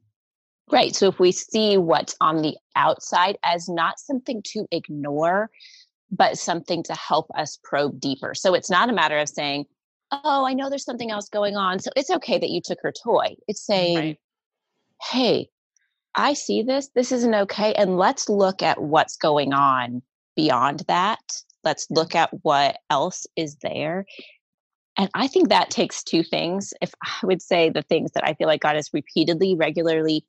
Right. 0.70 0.94
So 0.94 1.08
if 1.08 1.18
we 1.18 1.32
see 1.32 1.78
what's 1.78 2.14
on 2.20 2.42
the 2.42 2.56
outside 2.76 3.36
as 3.44 3.68
not 3.68 3.98
something 3.98 4.40
to 4.52 4.66
ignore, 4.70 5.50
but 6.12 6.38
something 6.38 6.82
to 6.84 6.94
help 6.94 7.28
us 7.36 7.58
probe 7.62 8.00
deeper. 8.00 8.34
So 8.34 8.54
it's 8.54 8.70
not 8.70 8.88
a 8.88 8.92
matter 8.92 9.18
of 9.18 9.28
saying, 9.28 9.66
oh, 10.12 10.44
I 10.44 10.54
know 10.54 10.68
there's 10.68 10.84
something 10.84 11.10
else 11.10 11.28
going 11.28 11.56
on. 11.56 11.78
So 11.78 11.90
it's 11.96 12.10
okay 12.10 12.38
that 12.38 12.50
you 12.50 12.60
took 12.64 12.78
her 12.82 12.92
toy. 12.92 13.36
It's 13.48 13.64
saying, 13.64 13.96
right. 13.96 14.18
hey, 15.10 15.48
I 16.14 16.32
see 16.32 16.62
this. 16.62 16.88
This 16.94 17.12
isn't 17.12 17.34
okay. 17.34 17.72
And 17.74 17.96
let's 17.96 18.28
look 18.28 18.62
at 18.62 18.82
what's 18.82 19.16
going 19.16 19.52
on 19.52 20.02
beyond 20.36 20.84
that. 20.88 21.20
Let's 21.62 21.86
look 21.90 22.14
at 22.14 22.30
what 22.42 22.78
else 22.88 23.26
is 23.36 23.56
there. 23.62 24.06
And 24.98 25.08
I 25.14 25.28
think 25.28 25.48
that 25.48 25.70
takes 25.70 26.02
two 26.02 26.22
things. 26.22 26.72
If 26.82 26.92
I 27.02 27.26
would 27.26 27.40
say 27.40 27.70
the 27.70 27.82
things 27.82 28.10
that 28.12 28.26
I 28.26 28.34
feel 28.34 28.48
like 28.48 28.60
God 28.60 28.76
is 28.76 28.90
repeatedly, 28.92 29.54
regularly, 29.54 30.24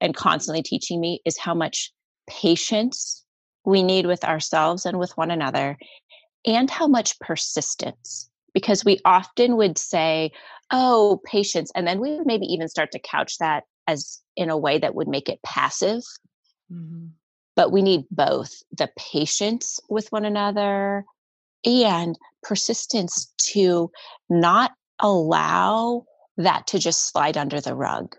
and 0.00 0.14
constantly 0.16 0.62
teaching 0.62 1.00
me 1.00 1.20
is 1.24 1.38
how 1.38 1.54
much 1.54 1.92
patience 2.28 3.24
we 3.64 3.82
need 3.82 4.06
with 4.06 4.24
ourselves 4.24 4.86
and 4.86 4.98
with 4.98 5.16
one 5.16 5.30
another, 5.30 5.76
and 6.44 6.70
how 6.70 6.86
much 6.86 7.18
persistence. 7.20 8.30
Because 8.54 8.84
we 8.84 9.00
often 9.04 9.56
would 9.56 9.76
say, 9.76 10.32
oh, 10.70 11.20
patience. 11.24 11.70
And 11.74 11.86
then 11.86 12.00
we 12.00 12.16
would 12.16 12.26
maybe 12.26 12.46
even 12.46 12.68
start 12.68 12.90
to 12.92 12.98
couch 12.98 13.38
that 13.38 13.64
as 13.86 14.20
in 14.36 14.50
a 14.50 14.58
way 14.58 14.78
that 14.78 14.94
would 14.94 15.08
make 15.08 15.28
it 15.28 15.42
passive. 15.42 16.02
Mm-hmm. 16.72 17.06
But 17.54 17.72
we 17.72 17.82
need 17.82 18.04
both 18.10 18.62
the 18.70 18.90
patience 18.96 19.80
with 19.88 20.10
one 20.12 20.24
another 20.24 21.04
and 21.64 22.18
persistence 22.42 23.32
to 23.38 23.90
not 24.28 24.72
allow 25.00 26.04
that 26.36 26.66
to 26.68 26.78
just 26.78 27.10
slide 27.10 27.36
under 27.36 27.60
the 27.60 27.74
rug. 27.74 28.14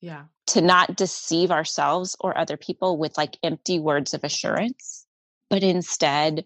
Yeah 0.00 0.24
to 0.46 0.60
not 0.60 0.96
deceive 0.96 1.50
ourselves 1.50 2.16
or 2.20 2.36
other 2.36 2.56
people 2.56 2.98
with 2.98 3.16
like 3.18 3.38
empty 3.42 3.78
words 3.78 4.14
of 4.14 4.22
assurance, 4.24 5.06
but 5.50 5.62
instead 5.62 6.44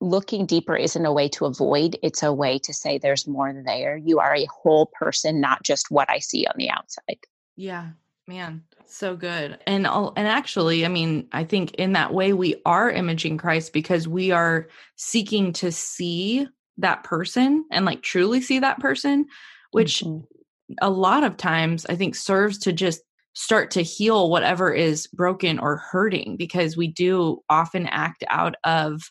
looking 0.00 0.46
deeper 0.46 0.74
isn't 0.74 1.06
a 1.06 1.12
way 1.12 1.28
to 1.28 1.44
avoid, 1.44 1.96
it's 2.02 2.22
a 2.22 2.32
way 2.32 2.58
to 2.58 2.72
say 2.72 2.98
there's 2.98 3.28
more 3.28 3.62
there. 3.64 3.96
You 3.96 4.18
are 4.18 4.34
a 4.34 4.46
whole 4.46 4.86
person, 4.86 5.40
not 5.40 5.62
just 5.62 5.90
what 5.90 6.10
I 6.10 6.18
see 6.18 6.46
on 6.46 6.54
the 6.56 6.70
outside. 6.70 7.18
Yeah, 7.56 7.90
man, 8.26 8.62
so 8.86 9.16
good. 9.16 9.58
And 9.66 9.86
and 9.86 10.28
actually, 10.28 10.84
I 10.84 10.88
mean, 10.88 11.28
I 11.32 11.44
think 11.44 11.74
in 11.74 11.92
that 11.92 12.12
way 12.12 12.32
we 12.32 12.56
are 12.64 12.90
imaging 12.90 13.38
Christ 13.38 13.72
because 13.72 14.06
we 14.06 14.30
are 14.30 14.68
seeking 14.96 15.52
to 15.54 15.72
see 15.72 16.46
that 16.78 17.04
person 17.04 17.64
and 17.70 17.84
like 17.84 18.02
truly 18.02 18.40
see 18.40 18.58
that 18.58 18.80
person, 18.80 19.26
which 19.72 20.00
mm-hmm. 20.00 20.24
a 20.80 20.90
lot 20.90 21.24
of 21.24 21.36
times 21.36 21.86
I 21.86 21.96
think 21.96 22.14
serves 22.14 22.58
to 22.58 22.72
just 22.72 23.02
start 23.34 23.70
to 23.72 23.82
heal 23.82 24.30
whatever 24.30 24.72
is 24.72 25.06
broken 25.06 25.58
or 25.58 25.76
hurting 25.76 26.36
because 26.36 26.76
we 26.76 26.86
do 26.86 27.42
often 27.48 27.86
act 27.86 28.24
out 28.28 28.54
of 28.64 29.10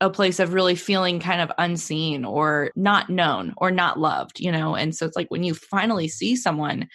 a 0.00 0.10
place 0.10 0.40
of 0.40 0.52
really 0.52 0.74
feeling 0.74 1.20
kind 1.20 1.40
of 1.40 1.52
unseen 1.58 2.24
or 2.24 2.70
not 2.74 3.08
known 3.08 3.54
or 3.56 3.70
not 3.70 3.98
loved, 3.98 4.40
you 4.40 4.50
know? 4.50 4.74
And 4.74 4.94
so 4.94 5.06
it's 5.06 5.16
like 5.16 5.30
when 5.30 5.44
you 5.44 5.54
finally 5.54 6.08
see 6.08 6.36
someone, 6.36 6.88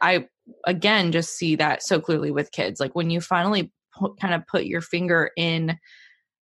I 0.00 0.26
again 0.66 1.12
just 1.12 1.36
see 1.36 1.56
that 1.56 1.82
so 1.82 2.00
clearly 2.00 2.30
with 2.30 2.52
kids. 2.52 2.80
Like 2.80 2.94
when 2.94 3.10
you 3.10 3.20
finally 3.20 3.72
put, 3.96 4.18
kind 4.20 4.34
of 4.34 4.46
put 4.46 4.66
your 4.66 4.80
finger 4.80 5.30
in 5.36 5.78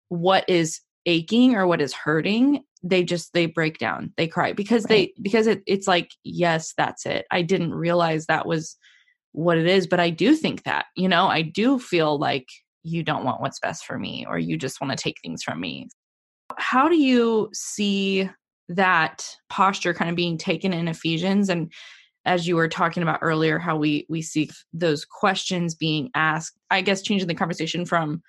what 0.08 0.48
is 0.48 0.80
aching 1.06 1.54
or 1.54 1.66
what 1.66 1.80
is 1.80 1.92
hurting 1.92 2.62
they 2.82 3.02
just 3.02 3.32
they 3.32 3.46
break 3.46 3.78
down 3.78 4.12
they 4.16 4.26
cry 4.26 4.52
because 4.52 4.84
right. 4.84 5.12
they 5.16 5.22
because 5.22 5.46
it, 5.46 5.62
it's 5.66 5.86
like 5.86 6.10
yes 6.24 6.72
that's 6.76 7.06
it 7.06 7.26
i 7.30 7.42
didn't 7.42 7.74
realize 7.74 8.26
that 8.26 8.46
was 8.46 8.76
what 9.32 9.58
it 9.58 9.66
is 9.66 9.86
but 9.86 10.00
i 10.00 10.10
do 10.10 10.34
think 10.34 10.62
that 10.64 10.86
you 10.96 11.08
know 11.08 11.26
i 11.26 11.42
do 11.42 11.78
feel 11.78 12.18
like 12.18 12.46
you 12.82 13.02
don't 13.02 13.24
want 13.24 13.40
what's 13.40 13.60
best 13.60 13.84
for 13.84 13.98
me 13.98 14.24
or 14.28 14.38
you 14.38 14.56
just 14.56 14.80
want 14.80 14.90
to 14.90 15.02
take 15.02 15.16
things 15.22 15.42
from 15.42 15.60
me 15.60 15.88
how 16.58 16.88
do 16.88 16.96
you 16.96 17.48
see 17.52 18.28
that 18.68 19.24
posture 19.48 19.94
kind 19.94 20.10
of 20.10 20.16
being 20.16 20.38
taken 20.38 20.72
in 20.72 20.88
ephesians 20.88 21.48
and 21.48 21.72
as 22.26 22.46
you 22.46 22.56
were 22.56 22.68
talking 22.68 23.02
about 23.02 23.20
earlier 23.22 23.58
how 23.58 23.76
we 23.76 24.04
we 24.08 24.20
see 24.20 24.50
those 24.72 25.04
questions 25.04 25.74
being 25.74 26.10
asked 26.14 26.58
i 26.70 26.80
guess 26.80 27.02
changing 27.02 27.28
the 27.28 27.34
conversation 27.34 27.84
from 27.86 28.22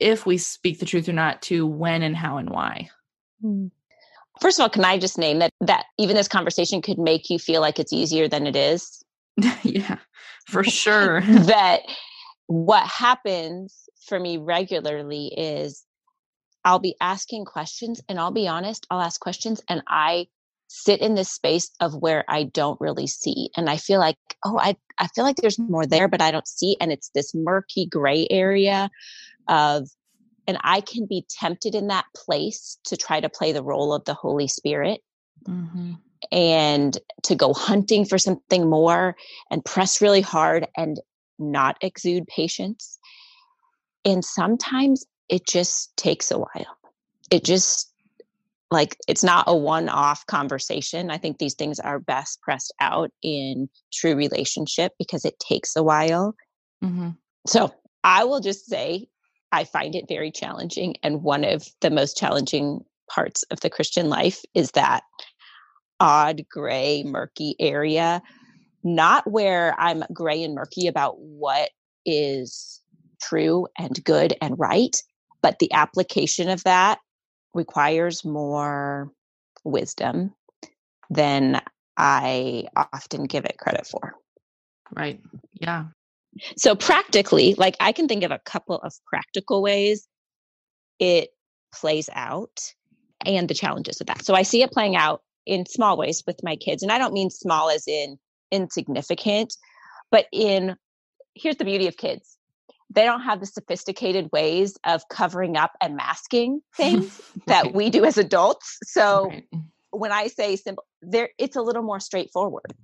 if 0.00 0.26
we 0.26 0.38
speak 0.38 0.78
the 0.78 0.86
truth 0.86 1.08
or 1.08 1.12
not 1.12 1.42
to 1.42 1.66
when 1.66 2.02
and 2.02 2.16
how 2.16 2.36
and 2.36 2.50
why. 2.50 2.90
Hmm. 3.40 3.66
First 4.40 4.58
of 4.58 4.64
all, 4.64 4.70
can 4.70 4.84
I 4.84 4.98
just 4.98 5.18
name 5.18 5.38
that 5.38 5.52
that 5.60 5.86
even 5.98 6.16
this 6.16 6.28
conversation 6.28 6.82
could 6.82 6.98
make 6.98 7.30
you 7.30 7.38
feel 7.38 7.60
like 7.60 7.78
it's 7.78 7.92
easier 7.92 8.28
than 8.28 8.46
it 8.46 8.56
is? 8.56 9.04
yeah, 9.62 9.98
for 10.46 10.64
sure. 10.64 11.20
that 11.20 11.82
what 12.46 12.86
happens 12.86 13.88
for 14.06 14.18
me 14.18 14.36
regularly 14.36 15.32
is 15.36 15.84
I'll 16.64 16.80
be 16.80 16.96
asking 17.00 17.44
questions 17.44 18.00
and 18.08 18.18
I'll 18.18 18.32
be 18.32 18.48
honest, 18.48 18.86
I'll 18.90 19.00
ask 19.00 19.20
questions 19.20 19.62
and 19.68 19.82
I 19.86 20.26
sit 20.76 21.00
in 21.00 21.14
this 21.14 21.30
space 21.30 21.70
of 21.80 21.94
where 21.94 22.24
I 22.28 22.42
don't 22.42 22.80
really 22.80 23.06
see. 23.06 23.50
And 23.56 23.70
I 23.70 23.76
feel 23.76 24.00
like, 24.00 24.16
oh, 24.44 24.58
I, 24.58 24.76
I 24.98 25.06
feel 25.08 25.24
like 25.24 25.36
there's 25.36 25.58
more 25.58 25.86
there, 25.86 26.08
but 26.08 26.20
I 26.20 26.30
don't 26.30 26.48
see. 26.48 26.76
And 26.80 26.90
it's 26.90 27.10
this 27.14 27.34
murky 27.34 27.86
gray 27.86 28.26
area 28.28 28.90
of, 29.46 29.88
and 30.48 30.58
I 30.62 30.80
can 30.80 31.06
be 31.06 31.24
tempted 31.30 31.74
in 31.74 31.86
that 31.86 32.06
place 32.16 32.78
to 32.86 32.96
try 32.96 33.20
to 33.20 33.28
play 33.28 33.52
the 33.52 33.62
role 33.62 33.94
of 33.94 34.04
the 34.04 34.14
Holy 34.14 34.48
Spirit. 34.48 35.00
Mm-hmm. 35.48 35.92
And 36.32 36.98
to 37.24 37.34
go 37.34 37.52
hunting 37.52 38.06
for 38.06 38.16
something 38.16 38.68
more 38.68 39.14
and 39.50 39.62
press 39.62 40.00
really 40.00 40.22
hard 40.22 40.66
and 40.74 40.98
not 41.38 41.76
exude 41.82 42.26
patience. 42.26 42.98
And 44.06 44.24
sometimes 44.24 45.04
it 45.28 45.46
just 45.46 45.94
takes 45.98 46.30
a 46.30 46.38
while. 46.38 46.78
It 47.30 47.44
just 47.44 47.92
like 48.74 48.96
it's 49.08 49.24
not 49.24 49.44
a 49.46 49.56
one 49.56 49.88
off 49.88 50.26
conversation. 50.26 51.10
I 51.10 51.18
think 51.18 51.38
these 51.38 51.54
things 51.54 51.80
are 51.80 51.98
best 51.98 52.40
pressed 52.42 52.74
out 52.80 53.10
in 53.22 53.68
true 53.92 54.14
relationship 54.14 54.92
because 54.98 55.24
it 55.24 55.38
takes 55.38 55.76
a 55.76 55.82
while. 55.82 56.34
Mm-hmm. 56.84 57.10
So 57.46 57.72
I 58.02 58.24
will 58.24 58.40
just 58.40 58.66
say 58.66 59.06
I 59.52 59.64
find 59.64 59.94
it 59.94 60.06
very 60.08 60.30
challenging. 60.30 60.96
And 61.02 61.22
one 61.22 61.44
of 61.44 61.68
the 61.80 61.90
most 61.90 62.16
challenging 62.16 62.80
parts 63.08 63.44
of 63.44 63.60
the 63.60 63.70
Christian 63.70 64.08
life 64.08 64.42
is 64.54 64.72
that 64.72 65.02
odd, 66.00 66.42
gray, 66.50 67.04
murky 67.04 67.54
area, 67.60 68.20
not 68.82 69.30
where 69.30 69.78
I'm 69.78 70.02
gray 70.12 70.42
and 70.42 70.54
murky 70.54 70.88
about 70.88 71.18
what 71.18 71.70
is 72.04 72.80
true 73.22 73.66
and 73.78 74.02
good 74.04 74.34
and 74.42 74.58
right, 74.58 75.00
but 75.40 75.58
the 75.60 75.72
application 75.72 76.48
of 76.48 76.64
that 76.64 76.98
requires 77.54 78.24
more 78.24 79.10
wisdom 79.64 80.34
than 81.10 81.62
I 81.96 82.66
often 82.76 83.24
give 83.24 83.44
it 83.44 83.58
credit 83.58 83.86
for. 83.86 84.14
Right. 84.94 85.20
Yeah. 85.52 85.86
So, 86.56 86.74
practically, 86.74 87.54
like 87.54 87.76
I 87.80 87.92
can 87.92 88.08
think 88.08 88.24
of 88.24 88.32
a 88.32 88.40
couple 88.40 88.76
of 88.76 88.92
practical 89.06 89.62
ways 89.62 90.08
it 90.98 91.30
plays 91.72 92.08
out 92.12 92.60
and 93.24 93.48
the 93.48 93.54
challenges 93.54 94.00
of 94.00 94.08
that. 94.08 94.24
So, 94.24 94.34
I 94.34 94.42
see 94.42 94.62
it 94.62 94.72
playing 94.72 94.96
out 94.96 95.22
in 95.46 95.66
small 95.66 95.96
ways 95.96 96.24
with 96.26 96.42
my 96.42 96.56
kids. 96.56 96.82
And 96.82 96.90
I 96.90 96.98
don't 96.98 97.12
mean 97.12 97.30
small 97.30 97.70
as 97.70 97.86
in 97.86 98.18
insignificant, 98.50 99.54
but 100.10 100.26
in 100.32 100.76
here's 101.34 101.56
the 101.56 101.64
beauty 101.64 101.86
of 101.86 101.96
kids 101.96 102.33
they 102.94 103.04
don't 103.04 103.22
have 103.22 103.40
the 103.40 103.46
sophisticated 103.46 104.30
ways 104.32 104.76
of 104.84 105.08
covering 105.08 105.56
up 105.56 105.72
and 105.80 105.96
masking 105.96 106.60
things 106.76 107.20
that 107.46 107.74
we 107.74 107.90
do 107.90 108.04
as 108.04 108.16
adults. 108.16 108.78
So 108.84 109.28
right. 109.28 109.44
when 109.90 110.12
I 110.12 110.28
say 110.28 110.56
simple, 110.56 110.84
there 111.02 111.30
it's 111.38 111.56
a 111.56 111.62
little 111.62 111.82
more 111.82 112.00
straightforward. 112.00 112.74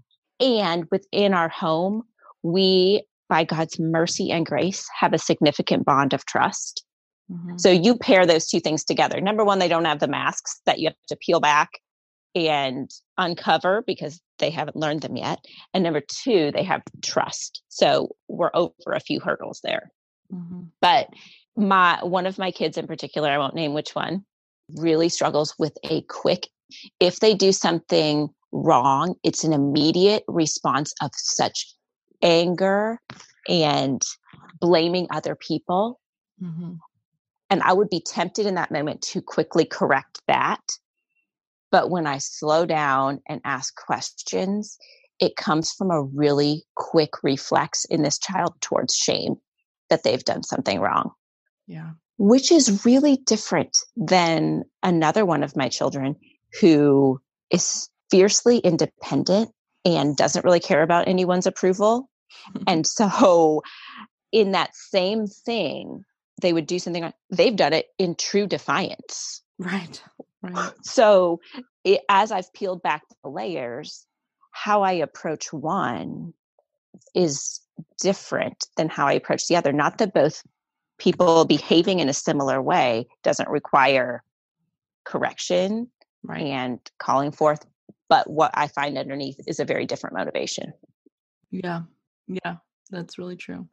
And 0.41 0.87
within 0.91 1.35
our 1.35 1.49
home, 1.49 2.03
we 2.43 3.05
by 3.29 3.45
God's 3.45 3.79
mercy 3.79 4.31
and 4.31 4.45
grace 4.45 4.89
have 4.99 5.13
a 5.13 5.19
significant 5.19 5.85
bond 5.85 6.13
of 6.13 6.27
trust. 6.27 6.85
Mm-hmm. 7.31 7.59
So 7.59 7.71
you 7.71 7.97
pair 7.97 8.27
those 8.27 8.47
two 8.47 8.59
things 8.59 8.83
together. 8.83 9.21
Number 9.21 9.45
one, 9.45 9.61
they 9.61 9.69
don't 9.69 9.85
have 9.85 10.01
the 10.01 10.09
masks 10.09 10.61
that 10.67 10.81
you 10.81 10.89
have 10.89 10.97
to 11.09 11.17
peel 11.17 11.39
back 11.39 11.71
and 12.35 12.91
uncover 13.19 13.83
because 13.87 14.21
they 14.41 14.51
haven't 14.51 14.77
learned 14.77 15.03
them 15.03 15.17
yet. 15.17 15.39
And 15.73 15.85
number 15.85 16.01
two, 16.01 16.51
they 16.53 16.65
have 16.65 16.83
trust. 17.03 17.63
So 17.69 18.17
we're 18.29 18.51
over 18.53 18.73
a 18.93 19.01
few 19.01 19.21
hurdles 19.21 19.61
there. 19.63 19.93
Mm-hmm. 20.33 20.63
But 20.81 21.09
my 21.57 22.03
one 22.03 22.27
of 22.27 22.39
my 22.39 22.51
kids 22.51 22.79
in 22.79 22.87
particular, 22.87 23.29
I 23.29 23.39
won't 23.39 23.55
name 23.55 23.75
which 23.75 23.95
one, 23.95 24.25
really 24.77 25.09
struggles 25.09 25.55
with 25.59 25.77
a 25.85 26.03
quick 26.03 26.49
if 26.99 27.21
they 27.21 27.35
do 27.35 27.53
something 27.53 28.29
wrong, 28.53 29.15
it's 29.23 29.45
an 29.45 29.53
immediate 29.53 30.25
response 30.29 30.93
of 31.01 31.11
such 31.15 31.75
anger 32.23 33.01
and 33.49 34.03
blaming 34.61 35.07
other 35.11 35.35
people. 35.35 36.01
Mm-hmm. 36.43 36.75
And 37.49 37.63
I 37.63 37.73
would 37.73 37.89
be 37.89 38.01
tempted 38.01 38.47
in 38.47 38.55
that 38.55 38.71
moment 38.71 39.03
to 39.03 39.21
quickly 39.21 39.65
correct 39.65 40.23
that. 40.29 40.61
But 41.73 41.91
when 41.91 42.07
I 42.07 42.19
slow 42.19 42.67
down 42.67 43.21
and 43.29 43.41
ask 43.45 43.75
questions, 43.77 44.77
it 45.19 45.37
comes 45.37 45.73
from 45.73 45.91
a 45.91 46.03
really 46.03 46.65
quick 46.77 47.23
reflex 47.23 47.85
in 47.85 48.03
this 48.03 48.19
child 48.19 48.55
towards 48.61 48.95
shame 48.95 49.37
that 49.91 50.03
they've 50.03 50.25
done 50.25 50.43
something 50.43 50.81
wrong. 50.81 51.13
Yeah. 51.67 51.91
Which 52.19 52.51
is 52.51 52.85
really 52.85 53.17
different 53.19 53.77
than 53.97 54.65
another 54.83 55.25
one 55.25 55.43
of 55.43 55.57
my 55.57 55.69
children 55.69 56.17
who 56.61 57.21
is 57.51 57.89
fiercely 58.11 58.59
independent 58.59 59.51
and 59.85 60.17
doesn't 60.17 60.45
really 60.45 60.61
care 60.61 60.83
about 60.83 61.09
anyone's 61.09 61.47
approval. 61.47 62.09
and 62.67 62.87
so, 62.87 63.63
in 64.33 64.53
that 64.53 64.75
same 64.75 65.27
thing, 65.27 66.05
they 66.41 66.53
would 66.53 66.67
do 66.67 66.79
something, 66.79 67.13
they've 67.31 67.57
done 67.57 67.73
it 67.73 67.87
in 67.99 68.15
true 68.15 68.47
defiance. 68.47 69.43
Right. 69.59 70.03
Right. 70.43 70.73
So, 70.83 71.41
it, 71.85 72.03
as 72.09 72.33
I've 72.33 72.53
peeled 72.53 72.83
back 72.83 73.03
the 73.23 73.31
layers, 73.31 74.07
how 74.53 74.83
I 74.83 74.93
approach 74.93 75.53
one 75.53 76.35
is 77.15 77.61
different 78.01 78.67
than 78.77 78.89
how 78.89 79.07
I 79.07 79.13
approach 79.13 79.47
the 79.47 79.57
other. 79.57 79.73
Not 79.73 79.99
that 79.99 80.15
both 80.15 80.43
people 80.99 81.45
behaving 81.45 82.01
in 82.01 82.09
a 82.09 82.15
similar 82.15 82.61
way 82.61 83.09
doesn't 83.23 83.49
require 83.49 84.23
correction 85.05 85.89
right. 86.23 86.43
and 86.43 86.79
calling 86.99 87.33
forth, 87.33 87.65
but 88.09 88.29
what 88.29 88.51
I 88.55 88.69
find 88.69 88.99
underneath 88.99 89.41
is 89.47 89.61
a 89.61 89.65
very 89.65 89.87
different 89.87 90.17
motivation. 90.17 90.73
Yeah. 91.51 91.83
Yeah. 92.29 92.57
That's 92.91 93.19
really 93.19 93.37
true. 93.37 93.67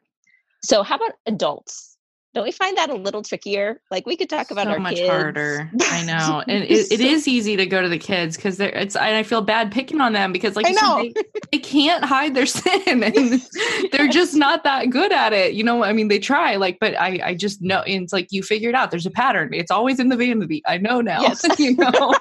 So, 0.64 0.84
how 0.84 0.96
about 0.96 1.14
adults? 1.26 1.97
Don't 2.34 2.44
we 2.44 2.52
find 2.52 2.78
that 2.78 2.90
a 2.90 2.94
little 2.94 3.24
trickier? 3.24 3.82
Like 3.90 4.06
we 4.06 4.16
could 4.16 4.30
talk 4.30 4.52
about 4.52 4.66
so 4.66 4.72
our 4.74 4.80
much 4.80 4.96
kids. 4.96 5.10
harder. 5.10 5.72
I 5.82 6.04
know, 6.04 6.44
and 6.48 6.64
it, 6.66 6.92
it 6.92 7.00
is 7.00 7.28
easy 7.28 7.56
to 7.56 7.66
go 7.66 7.82
to 7.82 7.90
the 7.90 7.98
kids 7.98 8.36
because 8.36 8.58
they're. 8.58 8.70
It's. 8.70 8.96
And 8.96 9.16
I 9.16 9.24
feel 9.24 9.42
bad 9.42 9.72
picking 9.72 10.02
on 10.02 10.14
them 10.14 10.32
because, 10.32 10.56
like, 10.56 10.68
I 10.68 10.72
know. 10.72 11.04
Said, 11.04 11.14
they, 11.16 11.42
they, 11.54 11.58
can't 11.58 12.04
hide 12.04 12.36
their 12.36 12.46
sin, 12.46 13.04
and 13.04 13.42
they're 13.92 14.08
just 14.08 14.36
not 14.36 14.64
that 14.66 14.90
good 14.90 15.12
at 15.12 15.34
it. 15.34 15.54
You 15.54 15.64
know, 15.64 15.84
I 15.84 15.94
mean, 15.94 16.10
they 16.10 16.20
try, 16.20 16.58
like, 16.58 16.78
but 16.80 16.94
I, 17.00 17.20
I 17.24 17.34
just 17.34 17.62
know. 17.62 17.82
it's 17.88 18.14
like 18.14 18.32
you 18.32 18.44
figured 18.44 18.76
out. 18.76 18.92
There's 18.92 19.06
a 19.06 19.12
pattern. 19.12 19.54
It's 19.54 19.72
always 19.72 20.00
in 20.00 20.10
the 20.10 20.18
vanity. 20.18 20.62
I 20.68 20.78
know 20.78 21.02
now. 21.02 21.22
Yes. 21.22 21.44
you 21.60 21.76
know. 21.76 22.14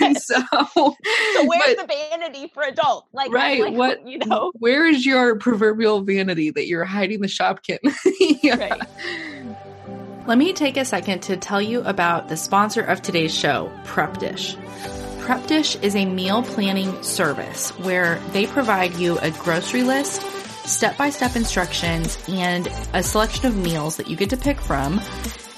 yes. 0.00 0.26
So, 0.26 0.42
so 0.50 0.94
where's 1.44 1.76
but, 1.76 1.86
the 1.88 1.94
vanity 2.10 2.50
for 2.52 2.62
adults? 2.62 3.08
Like, 3.12 3.30
right? 3.30 3.60
Like, 3.60 3.74
what 3.74 4.08
you 4.08 4.18
know? 4.18 4.52
Where 4.54 4.86
is 4.86 5.06
your 5.06 5.36
proverbial 5.36 6.00
vanity 6.02 6.50
that 6.50 6.66
you're 6.66 6.84
hiding 6.84 7.20
the 7.20 7.28
Shopkin? 7.28 7.78
yeah. 8.42 8.56
Right. 8.56 9.43
Let 10.26 10.38
me 10.38 10.54
take 10.54 10.78
a 10.78 10.86
second 10.86 11.20
to 11.24 11.36
tell 11.36 11.60
you 11.60 11.82
about 11.82 12.30
the 12.30 12.36
sponsor 12.38 12.80
of 12.80 13.02
today's 13.02 13.34
show, 13.34 13.70
Prep 13.84 14.16
Dish. 14.16 14.56
Prep 15.18 15.46
Dish 15.46 15.76
is 15.76 15.94
a 15.94 16.06
meal 16.06 16.42
planning 16.42 17.02
service 17.02 17.78
where 17.80 18.18
they 18.32 18.46
provide 18.46 18.94
you 18.94 19.18
a 19.18 19.30
grocery 19.32 19.82
list, 19.82 20.22
step 20.66 20.96
by 20.96 21.10
step 21.10 21.36
instructions, 21.36 22.18
and 22.26 22.68
a 22.94 23.02
selection 23.02 23.44
of 23.44 23.54
meals 23.54 23.98
that 23.98 24.08
you 24.08 24.16
get 24.16 24.30
to 24.30 24.38
pick 24.38 24.58
from. 24.58 24.98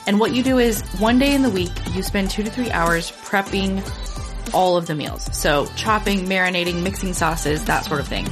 And 0.08 0.18
what 0.18 0.34
you 0.34 0.42
do 0.42 0.58
is 0.58 0.82
one 0.98 1.20
day 1.20 1.32
in 1.32 1.42
the 1.42 1.50
week, 1.50 1.70
you 1.94 2.02
spend 2.02 2.30
two 2.30 2.42
to 2.42 2.50
three 2.50 2.72
hours 2.72 3.12
prepping 3.12 3.84
all 4.52 4.76
of 4.76 4.88
the 4.88 4.96
meals. 4.96 5.28
So 5.32 5.66
chopping, 5.76 6.26
marinating, 6.26 6.82
mixing 6.82 7.12
sauces, 7.12 7.64
that 7.66 7.84
sort 7.84 8.00
of 8.00 8.08
thing. 8.08 8.28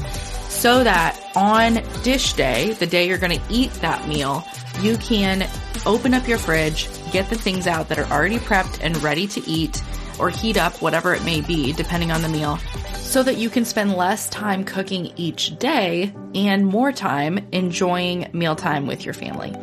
So 0.48 0.82
that 0.82 1.16
on 1.36 1.74
dish 2.02 2.32
day, 2.32 2.72
the 2.72 2.86
day 2.86 3.06
you're 3.06 3.18
going 3.18 3.38
to 3.38 3.44
eat 3.50 3.72
that 3.74 4.08
meal, 4.08 4.44
you 4.80 4.96
can 4.98 5.48
open 5.86 6.14
up 6.14 6.26
your 6.26 6.38
fridge, 6.38 6.88
get 7.12 7.28
the 7.30 7.36
things 7.36 7.66
out 7.66 7.88
that 7.88 7.98
are 7.98 8.10
already 8.12 8.38
prepped 8.38 8.80
and 8.82 9.00
ready 9.02 9.26
to 9.28 9.48
eat 9.48 9.82
or 10.18 10.30
heat 10.30 10.56
up, 10.56 10.80
whatever 10.80 11.14
it 11.14 11.24
may 11.24 11.40
be, 11.40 11.72
depending 11.72 12.10
on 12.10 12.22
the 12.22 12.28
meal, 12.28 12.58
so 12.94 13.22
that 13.22 13.36
you 13.36 13.50
can 13.50 13.64
spend 13.64 13.94
less 13.94 14.28
time 14.28 14.64
cooking 14.64 15.12
each 15.16 15.58
day 15.58 16.12
and 16.34 16.66
more 16.66 16.92
time 16.92 17.46
enjoying 17.52 18.28
mealtime 18.32 18.86
with 18.86 19.04
your 19.04 19.14
family. 19.14 19.54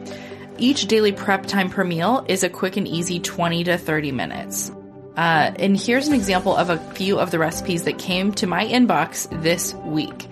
Each 0.57 0.85
daily 0.85 1.11
prep 1.11 1.45
time 1.45 1.69
per 1.69 1.83
meal 1.83 2.25
is 2.27 2.43
a 2.43 2.49
quick 2.49 2.77
and 2.77 2.87
easy 2.87 3.19
20 3.19 3.65
to 3.65 3.77
30 3.77 4.11
minutes. 4.11 4.71
Uh, 5.17 5.51
and 5.57 5.77
here's 5.77 6.07
an 6.07 6.13
example 6.13 6.55
of 6.55 6.69
a 6.69 6.77
few 6.93 7.19
of 7.19 7.31
the 7.31 7.39
recipes 7.39 7.83
that 7.83 7.97
came 7.99 8.31
to 8.33 8.47
my 8.47 8.65
inbox 8.65 9.27
this 9.41 9.73
week 9.73 10.27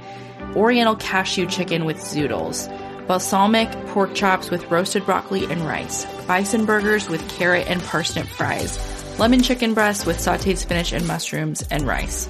Oriental 0.56 0.96
cashew 0.96 1.46
chicken 1.46 1.86
with 1.86 1.98
zoodles 1.98 2.70
balsamic 3.10 3.72
pork 3.88 4.14
chops 4.14 4.52
with 4.52 4.70
roasted 4.70 5.04
broccoli 5.04 5.44
and 5.46 5.62
rice, 5.62 6.06
bison 6.28 6.64
burgers 6.64 7.10
with 7.10 7.28
carrot 7.28 7.66
and 7.68 7.82
parsnip 7.82 8.28
fries, 8.28 8.78
lemon 9.18 9.42
chicken 9.42 9.74
breast 9.74 10.06
with 10.06 10.18
sauteed 10.18 10.58
spinach 10.58 10.94
and 10.94 11.08
mushrooms, 11.08 11.64
and 11.72 11.88
rice. 11.88 12.30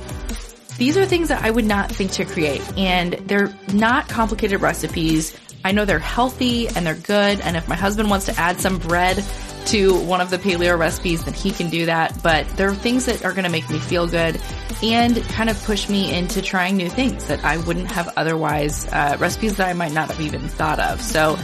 These 0.77 0.95
are 0.95 1.05
things 1.05 1.27
that 1.27 1.43
I 1.43 1.51
would 1.51 1.65
not 1.65 1.91
think 1.91 2.11
to 2.11 2.23
create, 2.23 2.61
and 2.77 3.15
they're 3.27 3.53
not 3.73 4.07
complicated 4.07 4.61
recipes. 4.61 5.37
I 5.63 5.71
know 5.71 5.85
they're 5.85 5.99
healthy 5.99 6.67
and 6.69 6.85
they're 6.85 6.95
good, 6.95 7.41
and 7.41 7.57
if 7.57 7.67
my 7.67 7.75
husband 7.75 8.09
wants 8.09 8.25
to 8.27 8.39
add 8.39 8.59
some 8.59 8.77
bread 8.77 9.23
to 9.67 9.99
one 10.05 10.21
of 10.21 10.29
the 10.29 10.37
paleo 10.37 10.77
recipes, 10.77 11.23
then 11.25 11.33
he 11.33 11.51
can 11.51 11.69
do 11.69 11.85
that. 11.85 12.21
But 12.23 12.47
there 12.57 12.69
are 12.69 12.75
things 12.75 13.05
that 13.05 13.23
are 13.25 13.31
going 13.33 13.43
to 13.43 13.51
make 13.51 13.69
me 13.69 13.77
feel 13.79 14.07
good 14.07 14.39
and 14.81 15.21
kind 15.23 15.49
of 15.49 15.61
push 15.63 15.89
me 15.89 16.13
into 16.13 16.41
trying 16.41 16.77
new 16.77 16.89
things 16.89 17.25
that 17.27 17.43
I 17.43 17.57
wouldn't 17.57 17.91
have 17.91 18.11
otherwise, 18.15 18.87
uh, 18.87 19.17
recipes 19.19 19.57
that 19.57 19.67
I 19.67 19.73
might 19.73 19.91
not 19.91 20.09
have 20.09 20.21
even 20.21 20.41
thought 20.47 20.79
of. 20.79 21.01
So 21.01 21.37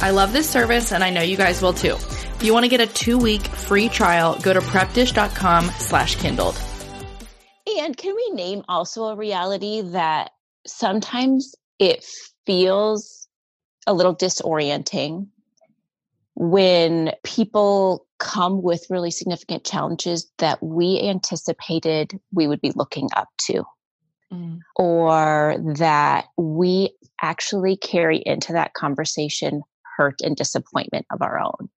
I 0.00 0.10
love 0.10 0.32
this 0.32 0.48
service 0.48 0.92
and 0.92 1.04
I 1.04 1.10
know 1.10 1.22
you 1.22 1.36
guys 1.36 1.62
will 1.62 1.72
too. 1.72 1.94
If 1.94 2.42
you 2.42 2.52
want 2.52 2.64
to 2.64 2.68
get 2.68 2.80
a 2.80 2.86
two 2.86 3.18
week 3.18 3.42
free 3.42 3.88
trial, 3.88 4.38
go 4.40 4.52
to 4.52 4.60
prepdish.com 4.60 5.66
slash 5.78 6.16
kindled. 6.16 6.60
And 7.78 7.96
can 7.96 8.14
we 8.16 8.30
name 8.32 8.64
also 8.68 9.04
a 9.04 9.16
reality 9.16 9.82
that 9.82 10.32
sometimes 10.66 11.54
it 11.78 12.04
feels 12.46 13.19
a 13.90 13.92
little 13.92 14.14
disorienting 14.14 15.26
when 16.36 17.12
people 17.24 18.06
come 18.18 18.62
with 18.62 18.86
really 18.88 19.10
significant 19.10 19.64
challenges 19.64 20.30
that 20.38 20.62
we 20.62 21.00
anticipated 21.02 22.18
we 22.32 22.46
would 22.46 22.60
be 22.60 22.72
looking 22.76 23.08
up 23.16 23.28
to, 23.36 23.64
mm. 24.32 24.60
or 24.76 25.56
that 25.76 26.26
we 26.38 26.94
actually 27.20 27.76
carry 27.76 28.22
into 28.24 28.52
that 28.52 28.72
conversation 28.74 29.62
hurt 29.96 30.20
and 30.22 30.36
disappointment 30.36 31.04
of 31.10 31.20
our 31.20 31.40
own. 31.40 31.68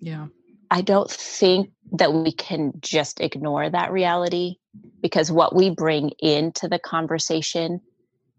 Yeah. 0.00 0.28
I 0.70 0.80
don't 0.80 1.10
think 1.10 1.70
that 1.92 2.14
we 2.14 2.32
can 2.32 2.72
just 2.80 3.20
ignore 3.20 3.68
that 3.68 3.92
reality 3.92 4.54
because 5.02 5.30
what 5.30 5.54
we 5.54 5.68
bring 5.68 6.12
into 6.18 6.66
the 6.66 6.78
conversation 6.78 7.82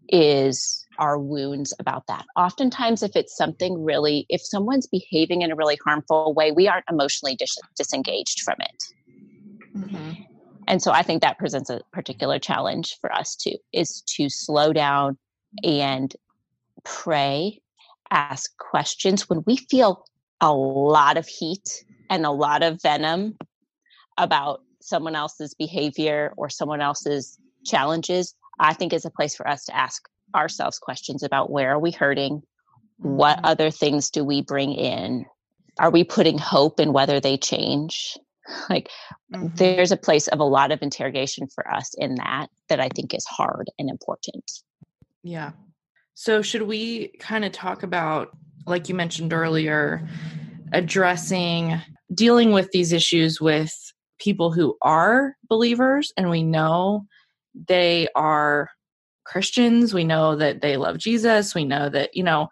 is 0.08 0.83
our 0.98 1.18
wounds 1.18 1.74
about 1.78 2.06
that. 2.06 2.24
Oftentimes, 2.36 3.02
if 3.02 3.16
it's 3.16 3.36
something 3.36 3.82
really, 3.82 4.26
if 4.28 4.40
someone's 4.40 4.86
behaving 4.86 5.42
in 5.42 5.50
a 5.50 5.56
really 5.56 5.78
harmful 5.84 6.34
way, 6.34 6.52
we 6.52 6.68
aren't 6.68 6.84
emotionally 6.90 7.34
dis- 7.36 7.58
disengaged 7.76 8.40
from 8.42 8.56
it. 8.60 8.84
Mm-hmm. 9.76 10.22
And 10.66 10.82
so 10.82 10.92
I 10.92 11.02
think 11.02 11.22
that 11.22 11.38
presents 11.38 11.70
a 11.70 11.80
particular 11.92 12.38
challenge 12.38 12.96
for 13.00 13.12
us 13.12 13.36
too, 13.36 13.56
is 13.72 14.02
to 14.16 14.28
slow 14.28 14.72
down 14.72 15.18
and 15.62 16.14
pray, 16.84 17.60
ask 18.10 18.56
questions 18.58 19.28
when 19.28 19.42
we 19.46 19.56
feel 19.56 20.04
a 20.40 20.52
lot 20.52 21.16
of 21.16 21.26
heat 21.26 21.84
and 22.10 22.24
a 22.24 22.30
lot 22.30 22.62
of 22.62 22.80
venom 22.82 23.36
about 24.18 24.60
someone 24.80 25.16
else's 25.16 25.54
behavior 25.54 26.32
or 26.36 26.48
someone 26.48 26.80
else's 26.80 27.38
challenges. 27.64 28.34
I 28.60 28.72
think 28.72 28.92
is 28.92 29.04
a 29.04 29.10
place 29.10 29.34
for 29.34 29.48
us 29.48 29.64
to 29.64 29.76
ask 29.76 30.08
ourselves 30.34 30.78
questions 30.78 31.22
about 31.22 31.50
where 31.50 31.70
are 31.70 31.78
we 31.78 31.90
hurting? 31.90 32.42
What 32.98 33.36
mm-hmm. 33.36 33.46
other 33.46 33.70
things 33.70 34.10
do 34.10 34.24
we 34.24 34.42
bring 34.42 34.72
in? 34.72 35.26
Are 35.78 35.90
we 35.90 36.04
putting 36.04 36.38
hope 36.38 36.80
in 36.80 36.92
whether 36.92 37.20
they 37.20 37.36
change? 37.36 38.16
Like 38.68 38.90
mm-hmm. 39.34 39.54
there's 39.54 39.90
a 39.90 39.96
place 39.96 40.28
of 40.28 40.38
a 40.38 40.44
lot 40.44 40.70
of 40.70 40.82
interrogation 40.82 41.48
for 41.48 41.66
us 41.70 41.94
in 41.96 42.16
that 42.16 42.48
that 42.68 42.78
I 42.78 42.90
think 42.90 43.14
is 43.14 43.24
hard 43.24 43.70
and 43.78 43.88
important. 43.88 44.44
Yeah. 45.22 45.52
So 46.12 46.42
should 46.42 46.60
we 46.60 47.08
kind 47.20 47.46
of 47.46 47.52
talk 47.52 47.84
about 47.84 48.36
like 48.66 48.90
you 48.90 48.94
mentioned 48.94 49.32
earlier 49.32 50.06
addressing 50.74 51.80
dealing 52.12 52.52
with 52.52 52.70
these 52.72 52.92
issues 52.92 53.40
with 53.40 53.72
people 54.18 54.52
who 54.52 54.76
are 54.82 55.36
believers 55.48 56.12
and 56.16 56.28
we 56.28 56.42
know 56.42 57.06
they 57.68 58.08
are 58.14 58.70
Christians, 59.24 59.94
we 59.94 60.04
know 60.04 60.36
that 60.36 60.60
they 60.60 60.76
love 60.76 60.98
Jesus, 60.98 61.54
we 61.54 61.64
know 61.64 61.88
that, 61.88 62.14
you 62.14 62.22
know, 62.22 62.48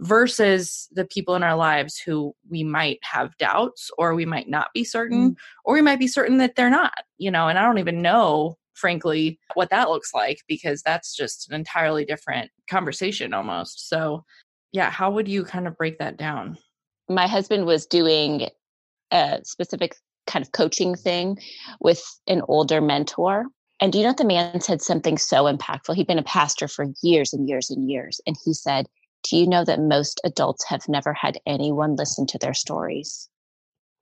versus 0.00 0.88
the 0.92 1.04
people 1.04 1.34
in 1.34 1.42
our 1.42 1.56
lives 1.56 1.98
who 1.98 2.34
we 2.48 2.64
might 2.64 2.98
have 3.02 3.36
doubts 3.36 3.90
or 3.98 4.14
we 4.14 4.24
might 4.24 4.48
not 4.48 4.68
be 4.72 4.82
certain, 4.82 5.32
mm. 5.32 5.36
or 5.64 5.74
we 5.74 5.82
might 5.82 5.98
be 5.98 6.06
certain 6.06 6.38
that 6.38 6.56
they're 6.56 6.70
not, 6.70 6.94
you 7.18 7.30
know, 7.30 7.48
and 7.48 7.58
I 7.58 7.62
don't 7.62 7.78
even 7.78 8.00
know, 8.00 8.56
frankly, 8.74 9.38
what 9.54 9.70
that 9.70 9.90
looks 9.90 10.14
like 10.14 10.40
because 10.48 10.82
that's 10.82 11.14
just 11.14 11.48
an 11.50 11.54
entirely 11.54 12.04
different 12.04 12.50
conversation 12.68 13.34
almost. 13.34 13.88
So, 13.88 14.24
yeah, 14.72 14.90
how 14.90 15.10
would 15.10 15.28
you 15.28 15.44
kind 15.44 15.66
of 15.66 15.76
break 15.76 15.98
that 15.98 16.16
down? 16.16 16.56
My 17.08 17.26
husband 17.26 17.66
was 17.66 17.86
doing 17.86 18.48
a 19.10 19.40
specific 19.44 19.96
kind 20.26 20.44
of 20.44 20.52
coaching 20.52 20.94
thing 20.94 21.38
with 21.80 22.02
an 22.26 22.40
older 22.48 22.80
mentor 22.80 23.46
and 23.80 23.92
do 23.92 23.98
you 23.98 24.04
know 24.04 24.10
what 24.10 24.18
the 24.18 24.24
man 24.24 24.60
said 24.60 24.82
something 24.82 25.16
so 25.16 25.44
impactful? 25.44 25.94
He'd 25.94 26.06
been 26.06 26.18
a 26.18 26.22
pastor 26.22 26.68
for 26.68 26.86
years 27.02 27.32
and 27.32 27.48
years 27.48 27.70
and 27.70 27.90
years. 27.90 28.20
And 28.26 28.36
he 28.44 28.52
said, 28.52 28.86
Do 29.22 29.36
you 29.36 29.46
know 29.46 29.64
that 29.64 29.80
most 29.80 30.20
adults 30.24 30.64
have 30.64 30.88
never 30.88 31.14
had 31.14 31.40
anyone 31.46 31.96
listen 31.96 32.26
to 32.28 32.38
their 32.38 32.54
stories 32.54 33.28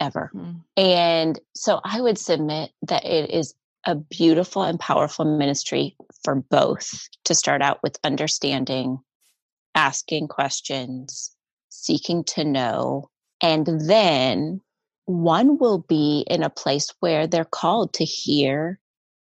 ever? 0.01 0.31
Mm-hmm. 0.35 0.59
And 0.77 1.39
so 1.55 1.81
I 1.85 2.01
would 2.01 2.19
submit 2.19 2.71
that 2.83 3.05
it 3.05 3.31
is 3.31 3.55
a 3.85 3.95
beautiful 3.95 4.65
and 4.65 4.81
powerful 4.81 5.25
ministry 5.25 5.97
for 6.25 6.35
both 6.35 7.09
to 7.25 7.35
start 7.35 7.63
out 7.63 7.79
with 7.83 7.99
understanding, 8.03 8.99
asking 9.77 10.27
questions, 10.27 11.35
seeking 11.69 12.25
to 12.25 12.45
know, 12.45 13.11
and 13.41 13.67
then 13.87 14.61
one 15.07 15.59
will 15.59 15.79
be 15.79 16.25
in 16.29 16.43
a 16.43 16.51
place 16.51 16.93
where 17.01 17.27
they're 17.27 17.45
called 17.45 17.95
to 17.95 18.05
hear 18.05 18.79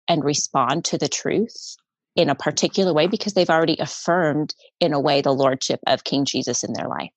and 0.09 0.25
respond 0.25 0.85
to 0.87 0.99
the 0.99 1.09
truth 1.09 1.77
in 2.17 2.29
a 2.29 2.35
particular 2.35 2.93
way 2.93 3.07
because 3.07 3.35
they've 3.35 3.51
already 3.51 3.77
affirmed 3.79 4.55
in 4.81 4.93
a 4.93 5.01
way 5.01 5.21
the 5.21 5.33
lordship 5.33 5.81
of 5.87 6.05
King 6.05 6.25
Jesus 6.25 6.63
in 6.63 6.73
their 6.73 6.89
life. 6.89 7.11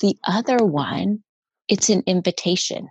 The 0.00 0.16
other 0.26 0.58
one, 0.58 1.22
it's 1.68 1.90
an 1.90 2.02
invitation. 2.06 2.88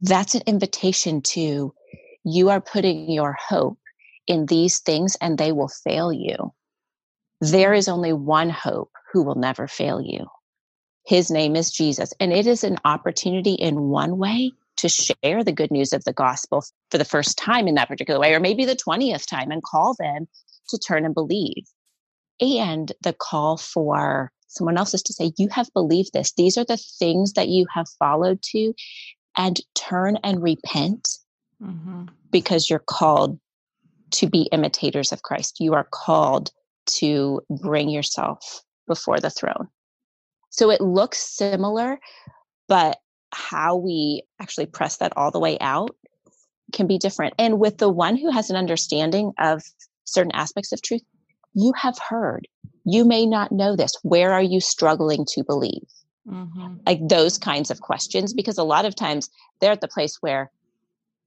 That's 0.00 0.34
an 0.34 0.42
invitation 0.46 1.22
to 1.22 1.72
you 2.24 2.50
are 2.50 2.60
putting 2.60 3.10
your 3.10 3.36
hope 3.48 3.78
in 4.26 4.46
these 4.46 4.80
things 4.80 5.16
and 5.20 5.38
they 5.38 5.52
will 5.52 5.68
fail 5.68 6.12
you. 6.12 6.52
There 7.40 7.74
is 7.74 7.88
only 7.88 8.12
one 8.12 8.50
hope 8.50 8.90
who 9.12 9.22
will 9.22 9.34
never 9.34 9.68
fail 9.68 10.00
you. 10.00 10.26
His 11.06 11.30
name 11.30 11.54
is 11.54 11.70
Jesus. 11.70 12.12
And 12.18 12.32
it 12.32 12.46
is 12.46 12.64
an 12.64 12.78
opportunity 12.84 13.52
in 13.52 13.88
one 13.88 14.16
way 14.18 14.52
to 14.76 14.88
share 14.88 15.44
the 15.44 15.52
good 15.52 15.70
news 15.70 15.92
of 15.92 16.04
the 16.04 16.12
gospel 16.12 16.64
for 16.90 16.98
the 16.98 17.04
first 17.04 17.38
time 17.38 17.68
in 17.68 17.74
that 17.74 17.88
particular 17.88 18.20
way, 18.20 18.34
or 18.34 18.40
maybe 18.40 18.64
the 18.64 18.76
20th 18.76 19.26
time, 19.26 19.50
and 19.50 19.62
call 19.62 19.94
them 19.98 20.26
to 20.68 20.78
turn 20.78 21.04
and 21.04 21.14
believe. 21.14 21.64
And 22.40 22.92
the 23.02 23.12
call 23.12 23.56
for 23.56 24.32
someone 24.48 24.76
else 24.76 24.94
is 24.94 25.02
to 25.02 25.12
say, 25.12 25.32
You 25.36 25.48
have 25.50 25.68
believed 25.74 26.12
this. 26.12 26.32
These 26.32 26.56
are 26.58 26.64
the 26.64 26.82
things 26.98 27.34
that 27.34 27.48
you 27.48 27.66
have 27.74 27.86
followed 27.98 28.42
to, 28.50 28.74
and 29.36 29.60
turn 29.74 30.16
and 30.22 30.42
repent 30.42 31.08
mm-hmm. 31.62 32.04
because 32.30 32.68
you're 32.68 32.78
called 32.78 33.38
to 34.12 34.28
be 34.28 34.48
imitators 34.52 35.12
of 35.12 35.22
Christ. 35.22 35.60
You 35.60 35.74
are 35.74 35.88
called 35.90 36.50
to 36.86 37.40
bring 37.62 37.88
yourself 37.88 38.62
before 38.86 39.20
the 39.20 39.30
throne. 39.30 39.68
So 40.50 40.70
it 40.70 40.80
looks 40.80 41.18
similar, 41.18 41.98
but 42.68 42.98
how 43.34 43.76
we 43.76 44.22
actually 44.40 44.66
press 44.66 44.98
that 44.98 45.12
all 45.16 45.30
the 45.30 45.40
way 45.40 45.58
out 45.60 45.94
can 46.72 46.86
be 46.86 46.98
different. 46.98 47.34
And 47.38 47.58
with 47.58 47.78
the 47.78 47.88
one 47.88 48.16
who 48.16 48.30
has 48.30 48.50
an 48.50 48.56
understanding 48.56 49.32
of 49.38 49.62
certain 50.04 50.32
aspects 50.32 50.72
of 50.72 50.82
truth, 50.82 51.02
you 51.54 51.72
have 51.76 51.98
heard. 51.98 52.48
You 52.84 53.04
may 53.04 53.26
not 53.26 53.52
know 53.52 53.76
this. 53.76 53.92
Where 54.02 54.32
are 54.32 54.42
you 54.42 54.60
struggling 54.60 55.24
to 55.30 55.44
believe? 55.44 55.86
Mm-hmm. 56.28 56.76
Like 56.86 57.00
those 57.08 57.38
kinds 57.38 57.70
of 57.70 57.80
questions, 57.80 58.32
because 58.34 58.58
a 58.58 58.64
lot 58.64 58.84
of 58.84 58.94
times 58.94 59.28
they're 59.60 59.72
at 59.72 59.80
the 59.80 59.88
place 59.88 60.16
where 60.20 60.50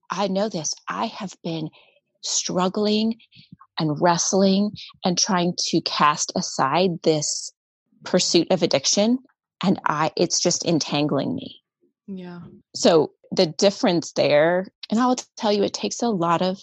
I 0.10 0.28
know 0.28 0.50
this. 0.50 0.74
I 0.88 1.08
have 1.08 1.34
been 1.44 1.70
struggling 2.24 3.18
and 3.80 4.02
wrestling 4.02 4.72
and 5.06 5.18
trying 5.18 5.54
to 5.70 5.82
cast 5.82 6.32
aside 6.36 7.02
this 7.04 7.52
pursuit 8.04 8.48
of 8.52 8.64
addiction 8.64 9.20
and 9.64 9.80
I 9.86 10.12
it's 10.16 10.42
just 10.42 10.66
entangling 10.66 11.36
me. 11.36 11.62
Yeah. 12.08 12.40
So 12.76 13.12
the 13.32 13.46
difference 13.46 14.14
there, 14.14 14.68
and 14.90 15.00
I 15.00 15.06
will 15.06 15.18
tell 15.36 15.52
you, 15.52 15.64
it 15.64 15.74
takes 15.74 16.02
a 16.02 16.10
lot 16.10 16.42
of 16.42 16.60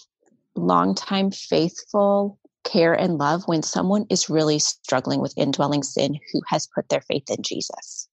long-time 0.55 1.31
faithful 1.31 2.39
care 2.63 2.93
and 2.93 3.17
love 3.17 3.43
when 3.45 3.61
someone 3.61 4.05
is 4.09 4.29
really 4.29 4.59
struggling 4.59 5.21
with 5.21 5.37
indwelling 5.37 5.83
sin 5.83 6.15
who 6.33 6.41
has 6.47 6.67
put 6.73 6.89
their 6.89 7.01
faith 7.01 7.29
in 7.29 7.43
Jesus. 7.43 8.09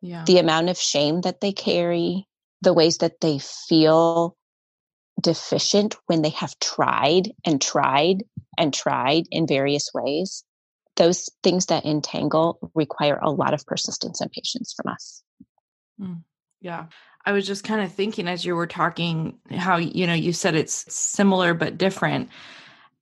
Yeah. 0.00 0.24
The 0.24 0.38
amount 0.38 0.68
of 0.68 0.78
shame 0.78 1.22
that 1.22 1.40
they 1.40 1.52
carry, 1.52 2.26
the 2.60 2.72
ways 2.72 2.98
that 2.98 3.20
they 3.20 3.38
feel 3.40 4.36
deficient 5.20 5.96
when 6.06 6.22
they 6.22 6.30
have 6.30 6.58
tried 6.60 7.32
and 7.44 7.60
tried 7.60 8.24
and 8.58 8.72
tried 8.72 9.24
in 9.30 9.46
various 9.46 9.90
ways, 9.94 10.44
those 10.96 11.28
things 11.42 11.66
that 11.66 11.84
entangle 11.84 12.70
require 12.74 13.18
a 13.22 13.30
lot 13.30 13.54
of 13.54 13.64
persistence 13.66 14.20
and 14.20 14.30
patience 14.30 14.74
from 14.76 14.92
us. 14.92 15.22
Mm. 16.00 16.22
Yeah. 16.62 16.86
I 17.26 17.32
was 17.32 17.46
just 17.46 17.64
kind 17.64 17.82
of 17.82 17.92
thinking 17.92 18.26
as 18.26 18.44
you 18.44 18.56
were 18.56 18.66
talking 18.66 19.38
how 19.50 19.76
you 19.76 20.06
know 20.06 20.14
you 20.14 20.32
said 20.32 20.54
it's 20.54 20.92
similar 20.92 21.54
but 21.54 21.76
different. 21.76 22.30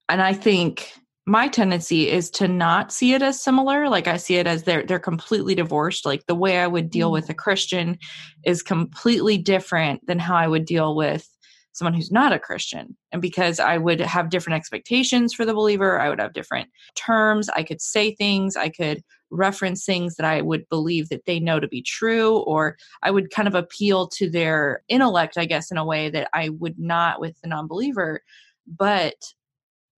And 0.09 0.21
I 0.21 0.33
think 0.33 0.93
my 1.27 1.49
tendency 1.49 2.11
is 2.11 2.31
to 2.31 2.49
not 2.49 2.93
see 2.93 3.13
it 3.13 3.23
as 3.23 3.41
similar 3.41 3.89
like 3.89 4.09
i 4.09 4.17
see 4.17 4.37
it 4.37 4.47
as 4.47 4.65
they're 4.65 4.85
they're 4.85 4.99
completely 4.99 5.55
divorced 5.55 6.07
like 6.07 6.25
the 6.27 6.35
way 6.35 6.59
i 6.59 6.67
would 6.67 6.91
deal 6.91 7.11
mm. 7.11 7.13
with 7.13 7.29
a 7.29 7.35
christian 7.35 7.99
is 8.45 8.63
completely 8.63 9.37
different 9.37 10.05
than 10.07 10.19
how 10.19 10.35
i 10.35 10.49
would 10.49 10.65
deal 10.65 10.97
with 10.97 11.29
someone 11.73 11.95
who's 11.95 12.11
not 12.11 12.33
a 12.33 12.39
christian 12.39 12.97
and 13.13 13.21
because 13.21 13.61
i 13.61 13.77
would 13.77 14.01
have 14.01 14.31
different 14.31 14.57
expectations 14.57 15.35
for 15.35 15.45
the 15.45 15.55
believer 15.55 16.01
i 16.01 16.09
would 16.09 16.19
have 16.19 16.33
different 16.33 16.69
terms 16.97 17.49
i 17.51 17.63
could 17.63 17.83
say 17.83 18.15
things 18.15 18.57
i 18.57 18.69
could 18.69 19.03
reference 19.31 19.85
things 19.85 20.17
that 20.17 20.27
i 20.27 20.41
would 20.41 20.69
believe 20.69 21.09
that 21.09 21.25
they 21.25 21.39
know 21.39 21.61
to 21.61 21.69
be 21.69 21.83
true 21.83 22.39
or 22.39 22.77
i 23.03 23.11
would 23.11 23.31
kind 23.31 23.47
of 23.47 23.55
appeal 23.55 24.09
to 24.09 24.29
their 24.29 24.83
intellect 24.89 25.39
i 25.39 25.45
guess 25.45 25.71
in 25.71 25.77
a 25.77 25.85
way 25.85 26.11
that 26.11 26.29
i 26.33 26.49
would 26.49 26.79
not 26.79 27.21
with 27.21 27.41
the 27.41 27.49
non-believer 27.49 28.21
but 28.67 29.15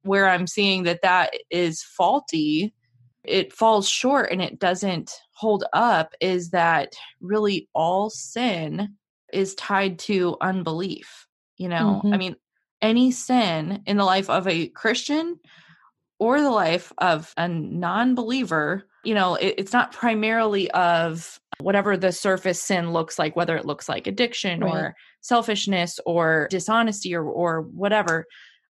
where 0.03 0.29
I'm 0.29 0.47
seeing 0.47 0.83
that 0.85 1.03
that 1.03 1.33
is 1.51 1.83
faulty, 1.83 2.75
it 3.25 3.53
falls 3.53 3.89
short 3.89 4.33
and 4.33 4.43
it 4.43 4.59
doesn't 4.59 5.13
hold 5.35 5.65
up 5.73 6.15
is 6.21 6.51
that 6.51 6.95
really 7.21 7.69
all 7.73 8.11
sin 8.11 8.97
is 9.33 9.55
tied 9.55 9.99
to 10.01 10.37
unbelief. 10.41 11.27
You 11.57 11.69
know, 11.69 12.01
mm-hmm. 12.05 12.15
I 12.15 12.19
mean, 12.19 12.37
any 12.81 13.13
sin 13.13 13.83
in 13.87 13.97
the 13.97 14.05
life 14.05 14.29
of 14.29 14.49
a 14.49 14.69
Christian 14.69 15.39
or 16.19 16.41
the 16.41 16.51
life 16.51 16.93
of 16.99 17.33
a 17.37 17.47
non 17.49 18.15
believer, 18.15 18.89
you 19.05 19.15
know, 19.15 19.35
it, 19.35 19.55
it's 19.59 19.73
not 19.73 19.93
primarily 19.93 20.71
of 20.73 21.41
whatever 21.61 21.97
the 21.97 22.13
surface 22.13 22.63
sin 22.63 22.93
looks 22.93 23.19
like, 23.19 23.37
whether 23.37 23.57
it 23.57 23.67
looks 23.67 23.89
like 23.89 24.07
addiction 24.07 24.61
right. 24.61 24.73
or 24.75 24.97
selfishness 25.21 26.01
or 26.07 26.49
dishonesty 26.51 27.15
or, 27.15 27.25
or 27.25 27.63
whatever 27.63 28.27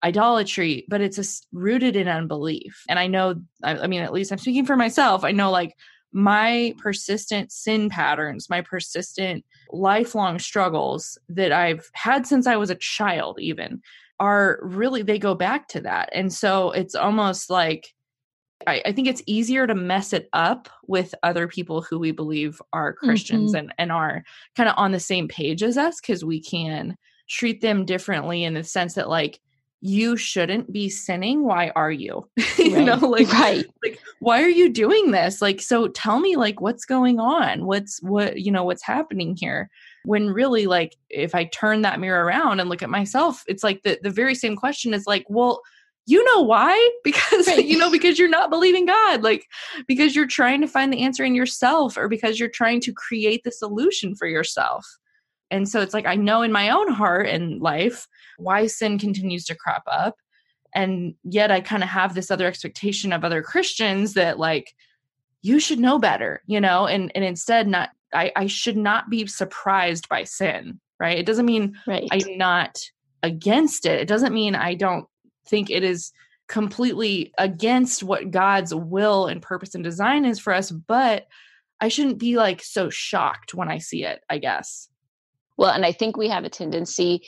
idolatry, 0.05 0.87
but 0.89 1.01
it's 1.01 1.19
a, 1.19 1.25
rooted 1.53 1.97
in 1.97 2.09
unbelief. 2.09 2.85
And 2.89 2.99
I 2.99 3.09
know, 3.09 3.43
I, 3.65 3.79
I 3.79 3.87
mean, 3.87 4.03
at 4.03 4.13
least 4.13 4.31
I'm 4.31 4.39
speaking 4.39 4.65
for 4.65 4.77
myself. 4.77 5.25
I 5.25 5.33
know 5.33 5.51
like 5.51 5.75
my 6.13 6.75
persistent 6.79 7.53
sin 7.53 7.91
patterns, 7.91 8.49
my 8.49 8.61
persistent 8.61 9.45
lifelong 9.71 10.39
struggles 10.39 11.19
that 11.29 11.53
I've 11.53 11.91
had 11.93 12.27
since 12.27 12.47
I 12.47 12.57
was 12.57 12.71
a 12.71 12.77
child, 12.77 13.41
even 13.41 13.83
are 14.21 14.59
really, 14.63 15.03
they 15.03 15.19
go 15.19 15.35
back 15.35 15.69
to 15.69 15.81
that. 15.83 16.09
And 16.13 16.33
so 16.33 16.71
it's 16.71 16.95
almost 16.95 17.51
like, 17.51 17.93
I, 18.67 18.83
I 18.87 18.93
think 18.93 19.09
it's 19.09 19.23
easier 19.27 19.67
to 19.67 19.75
mess 19.75 20.13
it 20.13 20.29
up 20.33 20.69
with 20.87 21.15
other 21.23 21.47
people 21.47 21.83
who 21.83 21.99
we 21.99 22.11
believe 22.11 22.61
are 22.73 22.93
Christians 22.93 23.51
mm-hmm. 23.51 23.59
and, 23.59 23.75
and 23.79 23.93
are 23.93 24.25
kind 24.57 24.69
of 24.69 24.75
on 24.77 24.93
the 24.93 25.01
same 25.01 25.29
page 25.29 25.63
as 25.63 25.79
us 25.79 26.01
because 26.01 26.25
we 26.25 26.41
can 26.41 26.97
treat 27.29 27.61
them 27.61 27.85
differently 27.85 28.45
in 28.45 28.55
the 28.55 28.65
sense 28.65 28.95
that, 28.95 29.09
like, 29.09 29.41
you 29.81 30.17
shouldn't 30.17 30.73
be 30.73 30.89
sinning. 30.89 31.45
Why 31.45 31.71
are 31.77 31.93
you? 31.93 32.29
You 32.59 32.75
right. 32.75 32.85
know 32.85 33.09
like 33.09 33.33
right. 33.33 33.65
like 33.85 33.99
why 34.19 34.43
are 34.43 34.49
you 34.49 34.69
doing 34.69 35.13
this? 35.13 35.41
Like 35.41 35.63
so 35.63 35.89
tell 35.89 36.19
me 36.19 36.37
like 36.37 36.61
what's 36.61 36.85
going 36.85 37.21
on? 37.21 37.65
What's 37.65 38.03
what 38.03 38.41
you 38.41 38.51
know 38.51 38.65
what's 38.65 38.83
happening 38.83 39.37
here? 39.37 39.71
When 40.05 40.29
really 40.29 40.67
like 40.67 40.97
if 41.09 41.35
i 41.35 41.45
turn 41.45 41.83
that 41.83 42.01
mirror 42.01 42.25
around 42.25 42.61
and 42.61 42.69
look 42.69 42.83
at 42.83 42.91
myself 42.91 43.43
it's 43.47 43.63
like 43.63 43.83
the 43.83 43.99
the 44.03 44.11
very 44.11 44.35
same 44.35 44.57
question 44.57 44.93
is 44.93 45.07
like 45.07 45.25
well 45.29 45.61
you 46.09 46.25
know 46.25 46.43
why 46.43 46.91
because 47.05 47.47
right. 47.47 47.65
you 47.65 47.79
know 47.79 47.91
because 47.91 48.19
you're 48.19 48.29
not 48.29 48.51
believing 48.51 48.87
god 48.87 49.23
like 49.23 49.47
because 49.87 50.17
you're 50.17 50.27
trying 50.27 50.61
to 50.61 50.67
find 50.69 50.93
the 50.93 51.03
answer 51.03 51.25
in 51.25 51.35
yourself 51.35 51.97
or 51.97 52.09
because 52.09 52.39
you're 52.39 52.49
trying 52.49 52.81
to 52.81 52.93
create 52.93 53.43
the 53.45 53.53
solution 53.53 54.15
for 54.15 54.27
yourself 54.27 54.87
and 55.51 55.69
so 55.69 55.81
it's 55.81 55.95
like 55.95 56.07
I 56.07 56.15
know 56.15 56.43
in 56.43 56.53
my 56.53 56.71
own 56.71 56.89
heart 56.89 57.27
and 57.27 57.61
life 57.61 58.07
why 58.37 58.67
sin 58.67 58.99
continues 58.99 59.45
to 59.47 59.55
crop 59.55 59.83
up. 59.87 60.17
And 60.75 61.15
yet 61.25 61.51
I 61.51 61.61
kind 61.61 61.83
of 61.83 61.89
have 61.89 62.15
this 62.15 62.31
other 62.31 62.47
expectation 62.47 63.13
of 63.13 63.25
other 63.25 63.43
Christians 63.43 64.15
that 64.15 64.39
like 64.39 64.75
you 65.43 65.59
should 65.61 65.79
know 65.79 65.99
better, 65.99 66.43
you 66.47 66.61
know, 66.61 66.87
and 66.87 67.11
and 67.15 67.25
instead 67.25 67.67
not 67.67 67.91
I, 68.13 68.33
I 68.37 68.47
should 68.47 68.77
not 68.77 69.11
be 69.11 69.27
surprised 69.27 70.09
by 70.09 70.25
sin, 70.25 70.81
right? 71.01 71.19
It 71.19 71.27
doesn't 71.27 71.47
mean 71.47 71.79
right. 71.87 72.09
I'm 72.11 72.39
not 72.39 72.83
against 73.23 73.87
it. 73.87 74.01
It 74.01 74.09
doesn't 74.09 74.35
mean 74.35 74.55
I 74.55 74.75
don't 74.75 75.07
think 75.49 75.71
it 75.71 75.85
is 75.85 76.13
completely 76.49 77.33
against 77.39 78.03
what 78.03 78.31
God's 78.31 78.75
will 78.75 79.27
and 79.27 79.43
purpose 79.43 79.75
and 79.75 79.85
design 79.85 80.25
is 80.25 80.39
for 80.39 80.53
us, 80.53 80.71
but 80.71 81.27
I 81.81 81.89
shouldn't 81.89 82.19
be 82.19 82.37
like 82.37 82.63
so 82.63 82.91
shocked 82.91 83.55
when 83.55 83.69
I 83.69 83.79
see 83.79 84.05
it, 84.05 84.21
I 84.29 84.39
guess. 84.39 84.89
Well, 85.57 85.71
and 85.71 85.85
I 85.85 85.93
think 85.93 86.17
we 86.17 86.29
have 86.29 86.45
a 86.45 86.49
tendency, 86.49 87.23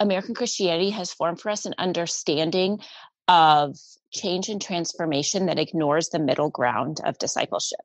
American 0.00 0.34
Christianity 0.34 0.90
has 0.90 1.12
formed 1.12 1.40
for 1.40 1.50
us 1.50 1.64
an 1.64 1.74
understanding 1.78 2.80
of 3.28 3.76
change 4.12 4.48
and 4.48 4.60
transformation 4.60 5.46
that 5.46 5.58
ignores 5.58 6.08
the 6.08 6.18
middle 6.18 6.50
ground 6.50 7.00
of 7.04 7.18
discipleship, 7.18 7.80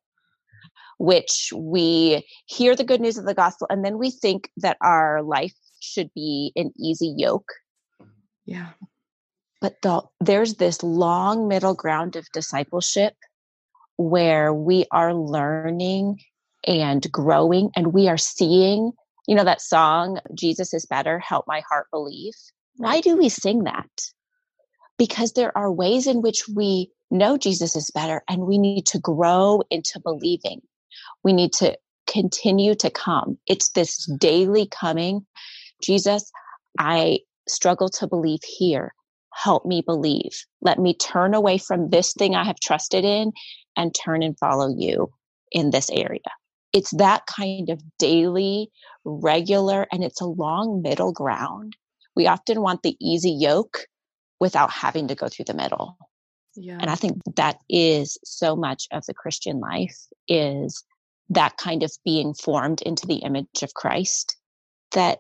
which 0.98 1.52
we 1.56 2.28
hear 2.46 2.76
the 2.76 2.84
good 2.84 3.02
news 3.02 3.18
of 3.18 3.26
the 3.26 3.34
gospel 3.34 3.68
and 3.70 3.84
then 3.84 3.98
we 3.98 4.12
think 4.12 4.50
that 4.58 4.78
our 4.82 5.22
life 5.22 5.54
should 5.80 6.12
be 6.14 6.52
an 6.56 6.72
easy 6.78 7.14
yoke. 7.18 7.52
Yeah. 8.46 8.70
But 9.62 9.82
the, 9.84 10.02
there's 10.20 10.56
this 10.56 10.82
long 10.82 11.48
middle 11.48 11.76
ground 11.76 12.16
of 12.16 12.28
discipleship 12.34 13.14
where 13.98 14.54
we 14.54 14.86
are 14.92 15.14
learning 15.14 16.20
and 16.68 17.10
growing 17.12 17.70
and 17.76 17.94
we 17.94 18.08
are 18.08 18.18
seeing 18.18 18.92
you 19.28 19.36
know 19.36 19.44
that 19.44 19.62
song 19.62 20.20
jesus 20.34 20.74
is 20.74 20.86
better 20.86 21.20
help 21.20 21.46
my 21.48 21.62
heart 21.70 21.88
believe. 21.92 22.34
Why 22.78 23.02
do 23.02 23.18
we 23.18 23.30
sing 23.30 23.64
that? 23.64 23.90
Because 24.98 25.34
there 25.34 25.56
are 25.58 25.72
ways 25.72 26.08
in 26.08 26.22
which 26.22 26.48
we 26.48 26.92
know 27.12 27.38
jesus 27.38 27.76
is 27.76 27.92
better 27.92 28.24
and 28.28 28.42
we 28.42 28.58
need 28.58 28.86
to 28.88 29.00
grow 29.00 29.62
into 29.70 30.00
believing. 30.00 30.62
We 31.24 31.34
need 31.34 31.54
to 31.54 31.78
continue 32.08 32.76
to 32.76 32.90
come. 32.90 33.38
It's 33.48 33.70
this 33.72 34.08
mm-hmm. 34.08 34.18
daily 34.18 34.68
coming 34.68 35.26
jesus 35.84 36.32
i 36.80 37.20
struggle 37.48 37.90
to 37.90 38.08
believe 38.08 38.40
here 38.44 38.94
help 39.34 39.66
me 39.66 39.82
believe 39.82 40.46
let 40.62 40.80
me 40.80 40.94
turn 40.94 41.34
away 41.34 41.58
from 41.58 41.90
this 41.90 42.14
thing 42.14 42.36
i 42.36 42.44
have 42.44 42.60
trusted 42.60 43.06
in 43.06 43.32
and 43.78 43.96
turn 43.96 44.22
and 44.22 44.38
follow 44.40 44.70
you 44.78 45.10
in 45.52 45.70
this 45.70 45.90
area 45.92 46.20
it's 46.74 46.92
that 46.92 47.26
kind 47.26 47.70
of 47.70 47.82
daily, 47.98 48.72
regular, 49.04 49.88
and 49.92 50.04
it's 50.04 50.22
a 50.22 50.26
long 50.26 50.82
middle 50.82 51.12
ground. 51.12 51.76
We 52.16 52.28
often 52.28 52.62
want 52.62 52.84
the 52.84 52.96
easy 53.02 53.32
yoke 53.32 53.88
without 54.40 54.72
having 54.72 55.08
to 55.10 55.16
go 55.16 55.28
through 55.28 55.46
the 55.46 55.54
middle. 55.54 55.98
Yeah. 56.56 56.78
And 56.80 56.90
I 56.90 56.96
think 56.96 57.20
that 57.36 57.60
is 57.70 58.18
so 58.24 58.56
much 58.56 58.88
of 58.92 59.06
the 59.06 59.14
Christian 59.14 59.60
life 59.60 59.98
is 60.28 60.84
that 61.30 61.58
kind 61.58 61.84
of 61.84 61.92
being 62.04 62.34
formed 62.34 62.82
into 62.82 63.08
the 63.08 63.18
image 63.18 63.64
of 63.64 63.74
Christ 63.74 64.38
that 64.92 65.20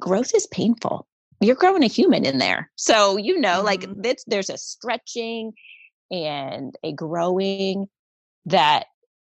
growth 0.00 0.34
is 0.34 0.48
painful. 0.48 1.06
You're 1.44 1.56
growing 1.56 1.84
a 1.84 1.88
human 1.88 2.24
in 2.24 2.38
there. 2.38 2.70
So, 2.76 3.16
you 3.16 3.40
know, 3.40 3.62
mm-hmm. 3.62 3.66
like 3.66 3.86
there's 4.26 4.50
a 4.50 4.58
stretching 4.58 5.52
and 6.10 6.76
a 6.82 6.92
growing 6.92 7.86
that 8.46 8.86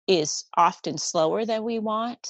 is 0.07 0.45
often 0.57 0.99
slower 0.99 1.45
than 1.45 1.65
we 1.65 1.79
want 1.79 2.29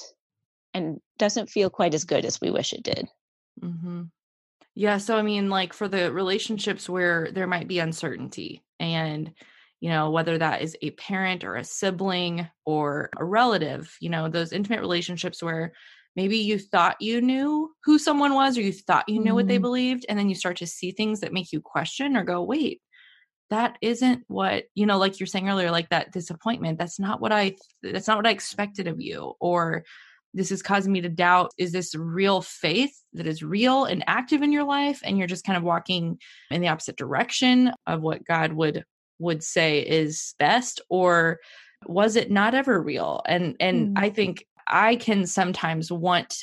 and 0.72 1.00
doesn't 1.18 1.50
feel 1.50 1.70
quite 1.70 1.94
as 1.94 2.04
good 2.04 2.24
as 2.24 2.40
we 2.40 2.50
wish 2.50 2.72
it 2.72 2.82
did. 2.82 3.08
Mm-hmm. 3.62 4.02
Yeah. 4.74 4.98
So, 4.98 5.16
I 5.16 5.22
mean, 5.22 5.48
like 5.48 5.72
for 5.72 5.86
the 5.86 6.12
relationships 6.12 6.88
where 6.88 7.30
there 7.30 7.46
might 7.46 7.68
be 7.68 7.78
uncertainty, 7.78 8.64
and, 8.80 9.32
you 9.80 9.88
know, 9.88 10.10
whether 10.10 10.36
that 10.36 10.62
is 10.62 10.76
a 10.82 10.90
parent 10.90 11.44
or 11.44 11.54
a 11.54 11.64
sibling 11.64 12.48
or 12.64 13.10
a 13.16 13.24
relative, 13.24 13.96
you 14.00 14.10
know, 14.10 14.28
those 14.28 14.52
intimate 14.52 14.80
relationships 14.80 15.42
where 15.42 15.72
maybe 16.16 16.38
you 16.38 16.58
thought 16.58 17.00
you 17.00 17.20
knew 17.20 17.72
who 17.84 17.98
someone 17.98 18.34
was 18.34 18.56
or 18.56 18.62
you 18.62 18.72
thought 18.72 19.08
you 19.08 19.18
knew 19.18 19.26
mm-hmm. 19.26 19.34
what 19.34 19.48
they 19.48 19.56
mm-hmm. 19.56 19.62
believed, 19.62 20.06
and 20.08 20.18
then 20.18 20.28
you 20.28 20.34
start 20.34 20.56
to 20.58 20.66
see 20.66 20.92
things 20.92 21.20
that 21.20 21.32
make 21.32 21.52
you 21.52 21.60
question 21.60 22.16
or 22.16 22.24
go, 22.24 22.42
wait, 22.42 22.80
that 23.50 23.76
isn't 23.80 24.24
what 24.28 24.64
you 24.74 24.86
know 24.86 24.98
like 24.98 25.20
you're 25.20 25.26
saying 25.26 25.48
earlier 25.48 25.70
like 25.70 25.88
that 25.90 26.12
disappointment 26.12 26.78
that's 26.78 26.98
not 26.98 27.20
what 27.20 27.32
i 27.32 27.54
that's 27.82 28.08
not 28.08 28.16
what 28.16 28.26
i 28.26 28.30
expected 28.30 28.88
of 28.88 29.00
you 29.00 29.34
or 29.40 29.84
this 30.32 30.50
is 30.50 30.62
causing 30.62 30.92
me 30.92 31.00
to 31.00 31.08
doubt 31.08 31.52
is 31.58 31.70
this 31.70 31.94
real 31.94 32.40
faith 32.40 32.92
that 33.12 33.26
is 33.26 33.42
real 33.42 33.84
and 33.84 34.02
active 34.06 34.42
in 34.42 34.50
your 34.50 34.64
life 34.64 35.00
and 35.04 35.18
you're 35.18 35.28
just 35.28 35.44
kind 35.44 35.56
of 35.56 35.62
walking 35.62 36.18
in 36.50 36.60
the 36.60 36.68
opposite 36.68 36.96
direction 36.96 37.70
of 37.86 38.00
what 38.00 38.24
god 38.24 38.52
would 38.52 38.84
would 39.18 39.42
say 39.42 39.80
is 39.80 40.34
best 40.38 40.80
or 40.88 41.38
was 41.86 42.16
it 42.16 42.30
not 42.30 42.54
ever 42.54 42.80
real 42.80 43.22
and 43.26 43.56
and 43.60 43.96
mm. 43.96 44.02
i 44.02 44.10
think 44.10 44.44
i 44.68 44.96
can 44.96 45.26
sometimes 45.26 45.90
want 45.90 46.34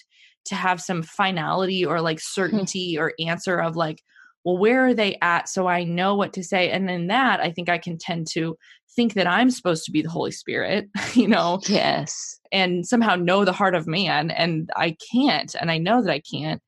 to 0.45 0.55
have 0.55 0.81
some 0.81 1.03
finality 1.03 1.85
or 1.85 2.01
like 2.01 2.17
mm-hmm. 2.17 2.41
certainty 2.41 2.97
or 2.97 3.13
answer 3.19 3.57
of 3.57 3.75
like 3.75 4.01
well, 4.43 4.57
where 4.57 4.87
are 4.87 4.93
they 4.93 5.17
at? 5.21 5.49
So 5.49 5.67
I 5.67 5.83
know 5.83 6.15
what 6.15 6.33
to 6.33 6.43
say. 6.43 6.71
And 6.71 6.89
in 6.89 7.07
that, 7.07 7.39
I 7.39 7.51
think 7.51 7.69
I 7.69 7.77
can 7.77 7.97
tend 7.97 8.27
to 8.31 8.57
think 8.95 9.13
that 9.13 9.27
I'm 9.27 9.51
supposed 9.51 9.85
to 9.85 9.91
be 9.91 10.01
the 10.01 10.09
Holy 10.09 10.31
Spirit, 10.31 10.89
you 11.13 11.27
know? 11.27 11.59
Yes. 11.67 12.39
And 12.51 12.85
somehow 12.85 13.15
know 13.15 13.45
the 13.45 13.53
heart 13.53 13.75
of 13.75 13.87
man. 13.87 14.31
And 14.31 14.69
I 14.75 14.95
can't. 15.11 15.55
And 15.59 15.71
I 15.71 15.77
know 15.77 16.01
that 16.01 16.11
I 16.11 16.21
can't, 16.21 16.61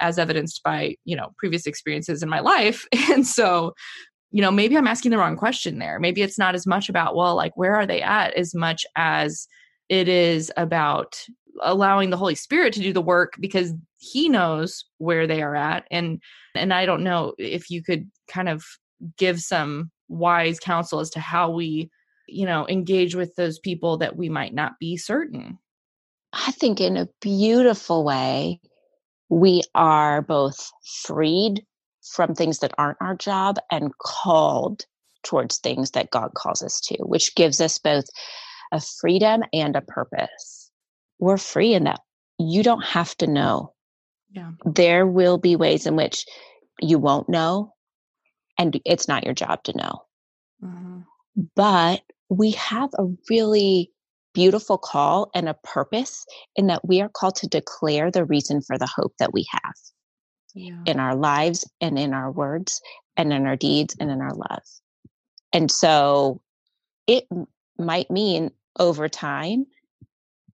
as 0.00 0.18
evidenced 0.18 0.62
by, 0.64 0.96
you 1.04 1.16
know, 1.16 1.32
previous 1.38 1.66
experiences 1.66 2.22
in 2.22 2.28
my 2.28 2.40
life. 2.40 2.86
And 3.10 3.26
so, 3.26 3.74
you 4.30 4.40
know, 4.40 4.50
maybe 4.50 4.76
I'm 4.76 4.86
asking 4.86 5.10
the 5.10 5.18
wrong 5.18 5.36
question 5.36 5.78
there. 5.78 5.98
Maybe 5.98 6.22
it's 6.22 6.38
not 6.38 6.54
as 6.54 6.66
much 6.66 6.88
about, 6.88 7.16
well, 7.16 7.34
like, 7.34 7.56
where 7.56 7.74
are 7.74 7.86
they 7.86 8.00
at, 8.00 8.34
as 8.34 8.54
much 8.54 8.86
as 8.96 9.48
it 9.90 10.08
is 10.08 10.50
about 10.56 11.22
allowing 11.62 12.08
the 12.08 12.16
Holy 12.16 12.36
Spirit 12.36 12.72
to 12.72 12.80
do 12.80 12.92
the 12.92 13.02
work 13.02 13.34
because 13.40 13.74
he 13.98 14.28
knows 14.28 14.84
where 14.98 15.26
they 15.26 15.42
are 15.42 15.56
at. 15.56 15.86
And 15.90 16.22
and 16.54 16.72
I 16.72 16.86
don't 16.86 17.02
know 17.02 17.34
if 17.36 17.70
you 17.70 17.82
could 17.82 18.08
kind 18.28 18.48
of 18.48 18.64
give 19.18 19.40
some 19.40 19.90
wise 20.08 20.58
counsel 20.58 21.00
as 21.00 21.10
to 21.10 21.20
how 21.20 21.50
we, 21.50 21.90
you 22.28 22.46
know, 22.46 22.66
engage 22.68 23.14
with 23.14 23.34
those 23.34 23.58
people 23.58 23.98
that 23.98 24.16
we 24.16 24.28
might 24.28 24.54
not 24.54 24.78
be 24.78 24.96
certain. 24.96 25.58
I 26.32 26.52
think 26.52 26.80
in 26.80 26.96
a 26.96 27.08
beautiful 27.20 28.04
way, 28.04 28.60
we 29.28 29.62
are 29.74 30.22
both 30.22 30.70
freed 31.04 31.64
from 32.14 32.34
things 32.34 32.60
that 32.60 32.74
aren't 32.78 32.98
our 33.00 33.16
job 33.16 33.56
and 33.70 33.96
called 33.98 34.84
towards 35.24 35.58
things 35.58 35.90
that 35.90 36.10
God 36.10 36.32
calls 36.34 36.62
us 36.62 36.80
to, 36.82 36.96
which 37.00 37.34
gives 37.34 37.60
us 37.60 37.78
both 37.78 38.06
a 38.72 38.80
freedom 38.80 39.42
and 39.52 39.76
a 39.76 39.80
purpose. 39.80 40.70
We're 41.18 41.38
free 41.38 41.74
in 41.74 41.84
that 41.84 42.00
you 42.38 42.62
don't 42.62 42.84
have 42.84 43.16
to 43.18 43.26
know. 43.26 43.74
Yeah. 44.30 44.52
There 44.64 45.06
will 45.06 45.38
be 45.38 45.56
ways 45.56 45.86
in 45.86 45.96
which 45.96 46.24
you 46.80 46.98
won't 46.98 47.28
know, 47.28 47.74
and 48.58 48.80
it's 48.84 49.08
not 49.08 49.24
your 49.24 49.34
job 49.34 49.62
to 49.64 49.76
know. 49.76 50.02
Mm-hmm. 50.62 51.00
But 51.56 52.02
we 52.28 52.52
have 52.52 52.90
a 52.98 53.06
really 53.28 53.90
beautiful 54.32 54.78
call 54.78 55.30
and 55.34 55.48
a 55.48 55.58
purpose 55.64 56.24
in 56.56 56.68
that 56.68 56.86
we 56.86 57.00
are 57.00 57.08
called 57.08 57.34
to 57.36 57.48
declare 57.48 58.10
the 58.10 58.24
reason 58.24 58.62
for 58.62 58.78
the 58.78 58.86
hope 58.86 59.12
that 59.18 59.32
we 59.32 59.46
have 59.50 59.74
yeah. 60.54 60.82
in 60.86 61.00
our 61.00 61.16
lives 61.16 61.68
and 61.80 61.98
in 61.98 62.14
our 62.14 62.30
words 62.30 62.80
and 63.16 63.32
in 63.32 63.46
our 63.46 63.56
deeds 63.56 63.96
and 63.98 64.10
in 64.10 64.20
our 64.20 64.34
love. 64.34 64.62
And 65.52 65.70
so 65.70 66.40
it 67.06 67.26
might 67.78 68.10
mean 68.10 68.50
over 68.78 69.08
time 69.08 69.66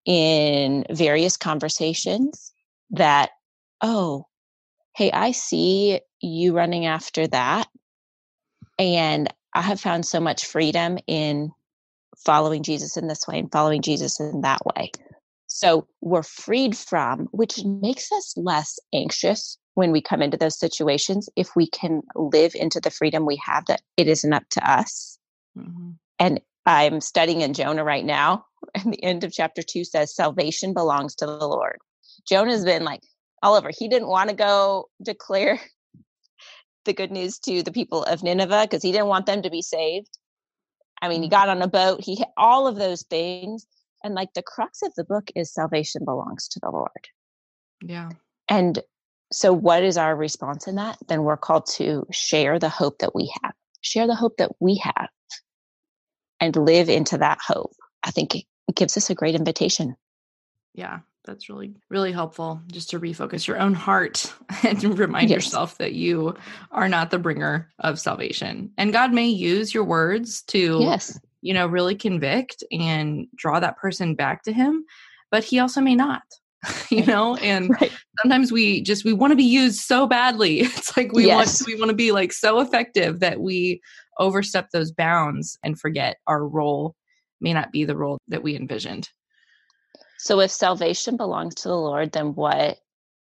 in 0.05 0.85
various 0.91 1.37
conversations 1.37 2.53
that, 2.91 3.31
oh, 3.81 4.27
hey, 4.95 5.11
I 5.11 5.33
see 5.33 6.01
you 6.21 6.55
running 6.55 6.87
after 6.87 7.27
that. 7.27 7.69
And 8.79 9.33
I 9.55 9.63
have 9.63 9.81
found 9.81 10.07
so 10.07 10.21
much 10.21 10.47
freedom 10.47 10.99
in 11.07 11.51
following 12.25 12.63
Jesus 12.63 12.97
in 12.97 13.09
this 13.09 13.27
way 13.27 13.39
and 13.39 13.51
following 13.51 13.83
Jesus 13.83 14.21
in 14.21 14.43
that 14.43 14.61
way. 14.65 14.91
So 15.47 15.87
we're 16.01 16.23
freed 16.23 16.77
from, 16.77 17.29
which 17.31 17.65
makes 17.65 18.11
us 18.13 18.35
less 18.37 18.79
anxious 18.95 19.59
when 19.75 19.93
we 19.93 20.01
come 20.01 20.23
into 20.23 20.37
those 20.37 20.59
situations 20.59 21.29
if 21.37 21.55
we 21.55 21.69
can 21.69 22.03
live 22.15 22.55
into 22.55 22.81
the 22.81 22.91
freedom 22.91 23.27
we 23.27 23.41
have 23.45 23.67
that 23.67 23.83
it 23.97 24.09
isn't 24.09 24.33
up 24.33 24.45
to 24.51 24.71
us. 24.71 25.19
Mm-hmm. 25.57 25.91
And 26.19 26.41
I'm 26.67 27.01
studying 27.01 27.41
in 27.41 27.55
Jonah 27.55 27.85
right 27.85 28.05
now. 28.05 28.45
And 28.75 28.93
the 28.93 29.03
end 29.03 29.23
of 29.23 29.33
chapter 29.33 29.63
two 29.63 29.85
says, 29.85 30.15
Salvation 30.15 30.75
belongs 30.75 31.15
to 31.17 31.27
the 31.27 31.47
Lord. 31.47 31.79
Jonah's 32.29 32.65
been 32.65 32.85
like 32.85 33.01
all 33.43 33.55
over. 33.55 33.71
He 33.77 33.89
didn't 33.89 34.09
want 34.09 34.29
to 34.29 34.37
go 34.37 34.89
declare 35.03 35.61
the 36.85 36.93
good 36.93 37.13
news 37.13 37.39
to 37.41 37.63
the 37.63 37.73
people 37.73 38.03
of 38.03 38.23
Nineveh 38.23 38.67
because 38.69 38.83
he 38.83 38.93
didn't 38.93 39.07
want 39.07 39.27
them 39.27 39.43
to 39.43 39.51
be 39.51 39.63
saved. 39.63 40.19
I 41.01 41.09
mean, 41.09 41.23
he 41.23 41.29
mm. 41.29 41.33
got 41.33 41.49
on 41.49 41.63
a 41.63 41.69
boat, 41.69 42.03
he 42.03 42.17
hit 42.17 42.29
all 42.37 42.67
of 42.67 42.77
those 42.77 43.03
things. 43.03 43.67
And 44.03 44.15
like 44.15 44.33
the 44.35 44.43
crux 44.43 44.83
of 44.83 44.93
the 44.95 45.05
book 45.05 45.31
is 45.35 45.53
salvation 45.53 46.05
belongs 46.05 46.49
to 46.49 46.61
the 46.61 46.71
Lord. 46.71 46.91
Yeah. 47.83 48.11
And 48.49 48.83
so, 49.33 49.53
what 49.53 49.83
is 49.83 49.97
our 49.97 50.15
response 50.15 50.69
in 50.69 50.77
that? 50.77 50.99
Then 51.09 51.25
we're 51.25 51.37
called 51.37 51.67
to 51.77 52.07
share 52.13 52.59
the 52.59 52.69
hope 52.69 52.99
that 52.99 53.15
we 53.15 53.33
have, 53.43 53.53
share 53.81 54.07
the 54.07 54.15
hope 54.15 54.37
that 54.39 54.53
we 54.61 54.77
have, 54.77 55.09
and 56.41 56.55
live 56.57 56.89
into 56.89 57.19
that 57.19 57.39
hope. 57.47 57.75
I 58.03 58.11
think 58.11 58.35
it 58.35 58.45
gives 58.75 58.97
us 58.97 59.11
a 59.11 59.15
great 59.15 59.35
invitation. 59.35 59.97
Yeah, 60.75 61.01
that's 61.27 61.49
really 61.49 61.75
really 61.91 62.13
helpful 62.13 62.63
just 62.69 62.89
to 62.91 63.01
refocus 63.01 63.47
your 63.47 63.59
own 63.59 63.75
heart 63.75 64.33
and 64.63 64.99
remind 64.99 65.29
yes. 65.29 65.37
yourself 65.37 65.77
that 65.79 65.93
you 65.93 66.35
are 66.71 66.89
not 66.89 67.11
the 67.11 67.19
bringer 67.19 67.69
of 67.81 68.01
salvation 68.01 68.71
and 68.79 68.93
god 68.93 69.13
may 69.13 69.27
use 69.27 69.75
your 69.75 69.85
words 69.85 70.43
to 70.43 70.79
yes 70.81 71.19
you 71.43 71.53
know 71.53 71.67
really 71.67 71.95
convict 71.95 72.65
and 72.73 73.27
draw 73.35 73.61
that 73.61 73.77
person 73.77 74.15
back 74.15 74.43
to 74.43 74.53
him 74.53 74.85
but 75.31 75.45
he 75.45 75.59
also 75.59 75.81
may 75.81 75.95
not 75.95 76.23
you 76.91 77.05
know 77.05 77.37
and 77.37 77.71
right. 77.81 77.93
sometimes 78.23 78.51
we 78.51 78.81
just 78.81 79.05
we 79.05 79.13
want 79.13 79.31
to 79.31 79.37
be 79.37 79.45
used 79.45 79.81
so 79.81 80.07
badly 80.07 80.61
it's 80.61 80.97
like 80.97 81.13
we 81.13 81.27
yes. 81.27 81.61
want 81.61 81.67
we 81.67 81.79
want 81.79 81.91
to 81.91 81.97
be 81.97 82.13
like 82.13 82.33
so 82.33 82.61
effective 82.61 83.21
that 83.21 83.41
we 83.41 83.81
overstep 84.19 84.71
those 84.71 84.93
bounds 84.93 85.59
and 85.63 85.79
forget 85.79 86.17
our 86.27 86.47
role 86.47 86.95
may 87.41 87.53
not 87.53 87.73
be 87.73 87.85
the 87.85 87.97
role 87.97 88.19
that 88.29 88.43
we 88.43 88.57
envisioned 88.57 89.09
so 90.19 90.41
if 90.41 90.51
salvation 90.51 91.17
belongs 91.17 91.55
to 91.57 91.69
the 91.69 91.77
Lord, 91.77 92.13
then 92.13 92.35
what 92.35 92.79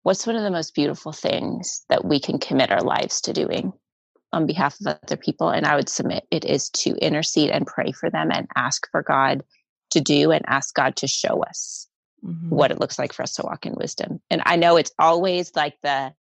what's 0.03 0.25
one 0.25 0.36
of 0.36 0.43
the 0.43 0.51
most 0.51 0.73
beautiful 0.73 1.11
things 1.11 1.86
that 1.89 2.03
we 2.03 2.19
can 2.19 2.39
commit 2.39 2.71
our 2.71 2.82
lives 2.82 3.21
to 3.21 3.34
doing 3.34 3.71
on 4.34 4.47
behalf 4.47 4.79
of 4.82 4.88
other 4.88 5.17
people? 5.17 5.49
And 5.49 5.65
I 5.65 5.75
would 5.75 5.89
submit 5.89 6.25
it 6.32 6.43
is 6.43 6.69
to 6.69 6.95
intercede 6.95 7.51
and 7.51 7.67
pray 7.67 7.91
for 7.91 8.09
them 8.09 8.32
and 8.32 8.47
ask 8.55 8.89
for 8.91 9.03
God 9.03 9.43
to 9.91 10.01
do 10.01 10.32
and 10.32 10.43
ask 10.47 10.73
God 10.73 10.95
to 10.97 11.07
show 11.07 11.43
us 11.43 11.88
mm-hmm. 12.25 12.49
what 12.49 12.71
it 12.71 12.79
looks 12.79 12.97
like 12.97 13.13
for 13.13 13.23
us 13.23 13.34
to 13.36 13.43
walk 13.43 13.65
in 13.65 13.75
wisdom. 13.75 14.19
And 14.29 14.41
I 14.45 14.55
know 14.55 14.77
it's 14.77 14.91
always 14.97 15.51
like 15.55 15.75
the 15.84 16.13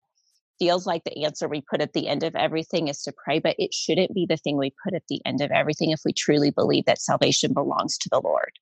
feels 0.60 0.86
like 0.86 1.02
the 1.02 1.24
answer 1.24 1.48
we 1.48 1.60
put 1.62 1.80
at 1.80 1.94
the 1.94 2.06
end 2.06 2.22
of 2.22 2.36
everything 2.36 2.86
is 2.86 3.02
to 3.02 3.12
pray, 3.12 3.40
but 3.40 3.56
it 3.58 3.74
shouldn't 3.74 4.14
be 4.14 4.26
the 4.28 4.36
thing 4.36 4.56
we 4.56 4.72
put 4.84 4.94
at 4.94 5.02
the 5.08 5.20
end 5.26 5.40
of 5.40 5.50
everything 5.50 5.90
if 5.90 6.02
we 6.04 6.12
truly 6.12 6.52
believe 6.52 6.84
that 6.84 7.02
salvation 7.02 7.52
belongs 7.52 7.98
to 7.98 8.08
the 8.08 8.20
Lord. 8.22 8.52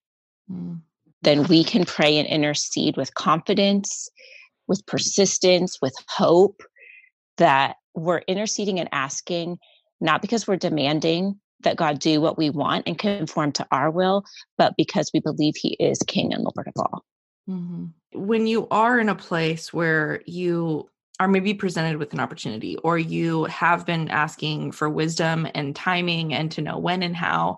Mm 0.50 0.80
then 1.22 1.44
we 1.44 1.64
can 1.64 1.84
pray 1.84 2.18
and 2.18 2.28
intercede 2.28 2.96
with 2.96 3.14
confidence, 3.14 4.08
with 4.66 4.84
persistence, 4.86 5.78
with 5.80 5.94
hope 6.08 6.62
that 7.38 7.76
we're 7.94 8.22
interceding 8.28 8.78
and 8.78 8.88
asking, 8.92 9.58
not 10.00 10.22
because 10.22 10.46
we're 10.46 10.56
demanding 10.56 11.38
that 11.60 11.76
God 11.76 11.98
do 11.98 12.20
what 12.20 12.38
we 12.38 12.50
want 12.50 12.84
and 12.86 12.98
conform 12.98 13.50
to 13.52 13.66
our 13.72 13.90
will, 13.90 14.24
but 14.56 14.74
because 14.76 15.10
we 15.12 15.20
believe 15.20 15.54
He 15.56 15.76
is 15.80 15.98
King 16.06 16.32
and 16.32 16.44
Lord 16.44 16.68
of 16.68 16.74
all. 16.76 17.04
Mm-hmm. 17.48 17.86
When 18.14 18.46
you 18.46 18.68
are 18.70 19.00
in 19.00 19.08
a 19.08 19.14
place 19.14 19.72
where 19.72 20.22
you 20.24 20.88
are 21.20 21.28
maybe 21.28 21.54
presented 21.54 21.98
with 21.98 22.12
an 22.12 22.20
opportunity 22.20 22.76
or 22.78 22.98
you 22.98 23.44
have 23.44 23.84
been 23.84 24.08
asking 24.08 24.72
for 24.72 24.88
wisdom 24.88 25.48
and 25.54 25.74
timing 25.74 26.32
and 26.32 26.50
to 26.52 26.62
know 26.62 26.78
when 26.78 27.02
and 27.02 27.16
how 27.16 27.56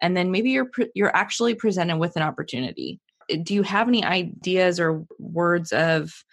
and 0.00 0.16
then 0.16 0.30
maybe 0.30 0.50
you're 0.50 0.70
you're 0.94 1.14
actually 1.14 1.54
presented 1.54 1.98
with 1.98 2.16
an 2.16 2.22
opportunity 2.22 3.00
do 3.42 3.54
you 3.54 3.62
have 3.62 3.88
any 3.88 4.04
ideas 4.04 4.80
or 4.80 5.04
words 5.18 5.72
of 5.72 6.24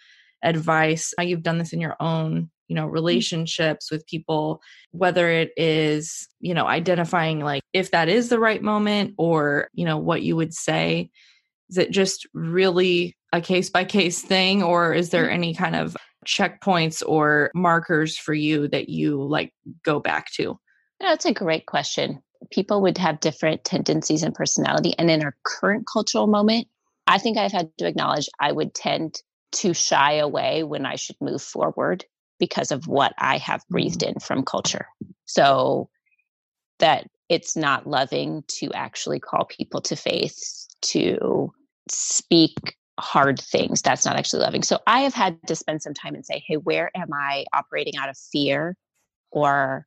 advice 0.42 1.12
how 1.18 1.24
you've 1.24 1.42
done 1.42 1.58
this 1.58 1.72
in 1.72 1.80
your 1.80 1.96
own 2.00 2.48
you 2.68 2.76
know 2.76 2.86
mm. 2.86 2.92
relationships 2.92 3.90
with 3.90 4.06
people 4.06 4.62
whether 4.92 5.30
it 5.30 5.50
is 5.56 6.28
you 6.40 6.54
know 6.54 6.66
identifying 6.66 7.40
like 7.40 7.62
if 7.72 7.90
that 7.90 8.08
is 8.08 8.28
the 8.28 8.38
right 8.38 8.62
moment 8.62 9.14
or 9.18 9.68
you 9.72 9.84
know 9.84 9.98
what 9.98 10.22
you 10.22 10.36
would 10.36 10.54
say 10.54 11.10
is 11.70 11.78
it 11.78 11.90
just 11.90 12.26
really 12.32 13.16
a 13.32 13.40
case 13.40 13.68
by 13.68 13.84
case 13.84 14.22
thing 14.22 14.62
or 14.62 14.94
is 14.94 15.10
there 15.10 15.26
mm. 15.26 15.32
any 15.32 15.54
kind 15.54 15.74
of 15.74 15.96
checkpoints 16.28 17.02
or 17.06 17.50
markers 17.54 18.18
for 18.18 18.34
you 18.34 18.68
that 18.68 18.88
you 18.90 19.22
like 19.22 19.52
go 19.82 19.98
back 19.98 20.30
to 20.32 20.58
that's 21.00 21.24
a 21.24 21.32
great 21.32 21.64
question 21.66 22.22
people 22.50 22.82
would 22.82 22.98
have 22.98 23.20
different 23.20 23.64
tendencies 23.64 24.22
and 24.22 24.34
personality. 24.34 24.94
And 24.98 25.10
in 25.10 25.22
our 25.22 25.36
current 25.44 25.86
cultural 25.90 26.26
moment, 26.26 26.68
I 27.06 27.18
think 27.18 27.38
I've 27.38 27.52
had 27.52 27.70
to 27.78 27.86
acknowledge 27.86 28.28
I 28.38 28.52
would 28.52 28.74
tend 28.74 29.22
to 29.52 29.74
shy 29.74 30.14
away 30.14 30.62
when 30.62 30.84
I 30.86 30.96
should 30.96 31.16
move 31.20 31.42
forward 31.42 32.04
because 32.38 32.70
of 32.70 32.86
what 32.86 33.14
I 33.18 33.38
have 33.38 33.64
breathed 33.68 34.00
mm-hmm. 34.00 34.14
in 34.16 34.20
from 34.20 34.44
culture. 34.44 34.86
So 35.24 35.88
that 36.78 37.08
it's 37.28 37.56
not 37.56 37.86
loving 37.86 38.44
to 38.48 38.72
actually 38.72 39.20
call 39.20 39.44
people 39.44 39.80
to 39.82 39.96
faith, 39.96 40.66
to 40.82 41.52
speak 41.90 42.76
hard 42.98 43.40
things. 43.40 43.82
That's 43.82 44.04
not 44.04 44.16
actually 44.16 44.42
loving. 44.42 44.62
So 44.62 44.80
I 44.86 45.00
have 45.00 45.14
had 45.14 45.38
to 45.46 45.56
spend 45.56 45.82
some 45.82 45.94
time 45.94 46.14
and 46.14 46.26
say, 46.26 46.42
hey, 46.46 46.56
where 46.56 46.90
am 46.96 47.08
I 47.12 47.44
operating 47.52 47.96
out 47.96 48.08
of 48.08 48.16
fear 48.16 48.76
or 49.30 49.86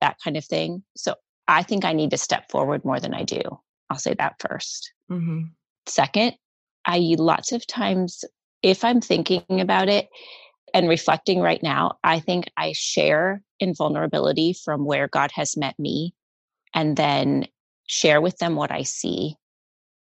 that 0.00 0.16
kind 0.22 0.36
of 0.36 0.44
thing? 0.44 0.82
So 0.96 1.14
I 1.48 1.62
think 1.62 1.84
I 1.84 1.92
need 1.92 2.10
to 2.10 2.18
step 2.18 2.50
forward 2.50 2.84
more 2.84 3.00
than 3.00 3.14
I 3.14 3.22
do. 3.22 3.42
I'll 3.90 3.98
say 3.98 4.14
that 4.14 4.38
1st 4.40 4.80
mm-hmm. 5.10 5.40
Second, 5.86 6.32
I 6.84 6.98
lots 7.18 7.52
of 7.52 7.66
times, 7.66 8.24
if 8.62 8.84
I'm 8.84 9.00
thinking 9.00 9.60
about 9.60 9.88
it 9.88 10.08
and 10.74 10.88
reflecting 10.88 11.40
right 11.40 11.62
now, 11.62 11.98
I 12.02 12.18
think 12.18 12.46
I 12.56 12.72
share 12.74 13.42
in 13.60 13.74
vulnerability 13.74 14.52
from 14.64 14.84
where 14.84 15.06
God 15.06 15.30
has 15.34 15.56
met 15.56 15.78
me 15.78 16.14
and 16.74 16.96
then 16.96 17.46
share 17.86 18.20
with 18.20 18.36
them 18.38 18.56
what 18.56 18.72
I 18.72 18.82
see 18.82 19.36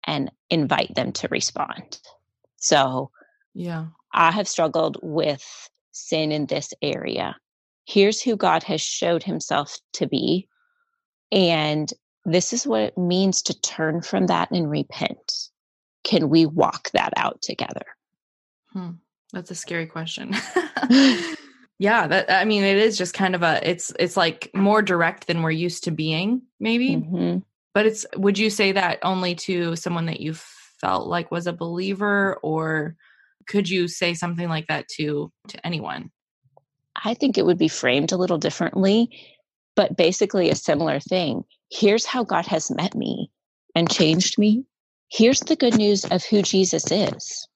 and 0.06 0.30
invite 0.50 0.94
them 0.94 1.12
to 1.12 1.28
respond. 1.28 1.98
So, 2.64 3.10
yeah, 3.52 3.88
I 4.14 4.30
have 4.30 4.48
struggled 4.48 4.96
with 5.02 5.68
sin 5.92 6.32
in 6.32 6.46
this 6.46 6.72
area. 6.80 7.36
Here's 7.84 8.22
who 8.22 8.36
God 8.36 8.62
has 8.62 8.80
showed 8.80 9.22
himself 9.22 9.78
to 9.92 10.06
be. 10.06 10.48
And 11.30 11.92
this 12.24 12.54
is 12.54 12.66
what 12.66 12.80
it 12.80 12.96
means 12.96 13.42
to 13.42 13.60
turn 13.60 14.00
from 14.00 14.28
that 14.28 14.50
and 14.50 14.70
repent. 14.70 15.50
Can 16.04 16.30
we 16.30 16.46
walk 16.46 16.90
that 16.92 17.12
out 17.18 17.42
together? 17.42 17.84
Hmm. 18.72 18.92
That's 19.34 19.50
a 19.50 19.54
scary 19.54 19.86
question. 19.86 20.34
yeah, 21.78 22.06
that 22.06 22.30
I 22.30 22.46
mean 22.46 22.64
it 22.64 22.78
is 22.78 22.96
just 22.96 23.12
kind 23.12 23.34
of 23.34 23.42
a 23.42 23.60
it's 23.68 23.92
it's 23.98 24.16
like 24.16 24.50
more 24.54 24.80
direct 24.80 25.26
than 25.26 25.42
we're 25.42 25.50
used 25.50 25.84
to 25.84 25.90
being, 25.90 26.40
maybe. 26.58 26.96
Mm-hmm. 26.96 27.38
But 27.74 27.86
it's 27.86 28.06
would 28.16 28.38
you 28.38 28.48
say 28.48 28.72
that 28.72 29.00
only 29.02 29.34
to 29.34 29.76
someone 29.76 30.06
that 30.06 30.20
you 30.20 30.34
felt 30.84 31.08
like 31.08 31.30
was 31.30 31.46
a 31.46 31.52
believer 31.52 32.38
or 32.42 32.96
could 33.48 33.68
you 33.68 33.88
say 33.88 34.14
something 34.14 34.48
like 34.48 34.66
that 34.68 34.88
to 34.88 35.32
to 35.48 35.66
anyone? 35.66 36.10
I 37.02 37.14
think 37.14 37.36
it 37.38 37.46
would 37.46 37.58
be 37.58 37.68
framed 37.68 38.12
a 38.12 38.16
little 38.16 38.38
differently, 38.38 39.10
but 39.76 39.96
basically 39.96 40.50
a 40.50 40.54
similar 40.54 41.00
thing. 41.00 41.44
Here's 41.70 42.06
how 42.06 42.24
God 42.24 42.46
has 42.46 42.70
met 42.70 42.94
me 42.94 43.30
and 43.74 43.90
changed 43.90 44.38
me. 44.38 44.64
Here's 45.10 45.40
the 45.40 45.56
good 45.56 45.76
news 45.76 46.04
of 46.04 46.24
who 46.24 46.42
Jesus 46.42 46.90
is. 46.90 47.48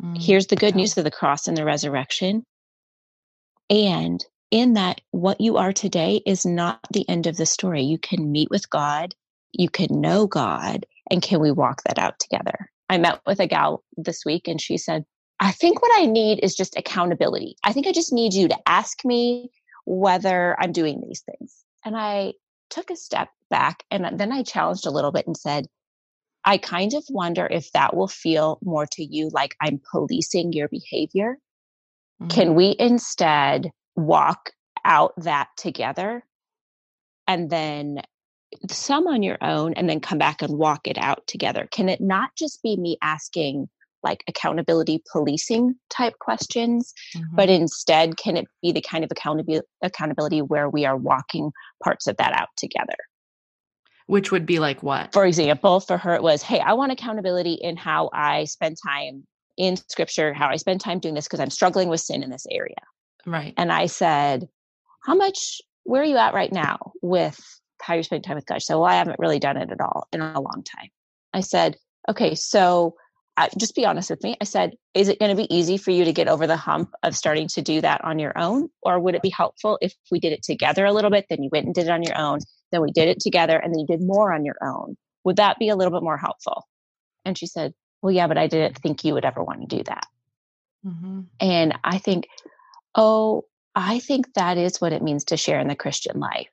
Mm, 0.00 0.22
Here's 0.22 0.46
the 0.46 0.56
good 0.56 0.74
news 0.74 0.96
of 0.96 1.04
the 1.04 1.10
cross 1.10 1.48
and 1.48 1.56
the 1.56 1.64
resurrection. 1.64 2.44
And 3.70 4.24
in 4.50 4.74
that, 4.74 5.00
what 5.10 5.40
you 5.40 5.56
are 5.56 5.72
today 5.72 6.22
is 6.26 6.44
not 6.44 6.80
the 6.92 7.08
end 7.08 7.26
of 7.26 7.36
the 7.36 7.46
story. 7.46 7.82
You 7.82 7.98
can 7.98 8.30
meet 8.30 8.50
with 8.50 8.70
God, 8.70 9.14
you 9.52 9.68
can 9.68 10.00
know 10.00 10.26
God, 10.26 10.86
and 11.10 11.22
can 11.22 11.40
we 11.40 11.50
walk 11.50 11.82
that 11.84 11.98
out 11.98 12.18
together? 12.18 12.70
I 12.88 12.98
met 12.98 13.20
with 13.26 13.40
a 13.40 13.46
gal 13.46 13.82
this 13.96 14.24
week 14.24 14.48
and 14.48 14.60
she 14.60 14.76
said, 14.76 15.04
I 15.40 15.50
think 15.50 15.82
what 15.82 16.00
I 16.00 16.06
need 16.06 16.40
is 16.42 16.54
just 16.54 16.76
accountability. 16.76 17.56
I 17.64 17.72
think 17.72 17.86
I 17.86 17.92
just 17.92 18.12
need 18.12 18.34
you 18.34 18.48
to 18.48 18.58
ask 18.68 19.04
me 19.04 19.50
whether 19.86 20.56
I'm 20.60 20.72
doing 20.72 21.00
these 21.00 21.22
things. 21.22 21.64
And 21.84 21.96
I 21.96 22.34
took 22.70 22.90
a 22.90 22.96
step 22.96 23.28
back 23.50 23.82
and 23.90 24.18
then 24.18 24.32
I 24.32 24.42
challenged 24.42 24.86
a 24.86 24.90
little 24.90 25.10
bit 25.10 25.26
and 25.26 25.36
said, 25.36 25.66
I 26.44 26.58
kind 26.58 26.94
of 26.94 27.04
wonder 27.08 27.46
if 27.50 27.70
that 27.72 27.94
will 27.96 28.08
feel 28.08 28.58
more 28.62 28.86
to 28.92 29.04
you 29.04 29.30
like 29.32 29.56
I'm 29.60 29.80
policing 29.90 30.52
your 30.52 30.68
behavior. 30.68 31.38
Mm-hmm. 32.20 32.28
Can 32.28 32.54
we 32.54 32.76
instead 32.78 33.70
walk 33.96 34.50
out 34.84 35.12
that 35.18 35.48
together 35.56 36.24
and 37.28 37.50
then 37.50 38.02
some 38.68 39.06
on 39.06 39.22
your 39.22 39.38
own 39.40 39.74
and 39.74 39.88
then 39.88 40.00
come 40.00 40.18
back 40.18 40.42
and 40.42 40.58
walk 40.58 40.86
it 40.86 40.98
out 40.98 41.26
together? 41.26 41.68
Can 41.70 41.88
it 41.88 42.00
not 42.00 42.30
just 42.36 42.62
be 42.62 42.76
me 42.76 42.96
asking 43.02 43.68
like 44.02 44.24
accountability 44.28 45.02
policing 45.12 45.74
type 45.90 46.14
questions, 46.18 46.92
mm-hmm. 47.16 47.36
but 47.36 47.48
instead 47.48 48.16
can 48.16 48.36
it 48.36 48.46
be 48.60 48.72
the 48.72 48.80
kind 48.80 49.04
of 49.04 49.10
accountability 49.10 49.66
accountability 49.82 50.42
where 50.42 50.68
we 50.68 50.84
are 50.84 50.96
walking 50.96 51.52
parts 51.82 52.06
of 52.06 52.16
that 52.16 52.32
out 52.32 52.48
together? 52.56 52.96
Which 54.06 54.32
would 54.32 54.44
be 54.44 54.58
like 54.58 54.82
what? 54.82 55.12
For 55.12 55.24
example, 55.24 55.80
for 55.80 55.96
her, 55.96 56.14
it 56.14 56.22
was, 56.22 56.42
hey, 56.42 56.58
I 56.58 56.72
want 56.72 56.92
accountability 56.92 57.54
in 57.54 57.76
how 57.76 58.10
I 58.12 58.44
spend 58.44 58.76
time 58.84 59.24
in 59.56 59.76
scripture, 59.76 60.34
how 60.34 60.48
I 60.48 60.56
spend 60.56 60.80
time 60.80 60.98
doing 60.98 61.14
this 61.14 61.26
because 61.26 61.40
I'm 61.40 61.50
struggling 61.50 61.88
with 61.88 62.00
sin 62.00 62.22
in 62.22 62.30
this 62.30 62.46
area. 62.50 62.74
Right. 63.24 63.54
And 63.56 63.70
I 63.70 63.86
said, 63.86 64.48
how 65.04 65.14
much, 65.14 65.60
where 65.84 66.02
are 66.02 66.06
you 66.06 66.16
at 66.16 66.34
right 66.34 66.52
now 66.52 66.92
with 67.00 67.40
how 67.82 67.94
you're 67.94 68.02
spending 68.02 68.22
time 68.22 68.36
with 68.36 68.46
God? 68.46 68.62
So, 68.62 68.80
well, 68.80 68.90
I 68.90 68.94
haven't 68.94 69.18
really 69.18 69.38
done 69.38 69.56
it 69.56 69.70
at 69.70 69.80
all 69.80 70.08
in 70.12 70.20
a 70.20 70.40
long 70.40 70.64
time. 70.64 70.88
I 71.34 71.40
said, 71.40 71.76
okay, 72.08 72.34
so 72.34 72.94
uh, 73.36 73.48
just 73.58 73.74
be 73.74 73.86
honest 73.86 74.10
with 74.10 74.22
me. 74.22 74.36
I 74.40 74.44
said, 74.44 74.74
is 74.94 75.08
it 75.08 75.18
going 75.18 75.34
to 75.34 75.42
be 75.42 75.52
easy 75.54 75.78
for 75.78 75.90
you 75.90 76.04
to 76.04 76.12
get 76.12 76.28
over 76.28 76.46
the 76.46 76.56
hump 76.56 76.92
of 77.02 77.16
starting 77.16 77.48
to 77.48 77.62
do 77.62 77.80
that 77.80 78.04
on 78.04 78.18
your 78.18 78.36
own? 78.38 78.68
Or 78.82 79.00
would 79.00 79.14
it 79.14 79.22
be 79.22 79.30
helpful 79.30 79.78
if 79.80 79.94
we 80.10 80.20
did 80.20 80.32
it 80.32 80.42
together 80.42 80.84
a 80.84 80.92
little 80.92 81.10
bit? 81.10 81.26
Then 81.28 81.42
you 81.42 81.48
went 81.50 81.66
and 81.66 81.74
did 81.74 81.86
it 81.86 81.90
on 81.90 82.02
your 82.02 82.18
own. 82.18 82.40
Then 82.70 82.82
we 82.82 82.92
did 82.92 83.08
it 83.08 83.20
together 83.20 83.56
and 83.56 83.72
then 83.72 83.80
you 83.80 83.86
did 83.86 84.00
more 84.02 84.32
on 84.32 84.44
your 84.44 84.56
own. 84.62 84.96
Would 85.24 85.36
that 85.36 85.58
be 85.58 85.68
a 85.68 85.76
little 85.76 85.92
bit 85.92 86.02
more 86.02 86.18
helpful? 86.18 86.66
And 87.24 87.38
she 87.38 87.46
said, 87.46 87.72
well, 88.02 88.12
yeah, 88.12 88.26
but 88.26 88.38
I 88.38 88.48
didn't 88.48 88.78
think 88.78 89.04
you 89.04 89.14
would 89.14 89.24
ever 89.24 89.42
want 89.42 89.60
to 89.60 89.76
do 89.76 89.82
that. 89.84 90.06
Mm-hmm. 90.84 91.20
And 91.40 91.78
I 91.84 91.98
think, 91.98 92.26
oh, 92.94 93.44
I 93.74 94.00
think 94.00 94.34
that 94.34 94.58
is 94.58 94.80
what 94.80 94.92
it 94.92 95.02
means 95.02 95.24
to 95.26 95.36
share 95.36 95.60
in 95.60 95.68
the 95.68 95.76
Christian 95.76 96.18
life 96.18 96.48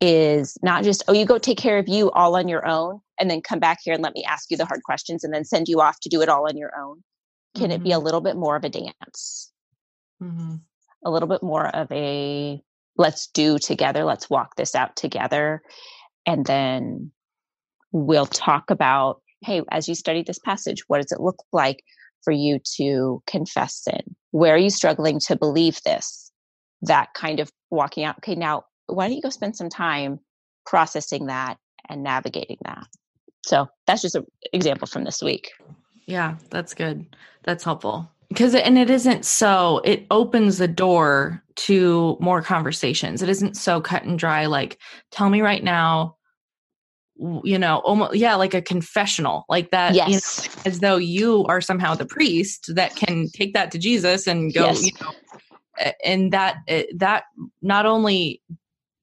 is 0.00 0.56
not 0.62 0.84
just, 0.84 1.02
oh, 1.08 1.12
you 1.12 1.26
go 1.26 1.38
take 1.38 1.58
care 1.58 1.78
of 1.78 1.88
you 1.88 2.10
all 2.12 2.36
on 2.36 2.48
your 2.48 2.66
own 2.66 3.00
and 3.18 3.30
then 3.30 3.40
come 3.40 3.58
back 3.58 3.78
here 3.82 3.94
and 3.94 4.02
let 4.02 4.14
me 4.14 4.24
ask 4.24 4.50
you 4.50 4.56
the 4.56 4.66
hard 4.66 4.82
questions 4.84 5.24
and 5.24 5.34
then 5.34 5.44
send 5.44 5.68
you 5.68 5.80
off 5.80 5.98
to 6.00 6.08
do 6.08 6.22
it 6.22 6.28
all 6.28 6.48
on 6.48 6.56
your 6.56 6.72
own. 6.78 7.02
Can 7.56 7.64
mm-hmm. 7.64 7.72
it 7.72 7.82
be 7.82 7.90
a 7.90 7.96
mm-hmm. 7.96 8.04
little 8.04 8.20
bit 8.20 8.36
more 8.36 8.56
of 8.56 8.64
a 8.64 8.68
dance? 8.68 9.52
Mm-hmm. 10.22 10.56
A 11.04 11.10
little 11.10 11.28
bit 11.28 11.42
more 11.42 11.68
of 11.68 11.90
a 11.92 12.60
let's 12.96 13.28
do 13.28 13.58
together, 13.58 14.04
let's 14.04 14.28
walk 14.28 14.56
this 14.56 14.74
out 14.74 14.96
together. 14.96 15.62
And 16.26 16.44
then 16.44 17.12
we'll 17.92 18.26
talk 18.26 18.70
about 18.70 19.20
hey, 19.42 19.62
as 19.70 19.88
you 19.88 19.94
study 19.94 20.22
this 20.22 20.40
passage, 20.40 20.82
what 20.88 21.00
does 21.00 21.12
it 21.12 21.20
look 21.20 21.44
like 21.52 21.82
for 22.22 22.32
you 22.32 22.58
to 22.76 23.22
confess 23.26 23.84
sin? 23.84 24.16
Where 24.32 24.54
are 24.54 24.58
you 24.58 24.70
struggling 24.70 25.20
to 25.26 25.36
believe 25.36 25.80
this? 25.84 26.32
That 26.82 27.14
kind 27.14 27.40
of 27.40 27.50
walking 27.70 28.04
out. 28.04 28.16
Okay, 28.18 28.34
now 28.34 28.64
why 28.88 29.06
don't 29.06 29.16
you 29.16 29.22
go 29.22 29.30
spend 29.30 29.56
some 29.56 29.68
time 29.68 30.20
processing 30.66 31.26
that 31.26 31.58
and 31.88 32.02
navigating 32.02 32.58
that? 32.64 32.86
So 33.44 33.68
that's 33.86 34.02
just 34.02 34.14
an 34.14 34.26
example 34.52 34.86
from 34.86 35.04
this 35.04 35.22
week. 35.22 35.52
Yeah, 36.06 36.36
that's 36.50 36.74
good. 36.74 37.06
That's 37.44 37.64
helpful 37.64 38.10
because 38.28 38.54
and 38.54 38.78
it 38.78 38.90
isn't 38.90 39.24
so 39.24 39.80
it 39.84 40.06
opens 40.10 40.58
the 40.58 40.68
door 40.68 41.42
to 41.56 42.16
more 42.20 42.42
conversations 42.42 43.22
it 43.22 43.28
isn't 43.28 43.56
so 43.56 43.80
cut 43.80 44.04
and 44.04 44.18
dry 44.18 44.46
like 44.46 44.78
tell 45.10 45.30
me 45.30 45.40
right 45.40 45.64
now 45.64 46.14
you 47.42 47.58
know 47.58 47.78
almost 47.78 48.14
yeah 48.14 48.34
like 48.34 48.54
a 48.54 48.62
confessional 48.62 49.44
like 49.48 49.70
that 49.70 49.94
yes. 49.94 50.44
you 50.44 50.50
know, 50.50 50.62
as 50.66 50.80
though 50.80 50.96
you 50.96 51.44
are 51.46 51.60
somehow 51.60 51.94
the 51.94 52.06
priest 52.06 52.70
that 52.74 52.94
can 52.94 53.28
take 53.30 53.54
that 53.54 53.70
to 53.70 53.78
jesus 53.78 54.26
and 54.26 54.54
go 54.54 54.66
yes. 54.66 54.84
you 54.84 54.92
know 55.00 55.12
and 56.04 56.32
that 56.32 56.58
eh, 56.68 56.84
that 56.94 57.24
not 57.62 57.86
only 57.86 58.40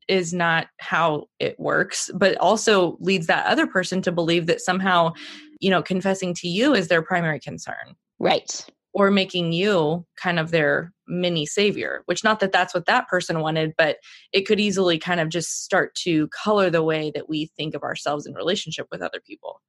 is 0.08 0.34
not 0.34 0.68
how 0.80 1.28
it 1.40 1.60
works 1.60 2.10
but 2.16 2.38
also 2.38 2.98
leads 3.00 3.28
that 3.28 3.46
other 3.46 3.68
person 3.68 4.02
to 4.02 4.12
believe 4.12 4.46
that 4.46 4.62
somehow 4.62 5.12
you 5.60 5.70
know 5.70 5.82
confessing 5.82 6.34
to 6.34 6.48
you 6.48 6.74
is 6.74 6.88
their 6.88 7.02
primary 7.02 7.40
concern. 7.40 7.96
Right. 8.20 8.66
Or 8.94 9.12
making 9.12 9.52
you 9.52 10.06
kind 10.16 10.40
of 10.40 10.52
their 10.52 10.94
mini 11.08 11.46
savior 11.46 12.02
which 12.06 12.24
not 12.24 12.40
that 12.40 12.52
that's 12.52 12.74
what 12.74 12.86
that 12.88 13.08
person 13.08 13.40
wanted 13.40 13.74
but 13.78 13.98
it 14.32 14.42
could 14.48 14.60
easily 14.60 14.98
kind 14.98 15.20
of 15.20 15.30
just 15.30 15.64
start 15.64 15.94
to 15.96 16.28
color 16.30 16.70
the 16.70 16.84
way 16.84 17.12
that 17.14 17.30
we 17.30 17.52
think 17.58 17.76
of 17.76 17.84
ourselves 17.84 18.26
in 18.26 18.34
relationship 18.34 18.88
with 18.92 19.02
other 19.02 19.22
people. 19.26 19.62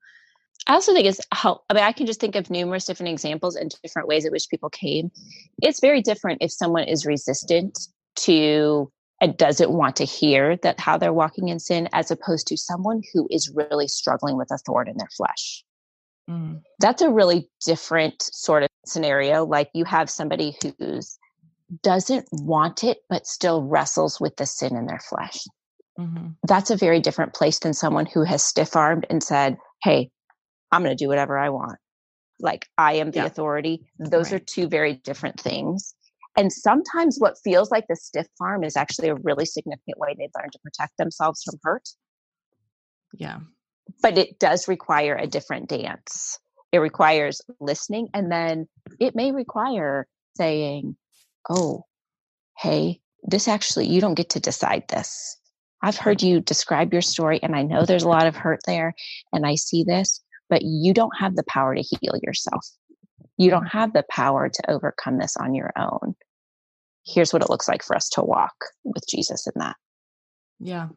I 0.67 0.75
also 0.75 0.93
think 0.93 1.07
it's 1.07 1.21
how 1.33 1.61
I 1.71 1.75
mean, 1.75 1.85
I 1.85 1.93
can 1.93 2.07
just 2.07 2.21
think 2.21 2.35
of 2.35 2.51
numerous 2.51 2.87
different 2.87 3.13
examples 3.13 3.57
and 3.57 3.75
different 3.83 4.09
ways 4.09 4.25
at 4.25 4.33
which 4.33 4.49
people 4.51 4.71
came. 4.71 5.11
It's 5.63 5.81
very 5.81 6.03
different 6.03 6.43
if 6.43 6.51
someone 6.51 6.85
is 6.85 7.07
resistant 7.07 7.79
to 8.17 8.91
and 9.21 9.37
doesn't 9.37 9.71
want 9.71 9.97
to 9.97 10.05
hear 10.05 10.57
that 10.59 10.79
how 10.79 10.99
they're 10.99 11.13
walking 11.13 11.49
in 11.49 11.59
sin, 11.59 11.89
as 11.93 12.11
opposed 12.11 12.47
to 12.49 12.57
someone 12.57 13.03
who 13.13 13.27
is 13.31 13.51
really 13.55 13.89
struggling 13.89 14.37
with 14.37 14.51
a 14.51 14.59
thorn 14.59 14.89
in 14.89 14.97
their 14.97 15.09
flesh. 15.17 15.65
Mm. 16.29 16.63
That's 16.81 17.03
a 17.03 17.11
really 17.11 17.49
different 17.65 18.23
sort 18.33 18.63
of 18.63 18.69
scenario. 18.85 19.45
Like 19.45 19.71
you 19.73 19.85
have 19.85 20.11
somebody 20.11 20.57
who's 20.61 21.19
doesn't 21.83 22.29
want 22.33 22.85
it, 22.85 22.99
but 23.09 23.27
still 23.27 23.63
wrestles 23.63 24.21
with 24.21 24.37
the 24.37 24.47
sin 24.47 24.77
in 24.77 24.87
their 24.87 25.01
flesh. 25.01 25.45
Mm-hmm. 25.99 26.29
That's 26.47 26.71
a 26.71 26.77
very 26.77 27.01
different 27.01 27.35
place 27.35 27.59
than 27.59 27.73
someone 27.73 28.07
who 28.07 28.23
has 28.23 28.43
stiff 28.43 28.77
armed 28.77 29.07
and 29.09 29.23
said, 29.23 29.57
Hey, 29.83 30.11
I'm 30.71 30.83
going 30.83 30.97
to 30.97 31.05
do 31.05 31.09
whatever 31.09 31.39
I 31.39 31.49
want. 31.49 31.79
Like 32.39 32.69
I 32.77 32.95
am 32.95 33.11
the 33.11 33.21
yeah. 33.21 33.27
authority. 33.27 33.87
Those 33.99 34.31
right. 34.31 34.41
are 34.41 34.45
two 34.45 34.69
very 34.69 34.95
different 34.95 35.41
things. 35.41 35.95
And 36.37 36.53
sometimes 36.53 37.17
what 37.19 37.39
feels 37.43 37.71
like 37.71 37.87
the 37.89 37.97
stiff 37.97 38.27
arm 38.41 38.63
is 38.63 38.77
actually 38.77 39.09
a 39.09 39.15
really 39.15 39.47
significant 39.47 39.99
way 39.99 40.15
they 40.17 40.29
learn 40.39 40.51
to 40.53 40.59
protect 40.63 40.97
themselves 40.99 41.43
from 41.43 41.59
hurt. 41.63 41.89
Yeah 43.15 43.39
but 44.03 44.19
it 44.19 44.39
does 44.39 44.69
require 44.69 45.17
a 45.17 45.27
different 45.27 45.69
dance. 45.69 46.39
It 46.73 46.79
requires 46.79 47.41
listening, 47.61 48.09
and 48.15 48.31
then 48.31 48.69
it 49.01 49.15
may 49.15 49.33
require 49.33 50.07
saying, 50.37 50.97
Oh, 51.49 51.85
hey, 52.59 53.01
this 53.23 53.49
actually, 53.49 53.87
you 53.87 54.01
don't 54.01 54.15
get 54.15 54.31
to 54.31 54.41
decide 54.41 54.85
this. 54.89 55.37
I've 55.83 55.97
heard 55.97 56.23
you 56.23 56.41
describe 56.41 56.93
your 56.93 57.03
story, 57.03 57.41
and 57.43 57.55
I 57.55 57.63
know 57.63 57.85
there's 57.85 58.03
a 58.03 58.09
lot 58.09 58.27
of 58.27 58.37
hurt 58.37 58.61
there, 58.67 58.95
and 59.33 59.47
I 59.47 59.55
see 59.55 59.85
this, 59.85 60.23
but 60.49 60.63
you 60.63 60.93
don't 60.93 61.17
have 61.19 61.37
the 61.37 61.45
power 61.49 61.75
to 61.75 61.83
heal 61.83 62.15
yourself. 62.23 62.67
You 63.37 63.51
don't 63.51 63.67
have 63.67 63.93
the 63.93 64.05
power 64.11 64.49
to 64.49 64.71
overcome 64.71 65.19
this 65.19 65.37
on 65.37 65.55
your 65.55 65.73
own. 65.77 66.17
Here's 67.07 67.33
what 67.33 67.43
it 67.43 67.51
looks 67.51 67.69
like 67.69 67.83
for 67.83 67.97
us 67.97 68.09
to 68.11 68.23
walk 68.23 68.55
with 68.85 69.07
Jesus 69.09 69.47
in 69.47 69.53
that. 69.57 69.77
Yeah. 70.59 70.89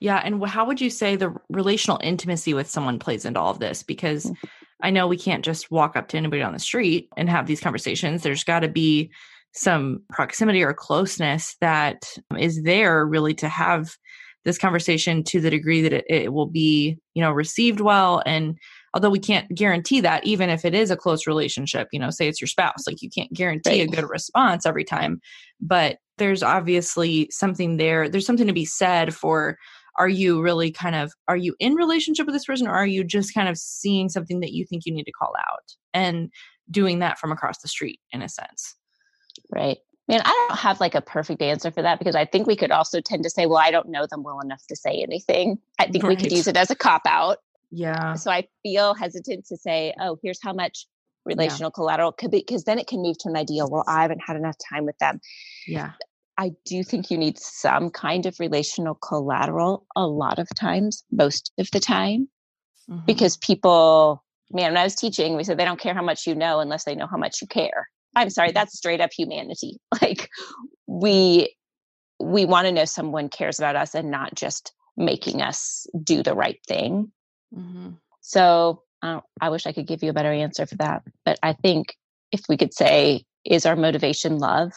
Yeah. 0.00 0.20
And 0.22 0.44
how 0.44 0.66
would 0.66 0.80
you 0.80 0.90
say 0.90 1.16
the 1.16 1.34
relational 1.48 2.00
intimacy 2.02 2.52
with 2.52 2.68
someone 2.68 2.98
plays 2.98 3.24
into 3.24 3.40
all 3.40 3.50
of 3.50 3.58
this? 3.58 3.82
Because 3.82 4.26
mm-hmm. 4.26 4.46
I 4.82 4.90
know 4.90 5.06
we 5.06 5.16
can't 5.16 5.44
just 5.44 5.70
walk 5.70 5.96
up 5.96 6.08
to 6.08 6.16
anybody 6.16 6.42
on 6.42 6.52
the 6.52 6.58
street 6.58 7.08
and 7.16 7.30
have 7.30 7.46
these 7.46 7.60
conversations. 7.60 8.22
There's 8.22 8.44
got 8.44 8.60
to 8.60 8.68
be 8.68 9.10
some 9.54 10.02
proximity 10.10 10.62
or 10.62 10.74
closeness 10.74 11.56
that 11.60 12.04
is 12.36 12.62
there 12.64 13.06
really 13.06 13.34
to 13.34 13.48
have 13.48 13.96
this 14.44 14.58
conversation 14.58 15.24
to 15.24 15.40
the 15.40 15.50
degree 15.50 15.82
that 15.82 15.92
it, 15.92 16.04
it 16.08 16.32
will 16.32 16.46
be, 16.46 16.98
you 17.14 17.22
know, 17.22 17.32
received 17.32 17.80
well 17.80 18.22
and 18.26 18.58
although 18.94 19.10
we 19.10 19.18
can't 19.18 19.52
guarantee 19.54 20.00
that 20.00 20.24
even 20.24 20.48
if 20.48 20.64
it 20.64 20.74
is 20.74 20.90
a 20.90 20.96
close 20.96 21.26
relationship 21.26 21.88
you 21.92 21.98
know 21.98 22.10
say 22.10 22.28
it's 22.28 22.40
your 22.40 22.48
spouse 22.48 22.86
like 22.86 23.02
you 23.02 23.10
can't 23.10 23.32
guarantee 23.32 23.80
right. 23.80 23.88
a 23.88 23.90
good 23.90 24.08
response 24.08 24.64
every 24.64 24.84
time 24.84 25.20
but 25.60 25.98
there's 26.16 26.42
obviously 26.42 27.28
something 27.30 27.76
there 27.76 28.08
there's 28.08 28.24
something 28.24 28.46
to 28.46 28.52
be 28.52 28.64
said 28.64 29.14
for 29.14 29.58
are 29.98 30.08
you 30.08 30.40
really 30.40 30.70
kind 30.70 30.94
of 30.94 31.12
are 31.28 31.36
you 31.36 31.54
in 31.58 31.74
relationship 31.74 32.26
with 32.26 32.34
this 32.34 32.46
person 32.46 32.66
or 32.66 32.74
are 32.74 32.86
you 32.86 33.04
just 33.04 33.34
kind 33.34 33.48
of 33.48 33.58
seeing 33.58 34.08
something 34.08 34.40
that 34.40 34.52
you 34.52 34.64
think 34.64 34.86
you 34.86 34.94
need 34.94 35.04
to 35.04 35.12
call 35.12 35.34
out 35.38 35.74
and 35.92 36.30
doing 36.70 37.00
that 37.00 37.18
from 37.18 37.32
across 37.32 37.58
the 37.60 37.68
street 37.68 38.00
in 38.12 38.22
a 38.22 38.28
sense 38.28 38.76
right 39.52 39.78
Man, 40.14 40.22
I 40.24 40.46
don't 40.48 40.58
have 40.60 40.78
like 40.78 40.94
a 40.94 41.00
perfect 41.00 41.42
answer 41.42 41.72
for 41.72 41.82
that 41.82 41.98
because 41.98 42.14
I 42.14 42.24
think 42.24 42.46
we 42.46 42.54
could 42.54 42.70
also 42.70 43.00
tend 43.00 43.24
to 43.24 43.30
say, 43.30 43.46
well, 43.46 43.58
I 43.58 43.72
don't 43.72 43.88
know 43.88 44.06
them 44.08 44.22
well 44.22 44.38
enough 44.38 44.64
to 44.68 44.76
say 44.76 45.02
anything. 45.02 45.58
I 45.80 45.88
think 45.88 46.04
right. 46.04 46.10
we 46.10 46.16
could 46.16 46.30
use 46.30 46.46
it 46.46 46.56
as 46.56 46.70
a 46.70 46.76
cop 46.76 47.02
out. 47.04 47.38
Yeah. 47.72 48.14
So 48.14 48.30
I 48.30 48.46
feel 48.62 48.94
hesitant 48.94 49.44
to 49.46 49.56
say, 49.56 49.92
oh, 49.98 50.16
here's 50.22 50.38
how 50.40 50.52
much 50.52 50.86
relational 51.24 51.70
yeah. 51.70 51.74
collateral 51.74 52.12
could 52.12 52.30
be, 52.30 52.44
because 52.46 52.62
then 52.62 52.78
it 52.78 52.86
can 52.86 53.02
move 53.02 53.18
to 53.18 53.28
an 53.28 53.36
idea. 53.36 53.66
Well, 53.66 53.82
I 53.88 54.02
haven't 54.02 54.22
had 54.24 54.36
enough 54.36 54.54
time 54.70 54.84
with 54.84 54.96
them. 54.98 55.20
Yeah. 55.66 55.90
I 56.38 56.52
do 56.64 56.84
think 56.84 57.10
you 57.10 57.18
need 57.18 57.36
some 57.40 57.90
kind 57.90 58.24
of 58.24 58.38
relational 58.38 58.94
collateral 58.94 59.84
a 59.96 60.06
lot 60.06 60.38
of 60.38 60.46
times, 60.54 61.02
most 61.10 61.50
of 61.58 61.68
the 61.72 61.80
time, 61.80 62.28
mm-hmm. 62.88 63.04
because 63.04 63.36
people, 63.36 64.22
man, 64.52 64.70
when 64.70 64.76
I 64.76 64.84
was 64.84 64.94
teaching, 64.94 65.34
we 65.34 65.42
said 65.42 65.58
they 65.58 65.64
don't 65.64 65.80
care 65.80 65.94
how 65.94 66.04
much 66.04 66.24
you 66.24 66.36
know 66.36 66.60
unless 66.60 66.84
they 66.84 66.94
know 66.94 67.08
how 67.08 67.16
much 67.16 67.42
you 67.42 67.48
care. 67.48 67.88
I'm 68.16 68.30
sorry, 68.30 68.52
that's 68.52 68.76
straight 68.76 69.00
up 69.00 69.12
humanity. 69.12 69.78
Like 70.02 70.28
we 70.86 71.54
we 72.20 72.44
want 72.44 72.66
to 72.66 72.72
know 72.72 72.84
someone 72.84 73.28
cares 73.28 73.58
about 73.58 73.76
us 73.76 73.94
and 73.94 74.10
not 74.10 74.34
just 74.34 74.72
making 74.96 75.42
us 75.42 75.86
do 76.02 76.22
the 76.22 76.34
right 76.34 76.60
thing. 76.66 77.10
Mm-hmm. 77.54 77.90
So 78.20 78.82
I, 79.02 79.20
I 79.40 79.50
wish 79.50 79.66
I 79.66 79.72
could 79.72 79.86
give 79.86 80.02
you 80.02 80.10
a 80.10 80.14
better 80.14 80.32
answer 80.32 80.66
for 80.66 80.76
that. 80.76 81.02
But 81.24 81.38
I 81.42 81.52
think 81.52 81.96
if 82.32 82.42
we 82.48 82.56
could 82.56 82.72
say, 82.72 83.24
is 83.44 83.66
our 83.66 83.76
motivation 83.76 84.38
love? 84.38 84.72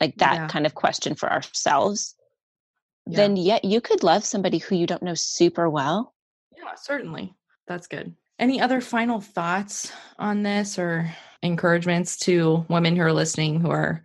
Like 0.00 0.16
that 0.18 0.34
yeah. 0.34 0.48
kind 0.48 0.66
of 0.66 0.74
question 0.74 1.14
for 1.14 1.32
ourselves, 1.32 2.14
yeah. 3.06 3.16
then 3.16 3.36
yet 3.36 3.64
you 3.64 3.80
could 3.80 4.02
love 4.02 4.24
somebody 4.24 4.58
who 4.58 4.76
you 4.76 4.86
don't 4.86 5.02
know 5.02 5.14
super 5.14 5.70
well. 5.70 6.12
Yeah, 6.56 6.74
certainly. 6.76 7.34
That's 7.66 7.86
good. 7.86 8.14
Any 8.38 8.60
other 8.60 8.80
final 8.80 9.20
thoughts 9.20 9.90
on 10.18 10.42
this 10.42 10.78
or 10.78 11.10
encouragements 11.42 12.18
to 12.18 12.66
women 12.68 12.96
who 12.96 13.02
are 13.02 13.12
listening 13.12 13.60
who 13.60 13.70
are 13.70 14.02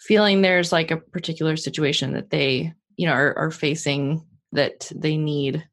feeling 0.00 0.42
there's 0.42 0.72
like 0.72 0.90
a 0.90 0.96
particular 0.96 1.56
situation 1.56 2.12
that 2.12 2.30
they, 2.30 2.72
you 2.96 3.06
know, 3.06 3.12
are, 3.12 3.36
are 3.38 3.50
facing 3.50 4.24
that 4.52 4.90
they 4.94 5.16
need 5.16 5.64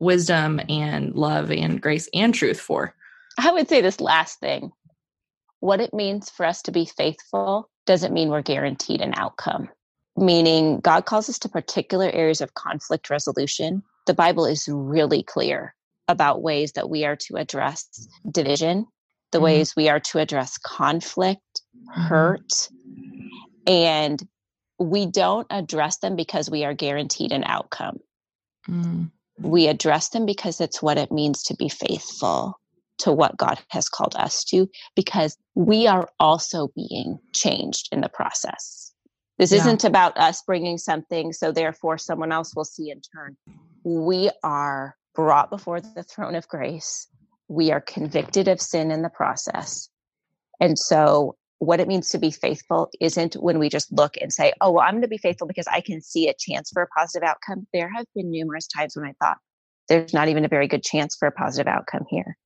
wisdom 0.00 0.60
and 0.68 1.14
love 1.14 1.50
and 1.50 1.80
grace 1.80 2.08
and 2.14 2.34
truth 2.34 2.60
for? 2.60 2.94
I 3.38 3.52
would 3.52 3.68
say 3.68 3.80
this 3.80 4.00
last 4.00 4.40
thing. 4.40 4.72
What 5.60 5.80
it 5.80 5.94
means 5.94 6.30
for 6.30 6.46
us 6.46 6.62
to 6.62 6.72
be 6.72 6.86
faithful 6.86 7.70
doesn't 7.86 8.12
mean 8.14 8.28
we're 8.28 8.42
guaranteed 8.42 9.00
an 9.00 9.14
outcome. 9.16 9.68
Meaning, 10.16 10.80
God 10.80 11.04
calls 11.06 11.28
us 11.28 11.38
to 11.40 11.48
particular 11.48 12.10
areas 12.10 12.40
of 12.40 12.54
conflict 12.54 13.10
resolution. 13.10 13.82
The 14.06 14.14
Bible 14.14 14.46
is 14.46 14.68
really 14.68 15.22
clear 15.22 15.74
about 16.08 16.42
ways 16.42 16.72
that 16.72 16.88
we 16.88 17.04
are 17.04 17.16
to 17.16 17.36
address 17.36 18.08
division, 18.30 18.86
the 19.32 19.38
mm-hmm. 19.38 19.44
ways 19.44 19.76
we 19.76 19.88
are 19.88 20.00
to 20.00 20.18
address 20.18 20.58
conflict, 20.58 21.62
mm-hmm. 21.76 22.00
hurt, 22.00 22.68
and 23.66 24.26
we 24.78 25.06
don't 25.06 25.46
address 25.50 25.98
them 25.98 26.16
because 26.16 26.50
we 26.50 26.64
are 26.64 26.74
guaranteed 26.74 27.32
an 27.32 27.44
outcome. 27.44 27.98
Mm 28.68 29.10
we 29.40 29.68
address 29.68 30.08
them 30.10 30.26
because 30.26 30.60
it's 30.60 30.82
what 30.82 30.98
it 30.98 31.12
means 31.12 31.42
to 31.44 31.54
be 31.54 31.68
faithful 31.68 32.58
to 32.98 33.12
what 33.12 33.36
God 33.36 33.58
has 33.68 33.88
called 33.88 34.16
us 34.16 34.42
to, 34.44 34.68
because 34.96 35.36
we 35.54 35.86
are 35.86 36.08
also 36.18 36.68
being 36.74 37.18
changed 37.32 37.88
in 37.92 38.00
the 38.00 38.08
process. 38.08 38.92
This 39.38 39.52
yeah. 39.52 39.58
isn't 39.58 39.84
about 39.84 40.18
us 40.18 40.42
bringing 40.42 40.78
something 40.78 41.32
so 41.32 41.52
therefore 41.52 41.96
someone 41.96 42.32
else 42.32 42.56
will 42.56 42.64
see 42.64 42.90
in 42.90 43.00
turn. 43.00 43.36
We 43.84 44.30
are 44.42 44.96
brought 45.18 45.50
before 45.50 45.80
the 45.80 46.04
throne 46.04 46.36
of 46.36 46.46
grace. 46.46 47.08
We 47.48 47.72
are 47.72 47.80
convicted 47.80 48.46
of 48.46 48.60
sin 48.60 48.92
in 48.92 49.02
the 49.02 49.08
process. 49.08 49.88
And 50.60 50.78
so 50.78 51.34
what 51.58 51.80
it 51.80 51.88
means 51.88 52.10
to 52.10 52.18
be 52.18 52.30
faithful 52.30 52.88
isn't 53.00 53.34
when 53.34 53.58
we 53.58 53.68
just 53.68 53.90
look 53.90 54.14
and 54.20 54.32
say, 54.32 54.52
oh, 54.60 54.70
well, 54.70 54.84
I'm 54.84 54.92
going 54.92 55.02
to 55.02 55.08
be 55.08 55.18
faithful 55.18 55.48
because 55.48 55.66
I 55.66 55.80
can 55.80 56.00
see 56.00 56.28
a 56.28 56.34
chance 56.38 56.70
for 56.70 56.82
a 56.82 56.86
positive 56.86 57.28
outcome. 57.28 57.66
There 57.72 57.90
have 57.92 58.06
been 58.14 58.30
numerous 58.30 58.68
times 58.68 58.94
when 58.94 59.06
I 59.06 59.14
thought, 59.20 59.38
there's 59.88 60.14
not 60.14 60.28
even 60.28 60.44
a 60.44 60.48
very 60.48 60.68
good 60.68 60.84
chance 60.84 61.16
for 61.18 61.26
a 61.26 61.32
positive 61.32 61.66
outcome 61.66 62.04
here. 62.08 62.36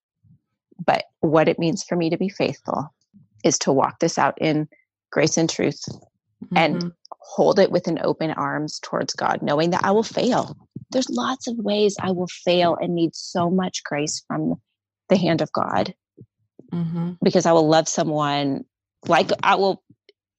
But 0.83 1.05
what 1.21 1.49
it 1.49 1.59
means 1.59 1.85
for 1.85 1.95
me 1.95 2.09
to 2.09 2.17
be 2.17 2.31
faithful 2.31 2.89
is 3.45 3.59
to 3.59 3.73
walk 3.73 3.99
this 3.99 4.17
out 4.17 4.41
in 4.41 4.67
grace 5.11 5.37
and 5.37 5.51
truth 5.51 5.83
mm-hmm. 6.43 6.57
and 6.57 6.93
hold 7.21 7.59
it 7.59 7.71
with 7.71 7.87
an 7.87 7.99
open 8.03 8.31
arms 8.31 8.81
towards 8.83 9.13
God, 9.13 9.43
knowing 9.43 9.71
that 9.71 9.85
I 9.85 9.91
will 9.91 10.03
fail. 10.03 10.57
There's 10.93 11.11
lots 11.11 11.49
of 11.49 11.57
ways 11.59 11.97
I 12.01 12.11
will 12.11 12.29
fail 12.45 12.77
and 12.81 12.95
need 12.95 13.15
so 13.15 13.51
much 13.51 13.83
grace 13.85 14.23
from 14.27 14.55
the 15.09 15.17
hand 15.17 15.41
of 15.41 15.53
God 15.53 15.95
mm-hmm. 16.73 17.13
because 17.23 17.47
I 17.47 17.53
will 17.53 17.69
love 17.69 17.89
someone 17.89 18.65
like 19.07 19.31
I 19.43 19.57
will, 19.57 19.83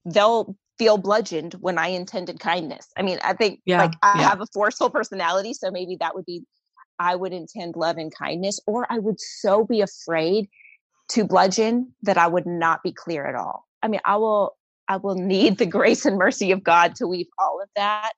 they'll 0.04 0.56
feel 0.78 0.98
bludgeoned 0.98 1.54
when 1.54 1.78
I 1.78 1.88
intended 1.88 2.40
kindness. 2.40 2.88
I 2.96 3.02
mean, 3.02 3.18
I 3.22 3.34
think 3.34 3.60
yeah, 3.64 3.82
like 3.82 3.94
I 4.02 4.20
yeah. 4.20 4.28
have 4.28 4.40
a 4.40 4.46
forceful 4.52 4.90
personality, 4.90 5.54
so 5.54 5.70
maybe 5.70 5.96
that 6.00 6.14
would 6.14 6.24
be 6.24 6.44
I 6.98 7.16
would 7.16 7.32
intend 7.32 7.76
love 7.76 7.96
and 7.96 8.14
kindness, 8.14 8.60
or 8.66 8.86
I 8.90 8.98
would 8.98 9.20
so 9.20 9.64
be 9.64 9.80
afraid 9.80 10.48
to 11.10 11.24
bludgeon 11.24 11.92
that 12.02 12.16
I 12.18 12.26
would 12.26 12.46
not 12.46 12.82
be 12.82 12.92
clear 12.92 13.26
at 13.26 13.34
all. 13.34 13.66
I 13.82 13.88
mean, 13.88 14.00
I 14.04 14.16
will 14.16 14.56
I 14.88 14.96
will 14.96 15.16
need 15.16 15.58
the 15.58 15.66
grace 15.78 16.04
and 16.04 16.18
mercy 16.18 16.50
of 16.52 16.62
God 16.62 16.94
to 16.96 17.06
weave 17.06 17.28
all 17.38 17.60
of 17.62 17.68
that. 17.76 18.12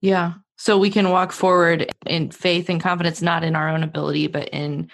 Yeah. 0.00 0.34
So 0.58 0.76
we 0.76 0.90
can 0.90 1.10
walk 1.10 1.30
forward 1.32 1.88
in 2.04 2.30
faith 2.32 2.68
and 2.68 2.80
confidence, 2.80 3.22
not 3.22 3.44
in 3.44 3.54
our 3.54 3.68
own 3.68 3.84
ability, 3.84 4.26
but 4.26 4.48
in, 4.48 4.90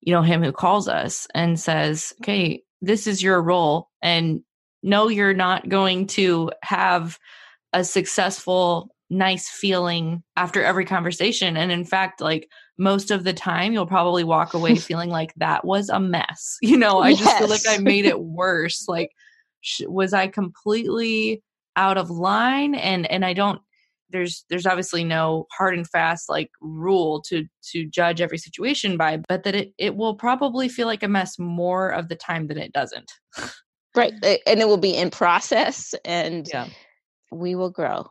you 0.00 0.12
know, 0.12 0.22
him 0.22 0.42
who 0.42 0.50
calls 0.50 0.88
us 0.88 1.28
and 1.34 1.58
says, 1.58 2.12
okay, 2.20 2.62
this 2.82 3.06
is 3.06 3.22
your 3.22 3.40
role. 3.40 3.88
And 4.02 4.42
no, 4.82 5.08
you're 5.08 5.32
not 5.32 5.68
going 5.68 6.08
to 6.08 6.50
have 6.62 7.18
a 7.72 7.84
successful, 7.84 8.94
nice 9.08 9.48
feeling 9.48 10.24
after 10.36 10.62
every 10.64 10.84
conversation. 10.84 11.56
And 11.56 11.70
in 11.70 11.84
fact, 11.84 12.20
like 12.20 12.48
most 12.76 13.12
of 13.12 13.22
the 13.22 13.32
time, 13.32 13.72
you'll 13.72 13.86
probably 13.86 14.24
walk 14.24 14.52
away 14.52 14.74
feeling 14.74 15.10
like 15.10 15.32
that 15.36 15.64
was 15.64 15.90
a 15.90 16.00
mess. 16.00 16.58
You 16.62 16.76
know, 16.76 16.98
I 16.98 17.10
yes. 17.10 17.20
just 17.20 17.38
feel 17.38 17.48
like 17.48 17.68
I 17.68 17.78
made 17.82 18.04
it 18.04 18.20
worse. 18.20 18.88
Like, 18.88 19.12
sh- 19.60 19.82
was 19.86 20.12
I 20.12 20.26
completely 20.26 21.42
out 21.76 21.98
of 21.98 22.10
line? 22.10 22.74
And 22.74 23.08
and 23.10 23.24
I 23.24 23.32
don't 23.32 23.60
there's 24.14 24.44
there's 24.48 24.64
obviously 24.64 25.02
no 25.02 25.46
hard 25.50 25.74
and 25.74 25.88
fast 25.88 26.28
like 26.28 26.48
rule 26.60 27.20
to 27.20 27.44
to 27.72 27.84
judge 27.86 28.20
every 28.20 28.38
situation 28.38 28.96
by 28.96 29.20
but 29.28 29.42
that 29.42 29.56
it 29.56 29.74
it 29.76 29.96
will 29.96 30.14
probably 30.14 30.68
feel 30.68 30.86
like 30.86 31.02
a 31.02 31.08
mess 31.08 31.38
more 31.38 31.90
of 31.90 32.08
the 32.08 32.14
time 32.14 32.46
than 32.46 32.56
it 32.56 32.72
doesn't 32.72 33.12
right 33.96 34.12
and 34.22 34.60
it 34.60 34.68
will 34.68 34.78
be 34.78 34.96
in 34.96 35.10
process 35.10 35.94
and 36.04 36.48
yeah. 36.52 36.68
we 37.32 37.56
will 37.56 37.70
grow 37.70 38.06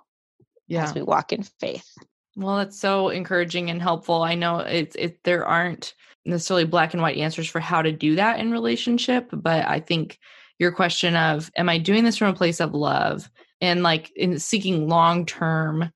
yeah. 0.68 0.84
as 0.84 0.94
we 0.94 1.02
walk 1.02 1.32
in 1.32 1.42
faith 1.42 1.88
well 2.36 2.58
that's 2.58 2.80
so 2.80 3.08
encouraging 3.08 3.70
and 3.70 3.82
helpful 3.82 4.22
i 4.22 4.36
know 4.36 4.60
it's 4.60 4.96
it 4.98 5.18
there 5.24 5.46
aren't 5.46 5.94
necessarily 6.26 6.66
black 6.66 6.94
and 6.94 7.02
white 7.02 7.18
answers 7.18 7.48
for 7.48 7.62
how 7.62 7.82
to 7.82 7.92
do 7.94 8.16
that 8.16 8.40
in 8.40 8.52
relationship 8.52 9.30
but 9.32 9.66
i 9.68 9.80
think 9.80 10.20
your 10.60 10.72
question 10.72 11.16
of 11.16 11.50
am 11.56 11.70
i 11.70 11.78
doing 11.78 12.04
this 12.04 12.18
from 12.18 12.28
a 12.28 12.36
place 12.36 12.60
of 12.60 12.74
love 12.74 13.30
and 13.64 13.82
like 13.82 14.12
in 14.16 14.38
seeking 14.38 14.90
long 14.90 15.26
term 15.26 15.90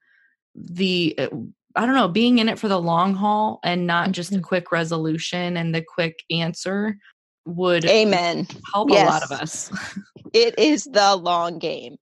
the 0.56 1.14
uh, 1.20 1.28
I 1.76 1.86
don't 1.86 1.94
know, 1.94 2.08
being 2.08 2.40
in 2.40 2.50
it 2.50 2.58
for 2.58 2.68
the 2.68 2.82
long 2.82 3.14
haul 3.14 3.60
and 3.64 3.86
not 3.86 4.12
just 4.12 4.32
a 4.32 4.36
mm-hmm. 4.36 4.44
quick 4.44 4.72
resolution 4.72 5.58
and 5.58 5.76
the 5.76 5.84
quick 5.84 6.24
answer 6.32 6.98
would 7.46 7.86
amen 7.86 8.48
help 8.74 8.90
yes. 8.90 9.08
a 9.08 9.12
lot 9.12 9.24
of 9.24 9.32
us. 9.32 9.72
it 10.34 10.58
is 10.58 10.86
the 10.86 11.16
long 11.16 11.60
game. 11.60 11.98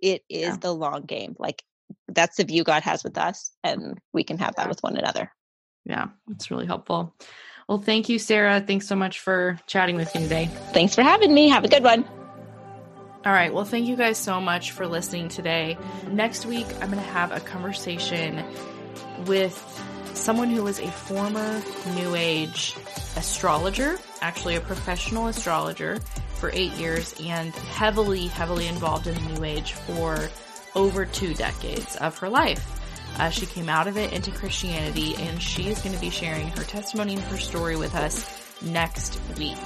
It 0.00 0.22
is 0.28 0.42
yeah. 0.42 0.56
the 0.60 0.72
long 0.72 1.02
game. 1.02 1.34
Like 1.38 1.62
that's 2.08 2.36
the 2.36 2.44
view 2.44 2.62
God 2.62 2.82
has 2.82 3.02
with 3.02 3.18
us 3.18 3.50
and 3.64 3.98
we 4.12 4.22
can 4.22 4.38
have 4.38 4.54
that 4.56 4.68
with 4.68 4.80
one 4.82 4.96
another. 4.96 5.32
Yeah, 5.86 6.08
it's 6.30 6.50
really 6.50 6.66
helpful. 6.66 7.16
Well, 7.68 7.78
thank 7.78 8.08
you, 8.08 8.18
Sarah. 8.18 8.60
Thanks 8.60 8.86
so 8.86 8.94
much 8.94 9.18
for 9.20 9.58
chatting 9.66 9.96
with 9.96 10.14
me 10.14 10.22
today. 10.22 10.50
Thanks 10.72 10.94
for 10.94 11.02
having 11.02 11.34
me. 11.34 11.48
Have 11.48 11.64
a 11.64 11.68
good 11.68 11.82
one. 11.82 12.04
All 13.26 13.32
right. 13.32 13.52
Well, 13.52 13.64
thank 13.64 13.88
you 13.88 13.96
guys 13.96 14.18
so 14.18 14.40
much 14.40 14.70
for 14.70 14.86
listening 14.86 15.26
today. 15.26 15.76
Next 16.06 16.46
week, 16.46 16.64
I'm 16.80 16.92
going 16.92 17.02
to 17.02 17.10
have 17.10 17.32
a 17.32 17.40
conversation 17.40 18.44
with 19.26 19.58
someone 20.14 20.48
who 20.48 20.62
was 20.62 20.78
a 20.78 20.88
former 20.92 21.60
New 21.96 22.14
Age 22.14 22.76
astrologer, 23.16 23.98
actually 24.20 24.54
a 24.54 24.60
professional 24.60 25.26
astrologer 25.26 25.98
for 26.36 26.52
eight 26.52 26.70
years 26.74 27.16
and 27.20 27.52
heavily, 27.52 28.28
heavily 28.28 28.68
involved 28.68 29.08
in 29.08 29.14
the 29.14 29.32
New 29.32 29.42
Age 29.42 29.72
for 29.72 30.28
over 30.76 31.04
two 31.04 31.34
decades 31.34 31.96
of 31.96 32.16
her 32.18 32.28
life. 32.28 32.80
Uh, 33.18 33.28
she 33.28 33.44
came 33.46 33.68
out 33.68 33.88
of 33.88 33.96
it 33.96 34.12
into 34.12 34.30
Christianity 34.30 35.16
and 35.18 35.42
she 35.42 35.66
is 35.66 35.80
going 35.80 35.96
to 35.96 36.00
be 36.00 36.10
sharing 36.10 36.46
her 36.50 36.62
testimony 36.62 37.14
and 37.14 37.22
her 37.24 37.38
story 37.38 37.74
with 37.74 37.96
us 37.96 38.62
next 38.62 39.18
week. 39.36 39.58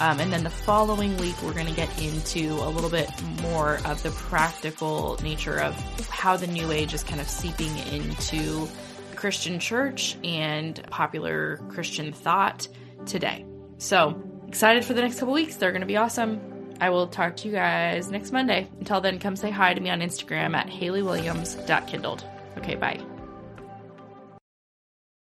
Um, 0.00 0.20
and 0.20 0.32
then 0.32 0.44
the 0.44 0.50
following 0.50 1.16
week, 1.16 1.34
we're 1.42 1.54
going 1.54 1.66
to 1.66 1.74
get 1.74 1.90
into 2.00 2.52
a 2.52 2.70
little 2.70 2.90
bit 2.90 3.10
more 3.42 3.80
of 3.84 4.02
the 4.02 4.10
practical 4.10 5.18
nature 5.22 5.60
of 5.60 5.74
how 6.08 6.36
the 6.36 6.46
New 6.46 6.70
Age 6.70 6.94
is 6.94 7.02
kind 7.02 7.20
of 7.20 7.28
seeping 7.28 7.76
into 7.78 8.68
Christian 9.16 9.58
church 9.58 10.16
and 10.22 10.80
popular 10.90 11.56
Christian 11.68 12.12
thought 12.12 12.68
today. 13.06 13.44
So 13.78 14.22
excited 14.46 14.84
for 14.84 14.94
the 14.94 15.02
next 15.02 15.18
couple 15.18 15.34
weeks. 15.34 15.56
They're 15.56 15.72
going 15.72 15.80
to 15.80 15.86
be 15.86 15.96
awesome. 15.96 16.40
I 16.80 16.90
will 16.90 17.08
talk 17.08 17.36
to 17.38 17.48
you 17.48 17.54
guys 17.54 18.10
next 18.10 18.30
Monday. 18.30 18.68
Until 18.78 19.00
then, 19.00 19.18
come 19.18 19.34
say 19.34 19.50
hi 19.50 19.74
to 19.74 19.80
me 19.80 19.90
on 19.90 20.00
Instagram 20.00 20.54
at 20.54 20.68
HaleyWilliams.kindled. 20.68 22.24
Okay, 22.58 22.76
bye. 22.76 23.17